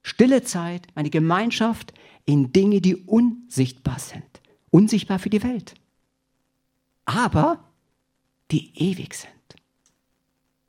stille 0.02 0.42
Zeit, 0.42 0.88
meine 0.94 1.10
Gemeinschaft 1.10 1.92
in 2.24 2.52
Dinge, 2.52 2.80
die 2.80 2.96
unsichtbar 2.96 3.98
sind. 3.98 4.24
Unsichtbar 4.70 5.18
für 5.18 5.30
die 5.30 5.42
Welt. 5.42 5.74
Aber 7.04 7.64
die 8.50 8.72
ewig 8.74 9.14
sind 9.14 9.32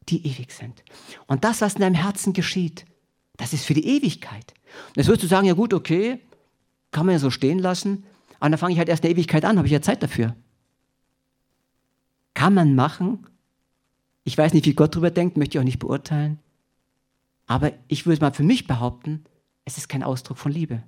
die 0.09 0.25
ewig 0.27 0.51
sind. 0.51 0.83
Und 1.27 1.43
das, 1.43 1.61
was 1.61 1.75
in 1.75 1.81
deinem 1.81 1.95
Herzen 1.95 2.33
geschieht, 2.33 2.85
das 3.37 3.53
ist 3.53 3.65
für 3.65 3.73
die 3.73 3.87
Ewigkeit. 3.87 4.53
Und 4.89 4.97
jetzt 4.97 5.07
wirst 5.07 5.23
du 5.23 5.27
sagen, 5.27 5.47
ja 5.47 5.53
gut, 5.53 5.73
okay, 5.73 6.19
kann 6.91 7.05
man 7.05 7.13
ja 7.13 7.19
so 7.19 7.31
stehen 7.31 7.59
lassen, 7.59 8.03
aber 8.39 8.51
dann 8.51 8.59
fange 8.59 8.73
ich 8.73 8.79
halt 8.79 8.89
erst 8.89 9.03
eine 9.03 9.13
Ewigkeit 9.13 9.45
an, 9.45 9.57
habe 9.57 9.67
ich 9.67 9.73
ja 9.73 9.81
Zeit 9.81 10.03
dafür. 10.03 10.35
Kann 12.33 12.53
man 12.53 12.75
machen. 12.75 13.27
Ich 14.23 14.37
weiß 14.37 14.53
nicht, 14.53 14.65
wie 14.65 14.73
Gott 14.73 14.95
darüber 14.95 15.11
denkt, 15.11 15.37
möchte 15.37 15.57
ich 15.57 15.59
auch 15.59 15.65
nicht 15.65 15.79
beurteilen. 15.79 16.39
Aber 17.45 17.73
ich 17.87 18.05
würde 18.05 18.21
mal 18.21 18.33
für 18.33 18.43
mich 18.43 18.67
behaupten, 18.67 19.25
es 19.65 19.77
ist 19.77 19.89
kein 19.89 20.03
Ausdruck 20.03 20.37
von 20.37 20.51
Liebe. 20.51 20.83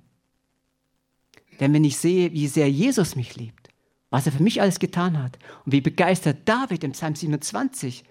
Denn 1.60 1.72
wenn 1.72 1.84
ich 1.84 1.96
sehe, 1.96 2.32
wie 2.32 2.48
sehr 2.48 2.70
Jesus 2.70 3.16
mich 3.16 3.36
liebt, 3.36 3.68
was 4.10 4.26
er 4.26 4.32
für 4.32 4.42
mich 4.42 4.60
alles 4.60 4.78
getan 4.78 5.22
hat 5.22 5.38
und 5.64 5.72
wie 5.72 5.80
begeistert 5.80 6.38
David 6.46 6.84
im 6.84 6.92
Psalm 6.92 7.14
27 7.14 8.04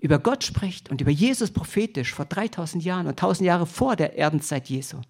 über 0.00 0.18
Gott 0.18 0.44
spricht 0.44 0.90
und 0.90 1.00
über 1.00 1.10
Jesus 1.10 1.50
prophetisch 1.50 2.12
vor 2.14 2.24
3000 2.24 2.82
Jahren 2.82 3.06
und 3.06 3.12
1000 3.12 3.46
Jahre 3.46 3.66
vor 3.66 3.96
der 3.96 4.16
Erdenzeit 4.16 4.68
Jesu, 4.68 5.00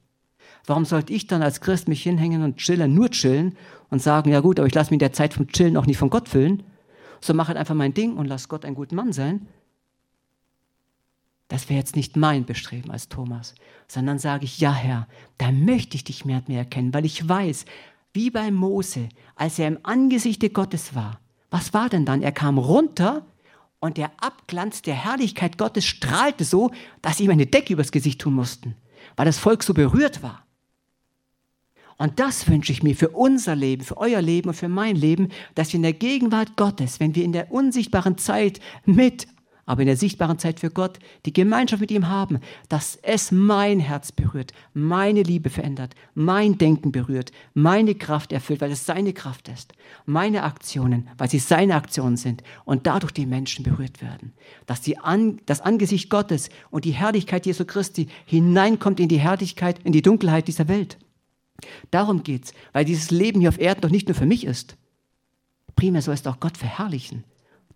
Warum 0.67 0.85
sollte 0.85 1.13
ich 1.13 1.27
dann 1.27 1.43
als 1.43 1.61
Christ 1.61 1.89
mich 1.89 2.03
hinhängen 2.03 2.43
und 2.43 2.59
chillen, 2.59 2.95
nur 2.95 3.11
chillen 3.11 3.57
und 3.89 4.03
sagen, 4.03 4.31
ja 4.31 4.41
gut, 4.41 4.59
aber 4.59 4.67
ich 4.67 4.75
lasse 4.75 4.91
mich 4.91 4.97
in 4.97 5.01
der 5.01 5.13
Zeit 5.13 5.35
vom 5.35 5.49
Chillen 5.49 5.77
auch 5.77 5.87
nicht 5.87 5.99
von 5.99 6.11
Gott 6.11 6.29
füllen, 6.29 6.63
so 7.21 7.35
mache 7.35 7.49
halt 7.49 7.59
einfach 7.59 7.75
mein 7.75 7.95
Ding 7.95 8.17
und 8.17 8.27
lass 8.27 8.49
Gott 8.49 8.65
ein 8.65 8.75
guter 8.75 8.97
Mann 8.97 9.13
sein? 9.13 9.47
Das 11.49 11.69
wäre 11.69 11.79
jetzt 11.79 11.97
nicht 11.97 12.17
mein 12.17 12.45
Bestreben 12.45 12.93
als 12.93 13.09
Thomas, 13.09 13.55
sondern 13.89 14.19
sage 14.21 14.45
ich, 14.45 14.61
ja 14.61 14.73
Herr, 14.73 15.09
da 15.39 15.51
möchte 15.51 15.97
ich 15.97 16.05
dich 16.05 16.25
mehr 16.25 16.39
und 16.39 16.49
mehr 16.49 16.61
erkennen, 16.61 16.95
weil 16.95 17.05
ich 17.05 17.29
weiß, 17.29 17.65
wie 18.13 18.31
bei 18.31 18.51
Mose, 18.51 19.09
als 19.35 19.59
er 19.59 19.69
im 19.69 19.79
Angesichte 19.83 20.51
Gottes 20.51 20.95
war, 20.95 21.21
was 21.51 21.75
war 21.75 21.89
denn 21.89 22.07
dann? 22.07 22.23
Er 22.23 22.33
kam 22.33 22.57
runter 22.59 23.27
und 23.81 23.97
der 23.97 24.13
Abglanz 24.19 24.83
der 24.83 24.95
Herrlichkeit 24.95 25.59
Gottes 25.59 25.85
strahlte 25.85 26.45
so, 26.45 26.71
dass 27.03 27.17
sie 27.17 27.25
ihm 27.25 27.31
eine 27.31 27.47
Decke 27.47 27.73
übers 27.73 27.91
Gesicht 27.91 28.21
tun 28.21 28.35
mussten, 28.35 28.77
weil 29.17 29.27
das 29.27 29.39
Volk 29.39 29.65
so 29.65 29.75
berührt 29.75 30.23
war. 30.23 30.45
Und 32.01 32.19
das 32.19 32.49
wünsche 32.49 32.73
ich 32.73 32.83
mir 32.83 32.97
für 32.97 33.11
unser 33.11 33.55
Leben, 33.55 33.85
für 33.85 33.99
euer 33.99 34.23
Leben 34.23 34.49
und 34.49 34.55
für 34.55 34.71
mein 34.71 34.97
Leben, 34.97 35.29
dass 35.55 35.69
wir 35.69 35.77
in 35.77 35.83
der 35.83 35.93
Gegenwart 35.93 36.57
Gottes, 36.57 36.99
wenn 36.99 37.15
wir 37.15 37.23
in 37.23 37.33
der 37.33 37.53
unsichtbaren 37.53 38.17
Zeit 38.17 38.59
mit 38.87 39.27
aber 39.67 39.83
in 39.83 39.87
der 39.87 39.99
sichtbaren 39.99 40.39
Zeit 40.39 40.59
für 40.59 40.71
Gott 40.71 40.99
die 41.27 41.33
Gemeinschaft 41.33 41.81
mit 41.81 41.93
ihm 41.93 42.09
haben, 42.09 42.41
dass 42.69 42.99
es 43.03 43.31
mein 43.31 43.79
Herz 43.79 44.11
berührt, 44.11 44.53
meine 44.75 45.23
Liebe 45.23 45.49
verändert, 45.49 45.95
mein 46.15 46.59
Denken 46.59 46.91
berührt, 46.91 47.31
meine 47.55 47.95
Kraft 47.95 48.33
erfüllt, 48.33 48.63
weil 48.63 48.73
es 48.73 48.85
seine 48.85 49.13
Kraft 49.13 49.49
ist, 49.49 49.75
meine 50.07 50.43
Aktionen, 50.43 51.09
weil 51.19 51.31
sie 51.31 51.39
seine 51.39 51.77
Aktionen 51.77 52.17
sind 52.17 52.43
und 52.65 52.89
dadurch 52.89 53.13
die 53.13 53.27
Menschen 53.27 53.63
berührt 53.63 54.03
werden. 54.03 54.33
Dass 54.67 54.81
die 54.81 54.99
An 54.99 55.39
das 55.47 55.61
Angesicht 55.61 56.11
Gottes 56.11 56.49
und 56.71 56.85
die 56.85 56.91
Herrlichkeit 56.91 57.47
Jesu 57.47 57.65
Christi 57.65 58.09
hineinkommt 58.25 58.99
in 58.99 59.09
die 59.09 59.21
Herrlichkeit, 59.21 59.79
in 59.85 59.93
die 59.93 60.03
Dunkelheit 60.03 60.49
dieser 60.49 60.67
Welt. 60.67 60.99
Darum 61.91 62.23
geht's, 62.23 62.53
weil 62.73 62.85
dieses 62.85 63.11
Leben 63.11 63.41
hier 63.41 63.49
auf 63.49 63.59
Erden 63.61 63.81
doch 63.83 63.91
nicht 63.91 64.09
nur 64.09 64.15
für 64.15 64.27
mich 64.27 64.45
ist. 64.45 64.77
Primär 65.77 66.03
soll 66.03 66.15
es 66.15 66.27
auch 66.27 66.41
Gott 66.41 66.57
verherrlichen. 66.57 67.25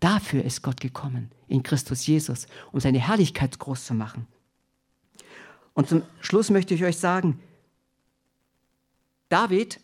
Dafür 0.01 0.45
ist 0.45 0.62
Gott 0.62 0.80
gekommen 0.80 1.30
in 1.49 1.62
Christus 1.62 2.07
Jesus, 2.07 2.47
um 2.72 2.80
seine 2.80 2.99
Herrlichkeit 2.99 3.59
groß 3.59 3.87
zu 3.87 3.95
machen. 3.95 4.26
Und 5.72 5.89
zum 5.89 6.03
Schluss 6.20 6.51
möchte 6.51 6.74
ich 6.74 6.85
euch 6.85 6.99
sagen, 6.99 7.41
David 9.28 9.80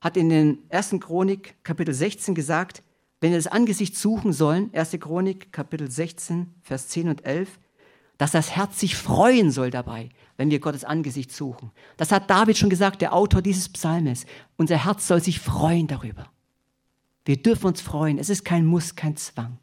hat 0.00 0.16
in 0.16 0.28
den 0.28 0.58
1. 0.70 0.96
Chronik 1.00 1.54
Kapitel 1.62 1.94
16 1.94 2.34
gesagt, 2.34 2.82
wenn 3.20 3.30
wir 3.30 3.38
das 3.38 3.46
Angesicht 3.46 3.96
suchen 3.96 4.32
sollen, 4.32 4.70
1. 4.74 4.98
Chronik 4.98 5.52
Kapitel 5.52 5.88
16, 5.88 6.52
Vers 6.62 6.88
10 6.88 7.08
und 7.08 7.24
11, 7.24 7.60
dass 8.18 8.32
das 8.32 8.50
Herz 8.56 8.80
sich 8.80 8.96
freuen 8.96 9.52
soll 9.52 9.70
dabei, 9.70 10.08
wenn 10.36 10.50
wir 10.50 10.60
Gottes 10.60 10.84
Angesicht 10.84 11.32
suchen. 11.32 11.70
Das 11.96 12.12
hat 12.12 12.30
David 12.30 12.56
schon 12.56 12.70
gesagt, 12.70 13.02
der 13.02 13.12
Autor 13.14 13.42
dieses 13.42 13.68
Psalmes. 13.68 14.26
Unser 14.56 14.84
Herz 14.84 15.06
soll 15.06 15.22
sich 15.22 15.40
freuen 15.40 15.86
darüber. 15.86 16.30
Wir 17.24 17.36
dürfen 17.36 17.66
uns 17.66 17.80
freuen. 17.80 18.18
Es 18.18 18.28
ist 18.28 18.44
kein 18.44 18.66
Muss, 18.66 18.96
kein 18.96 19.16
Zwang. 19.16 19.58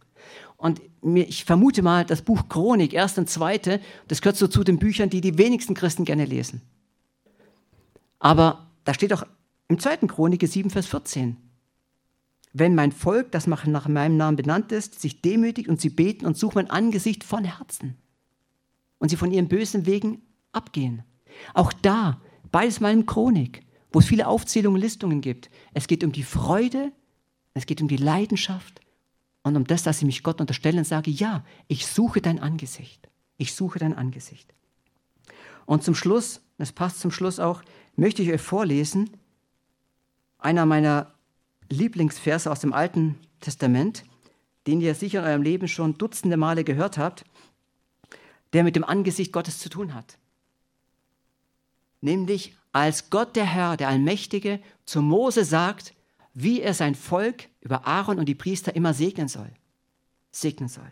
Und 0.58 0.82
ich 1.02 1.46
vermute 1.46 1.82
mal, 1.82 2.06
das 2.06 2.22
Buch 2.22 2.50
Chronik, 2.50 2.94
erste 2.94 3.22
und 3.22 3.30
zweite, 3.30 3.80
das 4.08 4.22
gehört 4.22 4.36
so 4.36 4.48
zu 4.48 4.64
den 4.64 4.78
Büchern, 4.78 5.10
die 5.10 5.22
die 5.22 5.38
wenigsten 5.38 5.74
Christen 5.74 6.06
gerne 6.06 6.26
lesen. 6.26 6.62
Aber 8.20 8.68
da 8.84 8.94
steht 8.94 9.14
auch 9.14 9.24
im 9.70 9.80
zweiten 9.80 10.08
Chronik 10.08 10.46
7, 10.46 10.70
Vers 10.70 10.88
14. 10.88 11.38
Wenn 12.52 12.76
mein 12.76 12.92
Volk, 12.92 13.32
das 13.32 13.48
nach 13.48 13.88
meinem 13.88 14.18
Namen 14.18 14.36
benannt 14.36 14.72
ist, 14.72 15.00
sich 15.00 15.22
demütigt 15.22 15.70
und 15.70 15.80
sie 15.80 15.90
beten 15.90 16.26
und 16.26 16.38
suchen 16.38 16.56
mein 16.56 16.70
Angesicht 16.70 17.24
von 17.24 17.44
Herzen 17.44 17.96
und 18.98 19.10
sie 19.10 19.18
von 19.18 19.32
ihren 19.32 19.48
bösen 19.48 19.86
Wegen 19.86 20.22
abgehen. 20.52 21.04
Auch 21.54 21.74
da, 21.74 22.22
beides 22.52 22.80
mal 22.80 22.94
in 22.94 23.06
Chronik, 23.06 23.62
wo 23.92 24.00
es 24.00 24.06
viele 24.06 24.28
Aufzählungen 24.28 24.76
und 24.78 24.82
Listungen 24.82 25.22
gibt. 25.22 25.50
Es 25.74 25.88
geht 25.88 26.04
um 26.04 26.12
die 26.12 26.24
Freude 26.24 26.92
es 27.54 27.66
geht 27.66 27.82
um 27.82 27.88
die 27.88 27.98
Leidenschaft 27.98 28.80
und 29.44 29.56
um 29.56 29.66
das, 29.66 29.84
dass 29.84 29.98
ich 29.98 30.06
mich 30.06 30.24
Gott 30.24 30.40
unterstelle 30.40 30.78
und 30.78 30.86
sage, 30.86 31.12
ja, 31.12 31.44
ich 31.68 31.88
suche 31.88 32.22
dein 32.22 32.40
Angesicht. 32.40 33.10
Ich 33.38 33.54
suche 33.54 33.80
dein 33.80 33.94
Angesicht. 33.94 34.54
Und 35.66 35.84
zum 35.84 35.96
Schluss, 35.96 36.42
das 36.58 36.72
passt 36.72 37.00
zum 37.00 37.12
Schluss 37.12 37.40
auch, 37.40 37.62
möchte 37.96 38.22
ich 38.22 38.32
euch 38.32 38.42
vorlesen, 38.42 39.10
einer 40.38 40.66
meiner 40.66 41.14
Lieblingsverse 41.70 42.52
aus 42.52 42.62
dem 42.62 42.74
Alten 42.74 43.16
Testament, 43.40 44.04
den 44.68 44.82
ihr 44.82 44.96
sicher 44.96 45.20
in 45.20 45.26
eurem 45.26 45.42
Leben 45.42 45.68
schon 45.68 45.98
dutzende 45.98 46.38
Male 46.38 46.64
gehört 46.64 46.98
habt, 46.98 47.26
der 48.54 48.64
mit 48.64 48.76
dem 48.76 48.84
Angesicht 48.84 49.32
Gottes 49.32 49.60
zu 49.60 49.70
tun 49.70 49.94
hat. 49.94 50.18
Nämlich 52.02 52.56
als 52.72 53.10
Gott 53.10 53.36
der 53.36 53.46
Herr, 53.46 53.78
der 53.78 53.90
Allmächtige, 53.90 54.60
zu 54.86 55.02
Mose 55.02 55.44
sagt, 55.44 55.94
wie 56.34 56.62
er 56.62 56.74
sein 56.74 56.96
Volk 56.96 57.50
über 57.62 57.88
Aaron 57.88 58.20
und 58.20 58.26
die 58.26 58.36
Priester 58.36 58.76
immer 58.76 58.94
segnen 58.94 59.28
soll. 59.28 59.52
Segnen 60.32 60.70
soll. 60.70 60.92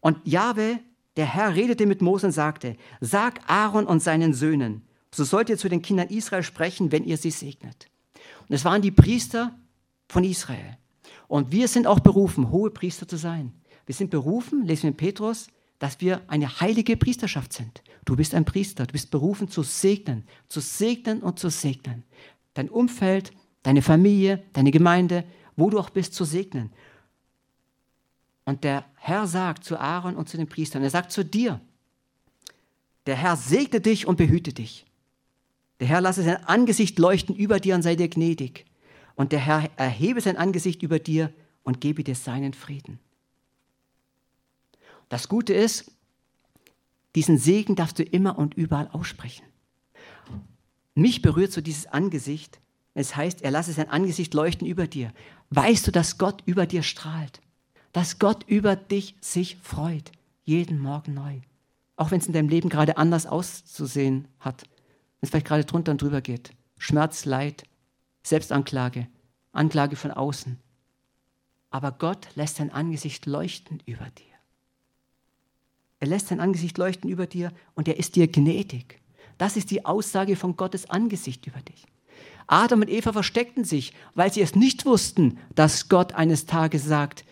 Und 0.00 0.18
Jahwe, 0.26 0.80
der 1.16 1.26
Herr, 1.26 1.54
redete 1.54 1.86
mit 1.86 2.02
Mose 2.02 2.26
und 2.26 2.32
sagte, 2.32 2.76
sag 3.00 3.40
Aaron 3.48 3.86
und 3.86 4.02
seinen 4.02 4.34
Söhnen, 4.34 4.82
so 5.14 5.24
sollt 5.24 5.50
ihr 5.50 5.58
zu 5.58 5.68
den 5.68 5.82
Kindern 5.82 6.08
Israel 6.08 6.42
sprechen, 6.42 6.90
wenn 6.90 7.04
ihr 7.04 7.18
sie 7.18 7.30
segnet. 7.30 7.86
Und 8.48 8.54
es 8.54 8.64
waren 8.64 8.82
die 8.82 8.90
Priester 8.90 9.54
von 10.08 10.24
Israel. 10.24 10.78
Und 11.28 11.52
wir 11.52 11.68
sind 11.68 11.86
auch 11.86 12.00
berufen, 12.00 12.50
hohe 12.50 12.70
Priester 12.70 13.06
zu 13.06 13.16
sein. 13.16 13.52
Wir 13.86 13.94
sind 13.94 14.10
berufen, 14.10 14.64
lesen 14.64 14.84
wir 14.84 14.90
in 14.90 14.96
Petrus, 14.96 15.48
dass 15.82 16.00
wir 16.00 16.22
eine 16.28 16.60
heilige 16.60 16.96
Priesterschaft 16.96 17.52
sind. 17.52 17.82
Du 18.04 18.14
bist 18.14 18.36
ein 18.36 18.44
Priester, 18.44 18.86
du 18.86 18.92
bist 18.92 19.10
berufen 19.10 19.48
zu 19.48 19.64
segnen, 19.64 20.22
zu 20.46 20.60
segnen 20.60 21.24
und 21.24 21.40
zu 21.40 21.48
segnen. 21.48 22.04
Dein 22.54 22.70
Umfeld, 22.70 23.32
deine 23.64 23.82
Familie, 23.82 24.44
deine 24.52 24.70
Gemeinde, 24.70 25.24
wo 25.56 25.70
du 25.70 25.80
auch 25.80 25.90
bist, 25.90 26.14
zu 26.14 26.24
segnen. 26.24 26.70
Und 28.44 28.62
der 28.62 28.84
Herr 28.94 29.26
sagt 29.26 29.64
zu 29.64 29.76
Aaron 29.76 30.14
und 30.14 30.28
zu 30.28 30.36
den 30.36 30.46
Priestern, 30.46 30.84
er 30.84 30.90
sagt 30.90 31.10
zu 31.10 31.24
dir, 31.24 31.60
der 33.06 33.16
Herr 33.16 33.34
segne 33.34 33.80
dich 33.80 34.06
und 34.06 34.14
behüte 34.14 34.52
dich. 34.52 34.86
Der 35.80 35.88
Herr 35.88 36.00
lasse 36.00 36.22
sein 36.22 36.44
Angesicht 36.44 36.96
leuchten 37.00 37.34
über 37.34 37.58
dir 37.58 37.74
und 37.74 37.82
sei 37.82 37.96
dir 37.96 38.08
gnädig. 38.08 38.66
Und 39.16 39.32
der 39.32 39.40
Herr 39.40 39.68
erhebe 39.74 40.20
sein 40.20 40.36
Angesicht 40.36 40.84
über 40.84 41.00
dir 41.00 41.32
und 41.64 41.80
gebe 41.80 42.04
dir 42.04 42.14
seinen 42.14 42.54
Frieden. 42.54 43.00
Das 45.12 45.28
Gute 45.28 45.52
ist, 45.52 45.92
diesen 47.14 47.36
Segen 47.36 47.76
darfst 47.76 47.98
du 47.98 48.02
immer 48.02 48.38
und 48.38 48.54
überall 48.54 48.88
aussprechen. 48.88 49.44
Mich 50.94 51.20
berührt 51.20 51.52
so 51.52 51.60
dieses 51.60 51.84
Angesicht, 51.84 52.60
es 52.94 53.14
heißt, 53.14 53.42
er 53.42 53.50
lasse 53.50 53.74
sein 53.74 53.90
Angesicht 53.90 54.32
leuchten 54.32 54.66
über 54.66 54.86
dir. 54.86 55.12
Weißt 55.50 55.86
du, 55.86 55.92
dass 55.92 56.16
Gott 56.16 56.42
über 56.46 56.64
dir 56.64 56.82
strahlt? 56.82 57.42
Dass 57.92 58.20
Gott 58.20 58.44
über 58.48 58.74
dich 58.74 59.14
sich 59.20 59.56
freut. 59.56 60.12
Jeden 60.44 60.78
Morgen 60.78 61.12
neu. 61.12 61.40
Auch 61.96 62.10
wenn 62.10 62.20
es 62.20 62.26
in 62.26 62.32
deinem 62.32 62.48
Leben 62.48 62.70
gerade 62.70 62.96
anders 62.96 63.26
auszusehen 63.26 64.28
hat. 64.40 64.62
Wenn 64.62 65.26
es 65.26 65.28
vielleicht 65.28 65.46
gerade 65.46 65.66
drunter 65.66 65.92
und 65.92 66.00
drüber 66.00 66.22
geht. 66.22 66.54
Schmerz, 66.78 67.26
Leid, 67.26 67.64
Selbstanklage, 68.22 69.08
Anklage 69.52 69.96
von 69.96 70.10
außen. 70.10 70.58
Aber 71.68 71.92
Gott 71.92 72.28
lässt 72.34 72.56
sein 72.56 72.72
Angesicht 72.72 73.26
leuchten 73.26 73.82
über 73.84 74.06
dir. 74.06 74.32
Er 76.02 76.08
lässt 76.08 76.26
sein 76.26 76.40
Angesicht 76.40 76.78
leuchten 76.78 77.08
über 77.08 77.28
dir 77.28 77.52
und 77.76 77.86
er 77.86 77.96
ist 77.96 78.16
dir 78.16 78.26
gnädig. 78.26 78.98
Das 79.38 79.56
ist 79.56 79.70
die 79.70 79.84
Aussage 79.84 80.34
von 80.34 80.56
Gottes 80.56 80.90
Angesicht 80.90 81.46
über 81.46 81.60
dich. 81.60 81.86
Adam 82.48 82.80
und 82.80 82.90
Eva 82.90 83.12
versteckten 83.12 83.62
sich, 83.62 83.92
weil 84.16 84.32
sie 84.32 84.40
es 84.40 84.56
nicht 84.56 84.84
wussten, 84.84 85.38
dass 85.54 85.88
Gott 85.88 86.14
eines 86.14 86.46
Tages 86.46 86.84
sagt, 86.84 87.24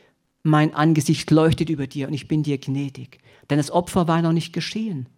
mein 0.44 0.72
Angesicht 0.72 1.32
leuchtet 1.32 1.68
über 1.68 1.88
dir 1.88 2.06
und 2.06 2.14
ich 2.14 2.28
bin 2.28 2.44
dir 2.44 2.58
gnädig. 2.58 3.18
Denn 3.50 3.58
das 3.58 3.72
Opfer 3.72 4.06
war 4.06 4.22
noch 4.22 4.32
nicht 4.32 4.52
geschehen. 4.52 5.08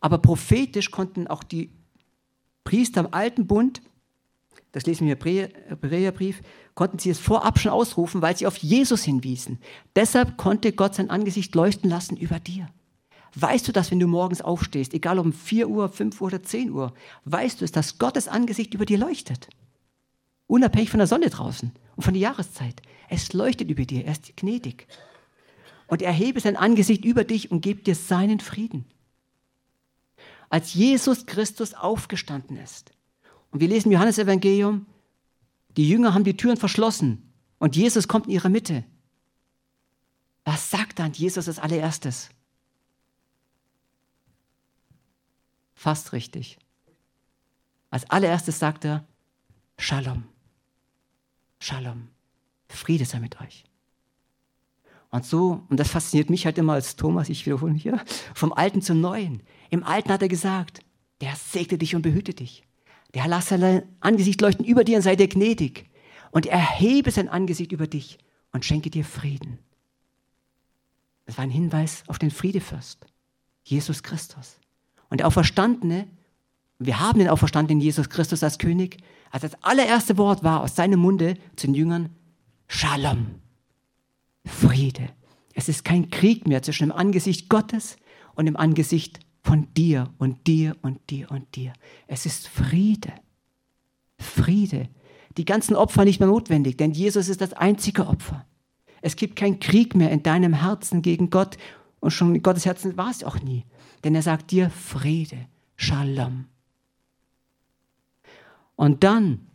Aber 0.00 0.18
prophetisch 0.18 0.90
konnten 0.90 1.28
auch 1.28 1.44
die 1.44 1.70
Priester 2.64 3.02
im 3.02 3.14
alten 3.14 3.46
Bund, 3.46 3.80
das 4.72 4.86
lesen 4.86 5.06
wir 5.06 5.16
im 5.24 5.52
Hebräerbrief, 5.68 6.42
konnten 6.74 6.98
sie 6.98 7.10
es 7.10 7.20
vorab 7.20 7.60
schon 7.60 7.70
ausrufen, 7.70 8.22
weil 8.22 8.36
sie 8.36 8.48
auf 8.48 8.56
Jesus 8.56 9.04
hinwiesen. 9.04 9.60
Deshalb 9.94 10.36
konnte 10.36 10.72
Gott 10.72 10.96
sein 10.96 11.10
Angesicht 11.10 11.54
leuchten 11.54 11.88
lassen 11.88 12.16
über 12.16 12.40
dir. 12.40 12.68
Weißt 13.34 13.68
du 13.68 13.72
das, 13.72 13.90
wenn 13.90 14.00
du 14.00 14.06
morgens 14.06 14.40
aufstehst, 14.40 14.94
egal 14.94 15.18
ob 15.18 15.26
um 15.26 15.32
4 15.32 15.68
Uhr, 15.68 15.88
5 15.88 16.20
Uhr 16.20 16.26
oder 16.28 16.42
10 16.42 16.70
Uhr, 16.70 16.94
weißt 17.24 17.60
du 17.60 17.64
es, 17.64 17.72
dass 17.72 17.98
Gottes 17.98 18.28
Angesicht 18.28 18.74
über 18.74 18.86
dir 18.86 18.98
leuchtet? 18.98 19.48
Unabhängig 20.46 20.90
von 20.90 20.98
der 20.98 21.06
Sonne 21.06 21.28
draußen 21.28 21.72
und 21.96 22.02
von 22.02 22.14
der 22.14 22.22
Jahreszeit. 22.22 22.80
Es 23.08 23.32
leuchtet 23.32 23.70
über 23.70 23.84
dir, 23.84 24.04
er 24.04 24.12
ist 24.12 24.36
gnädig. 24.36 24.86
Und 25.86 26.02
er 26.02 26.12
hebe 26.12 26.40
sein 26.40 26.56
Angesicht 26.56 27.04
über 27.04 27.24
dich 27.24 27.50
und 27.50 27.60
gibt 27.60 27.86
dir 27.86 27.94
seinen 27.94 28.40
Frieden. 28.40 28.84
Als 30.50 30.74
Jesus 30.74 31.26
Christus 31.26 31.74
aufgestanden 31.74 32.56
ist, 32.56 32.92
und 33.50 33.60
wir 33.60 33.68
lesen 33.68 33.88
im 33.88 33.92
Johannesevangelium, 33.92 34.86
die 35.76 35.88
Jünger 35.88 36.14
haben 36.14 36.24
die 36.24 36.36
Türen 36.36 36.56
verschlossen 36.56 37.32
und 37.58 37.76
Jesus 37.76 38.08
kommt 38.08 38.26
in 38.26 38.32
ihre 38.32 38.50
Mitte. 38.50 38.84
Was 40.44 40.70
sagt 40.70 40.98
dann 40.98 41.12
Jesus 41.12 41.48
als 41.48 41.58
allererstes? 41.58 42.30
Fast 45.78 46.12
richtig. 46.12 46.58
Als 47.88 48.10
allererstes 48.10 48.58
sagt 48.58 48.84
er, 48.84 49.06
Shalom. 49.78 50.24
Shalom. 51.60 52.08
Friede 52.68 53.04
sei 53.04 53.20
mit 53.20 53.40
euch. 53.40 53.62
Und 55.10 55.24
so, 55.24 55.62
und 55.68 55.78
das 55.78 55.90
fasziniert 55.90 56.30
mich 56.30 56.46
halt 56.46 56.58
immer 56.58 56.72
als 56.72 56.96
Thomas, 56.96 57.28
ich 57.28 57.46
wiederhole 57.46 57.74
hier, 57.74 58.04
vom 58.34 58.52
Alten 58.52 58.82
zum 58.82 59.00
Neuen. 59.00 59.44
Im 59.70 59.84
Alten 59.84 60.10
hat 60.10 60.20
er 60.20 60.26
gesagt, 60.26 60.80
der 61.20 61.36
segne 61.36 61.78
dich 61.78 61.94
und 61.94 62.02
behüte 62.02 62.34
dich. 62.34 62.64
Der 63.14 63.28
lasse 63.28 63.56
sein 63.56 63.84
Angesicht 64.00 64.40
leuchten 64.40 64.64
über 64.64 64.82
dir 64.82 64.96
und 64.96 65.02
sei 65.02 65.14
dir 65.14 65.28
gnädig. 65.28 65.88
Und 66.32 66.46
erhebe 66.46 67.12
sein 67.12 67.28
Angesicht 67.28 67.70
über 67.70 67.86
dich 67.86 68.18
und 68.50 68.64
schenke 68.64 68.90
dir 68.90 69.04
Frieden. 69.04 69.60
Das 71.26 71.38
war 71.38 71.44
ein 71.44 71.50
Hinweis 71.50 72.02
auf 72.08 72.18
den 72.18 72.32
Friedefürst, 72.32 73.06
Jesus 73.62 74.02
Christus. 74.02 74.58
Und 75.10 75.20
der 75.20 75.26
Auferstandene, 75.26 76.06
wir 76.78 77.00
haben 77.00 77.18
den 77.18 77.28
Auferstandenen 77.28 77.80
Jesus 77.80 78.08
Christus 78.08 78.42
als 78.42 78.58
König, 78.58 78.98
als 79.30 79.42
das 79.42 79.62
allererste 79.62 80.16
Wort 80.16 80.42
war 80.44 80.62
aus 80.62 80.76
seinem 80.76 81.00
Munde 81.00 81.36
zu 81.56 81.66
den 81.66 81.74
Jüngern, 81.74 82.10
Shalom, 82.66 83.26
Friede. 84.44 85.08
Es 85.54 85.68
ist 85.68 85.84
kein 85.84 86.10
Krieg 86.10 86.46
mehr 86.46 86.62
zwischen 86.62 86.88
dem 86.88 86.96
Angesicht 86.96 87.48
Gottes 87.48 87.96
und 88.34 88.46
dem 88.46 88.56
Angesicht 88.56 89.20
von 89.42 89.72
dir 89.74 90.12
und 90.18 90.46
dir 90.46 90.76
und 90.82 91.10
dir 91.10 91.30
und 91.30 91.56
dir. 91.56 91.72
Es 92.06 92.26
ist 92.26 92.48
Friede. 92.48 93.12
Friede. 94.18 94.88
Die 95.36 95.44
ganzen 95.44 95.76
Opfer 95.76 96.04
nicht 96.04 96.20
mehr 96.20 96.28
notwendig, 96.28 96.76
denn 96.76 96.92
Jesus 96.92 97.28
ist 97.28 97.40
das 97.40 97.54
einzige 97.54 98.06
Opfer. 98.06 98.44
Es 99.00 99.16
gibt 99.16 99.36
keinen 99.36 99.60
Krieg 99.60 99.94
mehr 99.94 100.10
in 100.10 100.22
deinem 100.22 100.52
Herzen 100.52 101.02
gegen 101.02 101.30
Gott 101.30 101.56
und 102.00 102.10
schon 102.10 102.34
in 102.34 102.42
Gottes 102.42 102.66
Herzen 102.66 102.96
war 102.96 103.10
es 103.10 103.24
auch 103.24 103.40
nie. 103.40 103.64
Denn 104.04 104.14
er 104.14 104.22
sagt 104.22 104.50
dir 104.50 104.70
Friede, 104.70 105.46
Shalom. 105.76 106.46
Und 108.74 109.04
dann 109.04 109.46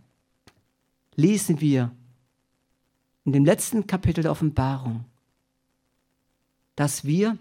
lesen 1.16 1.62
wir 1.62 1.92
in 3.26 3.34
dem 3.34 3.46
letzten 3.46 3.88
Kapitel 3.88 4.22
der 4.22 4.32
Offenbarung, 4.32 5.06
dass 6.76 7.06
wir, 7.06 7.38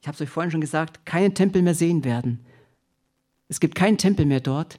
ich 0.00 0.06
habe 0.06 0.14
es 0.14 0.20
euch 0.20 0.28
vorhin 0.28 0.50
schon 0.50 0.60
gesagt, 0.60 1.06
keinen 1.06 1.34
Tempel 1.34 1.62
mehr 1.62 1.74
sehen 1.74 2.04
werden. 2.04 2.44
Es 3.48 3.60
gibt 3.60 3.74
keinen 3.74 3.98
Tempel 3.98 4.26
mehr 4.26 4.40
dort, 4.40 4.78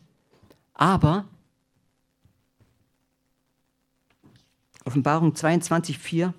aber 0.74 1.26
Offenbarung 4.84 5.34
22,4, 5.34 6.34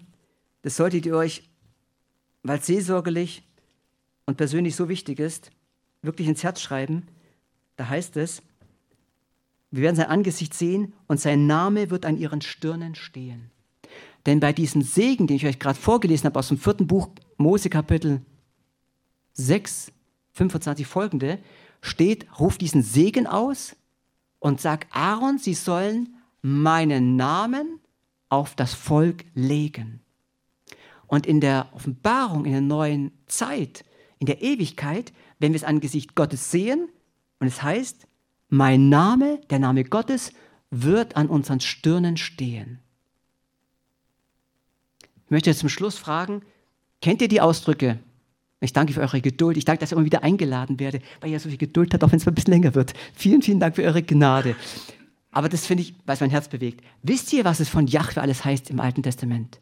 das 0.62 0.76
solltet 0.76 1.04
ihr 1.06 1.16
euch, 1.16 1.42
weil 2.42 2.62
seelsorgerlich 2.62 3.45
und 4.26 4.36
persönlich 4.36 4.76
so 4.76 4.88
wichtig 4.88 5.18
ist, 5.18 5.50
wirklich 6.02 6.28
ins 6.28 6.44
Herz 6.44 6.60
schreiben. 6.60 7.06
Da 7.76 7.88
heißt 7.88 8.16
es, 8.16 8.42
wir 9.70 9.82
werden 9.82 9.96
sein 9.96 10.06
Angesicht 10.06 10.54
sehen 10.54 10.92
und 11.06 11.20
sein 11.20 11.46
Name 11.46 11.90
wird 11.90 12.04
an 12.04 12.16
ihren 12.16 12.40
Stirnen 12.40 12.94
stehen. 12.94 13.50
Denn 14.26 14.40
bei 14.40 14.52
diesem 14.52 14.82
Segen, 14.82 15.26
den 15.26 15.36
ich 15.36 15.46
euch 15.46 15.58
gerade 15.58 15.78
vorgelesen 15.78 16.26
habe 16.26 16.38
aus 16.38 16.48
dem 16.48 16.58
vierten 16.58 16.86
Buch 16.86 17.08
Mose 17.36 17.70
Kapitel 17.70 18.20
6, 19.34 19.92
25 20.32 20.86
folgende, 20.86 21.38
steht, 21.80 22.26
ruf 22.40 22.58
diesen 22.58 22.82
Segen 22.82 23.26
aus 23.26 23.76
und 24.38 24.60
sag 24.60 24.86
Aaron, 24.90 25.38
sie 25.38 25.54
sollen 25.54 26.16
meinen 26.42 27.16
Namen 27.16 27.80
auf 28.28 28.54
das 28.54 28.74
Volk 28.74 29.24
legen. 29.34 30.00
Und 31.06 31.26
in 31.26 31.40
der 31.40 31.68
Offenbarung, 31.72 32.44
in 32.44 32.52
der 32.52 32.60
neuen 32.60 33.12
Zeit, 33.26 33.84
in 34.18 34.26
der 34.26 34.42
Ewigkeit, 34.42 35.12
wenn 35.38 35.52
wir 35.52 35.60
das 35.60 35.68
Angesicht 35.68 36.14
Gottes 36.14 36.50
sehen, 36.50 36.88
und 37.38 37.46
es 37.46 37.62
heißt, 37.62 38.06
mein 38.48 38.88
Name, 38.88 39.40
der 39.50 39.58
Name 39.58 39.84
Gottes, 39.84 40.32
wird 40.70 41.16
an 41.16 41.28
unseren 41.28 41.60
Stirnen 41.60 42.16
stehen. 42.16 42.80
Ich 45.24 45.30
möchte 45.30 45.50
jetzt 45.50 45.60
zum 45.60 45.68
Schluss 45.68 45.98
fragen, 45.98 46.42
kennt 47.00 47.20
ihr 47.20 47.28
die 47.28 47.40
Ausdrücke? 47.40 47.98
Ich 48.60 48.72
danke 48.72 48.92
für 48.92 49.00
eure 49.00 49.20
Geduld. 49.20 49.56
Ich 49.56 49.64
danke, 49.64 49.80
dass 49.80 49.90
ich 49.90 49.96
immer 49.96 50.04
wieder 50.04 50.22
eingeladen 50.22 50.80
werde, 50.80 51.00
weil 51.20 51.30
ihr 51.30 51.40
so 51.40 51.48
viel 51.48 51.58
Geduld 51.58 51.92
habt, 51.92 52.02
auch 52.02 52.10
wenn 52.10 52.18
es 52.18 52.26
ein 52.26 52.34
bisschen 52.34 52.54
länger 52.54 52.74
wird. 52.74 52.94
Vielen, 53.14 53.42
vielen 53.42 53.60
Dank 53.60 53.76
für 53.76 53.82
eure 53.82 54.02
Gnade. 54.02 54.56
Aber 55.30 55.48
das 55.48 55.66
finde 55.66 55.82
ich, 55.82 55.94
weil 56.06 56.14
es 56.14 56.20
mein 56.20 56.30
Herz 56.30 56.48
bewegt. 56.48 56.82
Wisst 57.02 57.32
ihr, 57.32 57.44
was 57.44 57.60
es 57.60 57.68
von 57.68 57.86
Jahwe 57.86 58.22
alles 58.22 58.44
heißt 58.44 58.70
im 58.70 58.80
Alten 58.80 59.02
Testament? 59.02 59.60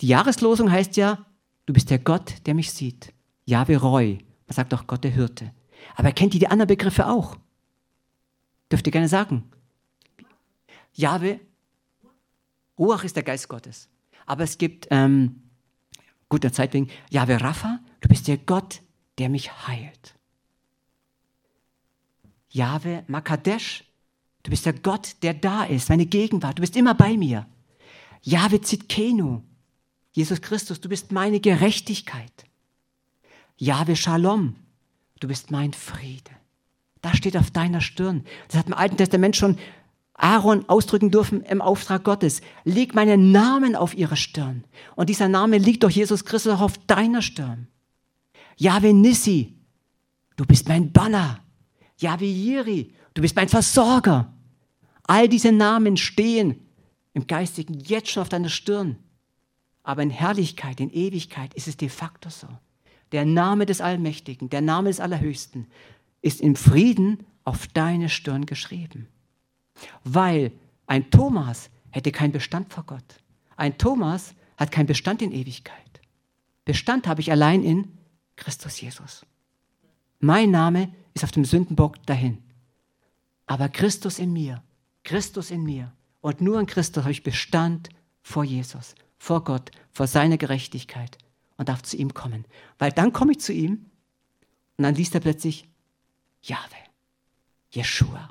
Die 0.00 0.08
Jahreslosung 0.08 0.72
heißt 0.72 0.96
ja, 0.96 1.24
du 1.66 1.72
bist 1.72 1.90
der 1.90 1.98
Gott, 1.98 2.34
der 2.46 2.54
mich 2.54 2.72
sieht. 2.72 3.12
Jahwe 3.50 3.76
Roy. 3.76 4.18
Man 4.46 4.54
sagt 4.54 4.72
auch 4.72 4.86
Gott 4.86 5.04
der 5.04 5.10
Hirte. 5.10 5.52
Aber 5.96 6.12
kennt 6.12 6.34
ihr 6.34 6.40
die 6.40 6.48
anderen 6.48 6.68
Begriffe 6.68 7.06
auch? 7.06 7.36
Dürft 8.70 8.86
ihr 8.86 8.92
gerne 8.92 9.08
sagen. 9.08 9.50
Jahwe, 10.94 11.40
Ruach 12.78 13.04
ist 13.04 13.16
der 13.16 13.22
Geist 13.22 13.48
Gottes. 13.48 13.88
Aber 14.26 14.44
es 14.44 14.56
gibt, 14.56 14.86
ähm, 14.90 15.42
guter 16.28 16.52
Zeit 16.52 16.72
wegen, 16.72 16.88
Jahwe 17.10 17.40
Rapha, 17.40 17.80
du 18.00 18.08
bist 18.08 18.28
der 18.28 18.38
Gott, 18.38 18.80
der 19.18 19.28
mich 19.28 19.66
heilt. 19.66 20.14
Jahwe 22.50 23.04
Makadesh, 23.06 23.84
du 24.42 24.50
bist 24.50 24.66
der 24.66 24.72
Gott, 24.72 25.16
der 25.22 25.34
da 25.34 25.64
ist, 25.64 25.88
meine 25.88 26.06
Gegenwart, 26.06 26.58
du 26.58 26.62
bist 26.62 26.76
immer 26.76 26.94
bei 26.94 27.16
mir. 27.16 27.46
Jahwe 28.22 28.60
Zitkenu, 28.60 29.42
Jesus 30.12 30.40
Christus, 30.40 30.80
du 30.80 30.88
bist 30.88 31.12
meine 31.12 31.40
Gerechtigkeit. 31.40 32.44
Jahwe 33.60 33.94
Shalom, 33.94 34.56
du 35.20 35.28
bist 35.28 35.50
mein 35.50 35.74
Friede. 35.74 36.30
Das 37.02 37.18
steht 37.18 37.36
auf 37.36 37.50
deiner 37.50 37.82
Stirn. 37.82 38.24
Das 38.48 38.56
hat 38.56 38.68
im 38.68 38.72
Alten 38.72 38.96
Testament 38.96 39.36
schon 39.36 39.58
Aaron 40.14 40.66
ausdrücken 40.66 41.10
dürfen 41.10 41.42
im 41.42 41.60
Auftrag 41.60 42.02
Gottes. 42.02 42.40
Leg 42.64 42.94
meinen 42.94 43.32
Namen 43.32 43.76
auf 43.76 43.94
ihre 43.94 44.16
Stirn. 44.16 44.64
Und 44.96 45.10
dieser 45.10 45.28
Name 45.28 45.58
liegt 45.58 45.82
durch 45.82 45.96
Jesus 45.96 46.24
Christus 46.24 46.54
auch 46.54 46.62
auf 46.62 46.78
deiner 46.86 47.20
Stirn. 47.20 47.68
Yahweh 48.56 48.94
Nissi, 48.94 49.58
du 50.36 50.46
bist 50.46 50.66
mein 50.66 50.90
Banner. 50.90 51.40
Yahweh 51.98 52.32
Yiri, 52.32 52.94
du 53.12 53.20
bist 53.20 53.36
mein 53.36 53.50
Versorger. 53.50 54.32
All 55.02 55.28
diese 55.28 55.52
Namen 55.52 55.98
stehen 55.98 56.66
im 57.12 57.26
Geistigen 57.26 57.78
jetzt 57.78 58.08
schon 58.08 58.22
auf 58.22 58.30
deiner 58.30 58.48
Stirn. 58.48 58.96
Aber 59.82 60.02
in 60.02 60.08
Herrlichkeit, 60.10 60.80
in 60.80 60.90
Ewigkeit 60.90 61.52
ist 61.52 61.68
es 61.68 61.76
de 61.76 61.90
facto 61.90 62.30
so. 62.30 62.48
Der 63.12 63.24
Name 63.24 63.66
des 63.66 63.80
Allmächtigen, 63.80 64.50
der 64.50 64.60
Name 64.60 64.88
des 64.88 65.00
Allerhöchsten 65.00 65.66
ist 66.22 66.40
im 66.40 66.56
Frieden 66.56 67.24
auf 67.44 67.66
deine 67.66 68.08
Stirn 68.08 68.46
geschrieben. 68.46 69.08
Weil 70.04 70.52
ein 70.86 71.10
Thomas 71.10 71.70
hätte 71.90 72.12
keinen 72.12 72.32
Bestand 72.32 72.72
vor 72.72 72.84
Gott. 72.84 73.20
Ein 73.56 73.78
Thomas 73.78 74.34
hat 74.56 74.70
keinen 74.70 74.86
Bestand 74.86 75.22
in 75.22 75.32
Ewigkeit. 75.32 76.00
Bestand 76.64 77.06
habe 77.06 77.20
ich 77.20 77.32
allein 77.32 77.64
in 77.64 77.98
Christus 78.36 78.80
Jesus. 78.80 79.26
Mein 80.20 80.50
Name 80.50 80.92
ist 81.14 81.24
auf 81.24 81.32
dem 81.32 81.44
Sündenbock 81.44 82.04
dahin. 82.06 82.38
Aber 83.46 83.68
Christus 83.68 84.18
in 84.18 84.32
mir, 84.32 84.62
Christus 85.02 85.50
in 85.50 85.64
mir 85.64 85.92
und 86.20 86.40
nur 86.40 86.60
in 86.60 86.66
Christus 86.66 87.02
habe 87.02 87.12
ich 87.12 87.22
Bestand 87.22 87.88
vor 88.22 88.44
Jesus, 88.44 88.94
vor 89.18 89.42
Gott, 89.42 89.70
vor 89.90 90.06
seiner 90.06 90.36
Gerechtigkeit 90.36 91.18
und 91.60 91.68
darf 91.68 91.82
zu 91.82 91.98
ihm 91.98 92.14
kommen. 92.14 92.46
Weil 92.78 92.90
dann 92.90 93.12
komme 93.12 93.32
ich 93.32 93.40
zu 93.40 93.52
ihm 93.52 93.84
und 94.78 94.84
dann 94.84 94.94
liest 94.94 95.14
er 95.14 95.20
plötzlich 95.20 95.68
Jahwe, 96.40 96.76
Jeshua. 97.70 98.30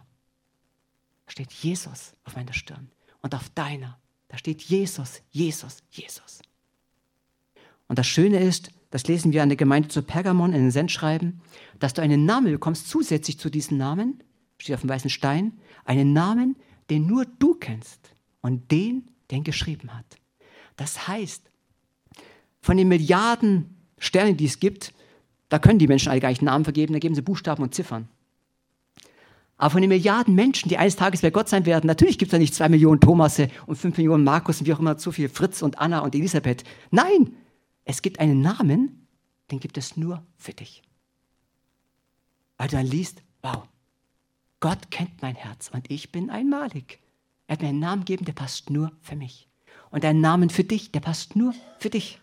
Da 1.28 1.32
steht 1.32 1.52
Jesus 1.52 2.14
auf 2.24 2.36
meiner 2.36 2.54
Stirn 2.54 2.90
und 3.22 3.36
auf 3.36 3.50
deiner. 3.50 4.00
Da 4.30 4.40
steht 4.40 4.64
Jesus, 4.64 5.22
Jesus, 5.30 5.84
Jesus. 5.92 6.42
Und 7.88 8.00
das 8.00 8.08
Schöne 8.08 8.40
ist, 8.40 8.72
das 8.90 9.06
lesen 9.06 9.32
wir 9.32 9.44
an 9.44 9.50
der 9.50 9.58
Gemeinde 9.58 9.90
zu 9.90 10.02
Pergamon 10.02 10.54
in 10.54 10.64
den 10.64 10.72
Sendschreiben, 10.72 11.40
dass 11.78 11.94
du 11.94 12.02
einen 12.02 12.26
Namen 12.26 12.52
bekommst, 12.52 12.90
zusätzlich 12.90 13.38
zu 13.38 13.52
diesem 13.52 13.78
Namen, 13.78 14.24
steht 14.58 14.74
auf 14.74 14.82
dem 14.82 14.90
weißen 14.90 15.12
Stein, 15.12 15.60
einen 15.86 16.14
Namen, 16.14 16.56
den 16.90 17.06
nur 17.06 17.26
du 17.26 17.54
kennst 17.54 18.16
und 18.42 18.72
den, 18.72 19.08
den 19.30 19.44
geschrieben 19.44 19.94
hat. 19.94 20.18
Das 20.78 21.08
heißt, 21.08 21.44
von 22.62 22.78
den 22.78 22.88
Milliarden 22.88 23.76
Sternen, 23.98 24.38
die 24.38 24.46
es 24.46 24.60
gibt, 24.60 24.94
da 25.50 25.60
können 25.60 25.80
die 25.80 25.88
Menschen 25.88 26.10
alle 26.10 26.22
gar 26.22 26.30
nicht 26.30 26.42
Namen 26.42 26.64
vergeben, 26.64 26.94
da 26.94 27.00
geben 27.00 27.16
sie 27.16 27.22
Buchstaben 27.22 27.64
und 27.64 27.74
Ziffern. 27.74 28.08
Aber 29.58 29.72
von 29.72 29.82
den 29.82 29.90
Milliarden 29.90 30.36
Menschen, 30.36 30.70
die 30.70 30.78
eines 30.78 30.96
Tages 30.96 31.22
bei 31.22 31.32
Gott 31.32 31.50
sein 31.50 31.66
werden, 31.66 31.88
natürlich 31.88 32.18
gibt 32.18 32.30
es 32.30 32.32
da 32.32 32.38
nicht 32.38 32.56
zwei 32.56 32.70
Millionen 32.70 33.02
Thomasse 33.02 33.50
und 33.66 33.76
fünf 33.76 33.98
Millionen 33.98 34.24
Markus 34.24 34.62
und 34.62 34.68
wie 34.68 34.74
auch 34.74 34.80
immer 34.80 34.98
so 34.98 35.12
viel 35.12 35.28
Fritz 35.28 35.62
und 35.62 35.80
Anna 35.80 36.00
und 36.00 36.16
Elisabeth. 36.16 36.64
Nein, 36.92 37.36
es 37.84 38.02
gibt 38.02 38.22
einen 38.22 38.40
Namen, 38.40 39.06
den 39.52 39.60
gibt 39.60 39.78
es 39.78 39.98
nur 39.98 40.24
für 40.38 40.54
dich. 40.54 40.82
Weil 42.58 42.70
du 42.70 42.78
dann 42.78 42.86
liest, 42.86 43.22
wow, 43.42 43.64
Gott 44.62 44.92
kennt 44.92 45.22
mein 45.22 45.36
Herz 45.36 45.70
und 45.74 45.92
ich 45.92 46.12
bin 46.12 46.30
einmalig. 46.30 47.00
Er 47.48 47.54
hat 47.54 47.62
mir 47.62 47.70
einen 47.70 47.80
Namen 47.80 48.06
gegeben, 48.06 48.26
der 48.26 48.34
passt 48.34 48.70
nur 48.70 48.94
für 49.02 49.16
mich. 49.16 49.50
Und 49.92 50.06
einen 50.06 50.22
Namen 50.22 50.50
für 50.50 50.64
dich, 50.64 50.92
der 50.92 51.00
passt 51.02 51.36
nur 51.36 51.54
für 51.80 51.90
dich. 51.90 52.22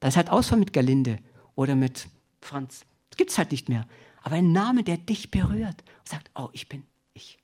Das 0.00 0.14
ist 0.14 0.16
halt 0.16 0.30
Ausfall 0.30 0.58
mit 0.58 0.72
Galinde 0.72 1.18
oder 1.54 1.74
mit 1.74 2.08
Franz. 2.40 2.84
Das 3.10 3.16
gibt 3.16 3.30
es 3.30 3.38
halt 3.38 3.52
nicht 3.52 3.68
mehr. 3.68 3.86
Aber 4.22 4.36
ein 4.36 4.52
Name, 4.52 4.82
der 4.82 4.96
dich 4.96 5.30
berührt 5.30 5.84
und 5.98 6.08
sagt, 6.08 6.30
oh, 6.34 6.48
ich 6.52 6.68
bin 6.68 6.84
ich. 7.14 7.38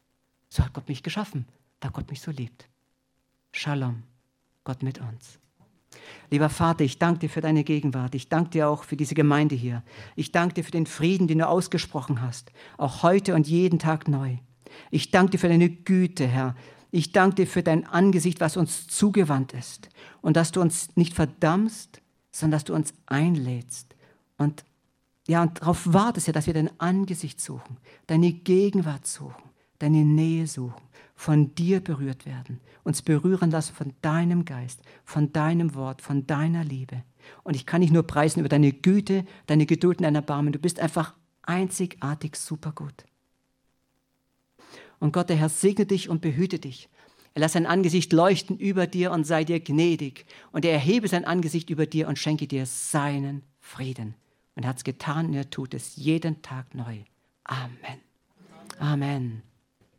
So 0.49 0.65
hat 0.65 0.73
Gott 0.73 0.89
mich 0.89 1.03
geschaffen, 1.03 1.47
da 1.81 1.89
Gott 1.89 2.11
mich 2.11 2.21
so 2.21 2.31
liebt. 2.31 2.69
Shalom, 3.53 4.03
Gott 4.65 4.83
mit 4.83 5.01
uns. 5.01 5.39
Lieber 6.31 6.49
Vater, 6.49 6.85
ich 6.85 6.99
danke 6.99 7.21
dir 7.21 7.31
für 7.31 7.41
deine 7.41 7.65
Gegenwart. 7.65 8.15
Ich 8.15 8.29
danke 8.29 8.51
dir 8.51 8.69
auch 8.69 8.85
für 8.85 8.97
diese 8.97 9.15
Gemeinde 9.15 9.55
hier. 9.55 9.83
Ich 10.15 10.33
danke 10.33 10.55
dir 10.55 10.65
für 10.65 10.71
den 10.71 10.87
Frieden, 10.87 11.29
den 11.29 11.39
du 11.39 11.49
ausgesprochen 11.49 12.21
hast, 12.21 12.53
auch 12.77 13.03
heute 13.03 13.35
und 13.35 13.47
jeden 13.47 13.79
Tag 13.79 14.09
neu. 14.09 14.37
Ich 14.91 15.11
danke 15.11 15.33
dir 15.33 15.39
für 15.39 15.49
deine 15.49 15.71
Güte, 15.71 16.27
Herr. 16.27 16.55
Ich 16.91 17.13
danke 17.13 17.37
dir 17.37 17.47
für 17.47 17.63
dein 17.63 17.87
Angesicht, 17.87 18.41
was 18.41 18.57
uns 18.57 18.87
zugewandt 18.87 19.53
ist. 19.53 19.89
Und 20.21 20.37
dass 20.37 20.53
du 20.53 20.61
uns 20.61 20.97
nicht 20.97 21.15
verdammst, 21.15 22.01
sondern 22.37 22.59
dass 22.59 22.65
du 22.65 22.75
uns 22.75 22.93
einlädst. 23.07 23.95
Und 24.37 24.65
ja, 25.27 25.43
und 25.43 25.61
darauf 25.61 25.93
wartest 25.93 26.27
ja, 26.27 26.33
dass 26.33 26.47
wir 26.47 26.55
dein 26.55 26.79
Angesicht 26.79 27.41
suchen, 27.41 27.79
deine 28.07 28.33
Gegenwart 28.33 29.07
suchen, 29.07 29.43
deine 29.79 30.05
Nähe 30.05 30.47
suchen, 30.47 30.83
von 31.15 31.55
dir 31.55 31.81
berührt 31.81 32.27
werden, 32.27 32.61
uns 32.85 33.01
berühren 33.01 33.51
lassen 33.51 33.75
von 33.75 33.95
deinem 34.03 34.45
Geist, 34.45 34.81
von 35.05 35.33
deinem 35.33 35.75
Wort, 35.75 36.03
von 36.03 36.27
deiner 36.27 36.63
Liebe. 36.63 37.03
Und 37.43 37.57
ich 37.57 37.65
kann 37.65 37.81
nicht 37.81 37.93
nur 37.93 38.03
preisen 38.03 38.41
über 38.41 38.51
deine 38.51 38.73
Güte, 38.73 39.25
deine 39.47 39.65
Geduld 39.65 39.99
und 39.99 40.05
dein 40.05 40.15
Erbarmen. 40.15 40.53
Du 40.53 40.59
bist 40.59 40.79
einfach 40.79 41.15
einzigartig 41.43 42.37
supergut. 42.37 43.07
Und 44.99 45.13
Gott, 45.13 45.31
der 45.31 45.37
Herr, 45.37 45.49
segne 45.49 45.87
dich 45.87 46.11
und 46.11 46.21
behüte 46.21 46.59
dich. 46.59 46.89
Er 47.37 47.41
lasse 47.41 47.53
sein 47.53 47.67
Angesicht 47.67 48.15
leuchten 48.15 48.57
über 48.57 48.87
dir 48.87 49.13
und 49.13 49.25
sei 49.25 49.45
dir 49.45 49.61
gnädig. 49.61 50.25
Und 50.53 50.65
er 50.65 50.73
erhebe 50.73 51.07
sein 51.07 51.27
Angesicht 51.27 51.69
über 51.69 51.85
dir 51.85 52.09
und 52.09 52.19
schenke 52.19 52.47
dir 52.47 52.65
seinen 52.65 53.43
Frieden. 53.61 54.15
Und 54.55 54.63
er 54.63 54.71
hat 54.71 54.79
es 54.79 54.85
getan 54.85 55.27
und 55.27 55.35
er 55.35 55.51
tut 55.51 55.75
es 55.75 55.97
jeden 55.97 56.41
Tag 56.41 56.75
neu. 56.75 57.01
Amen. 57.45 58.01
Amen. 58.79 59.43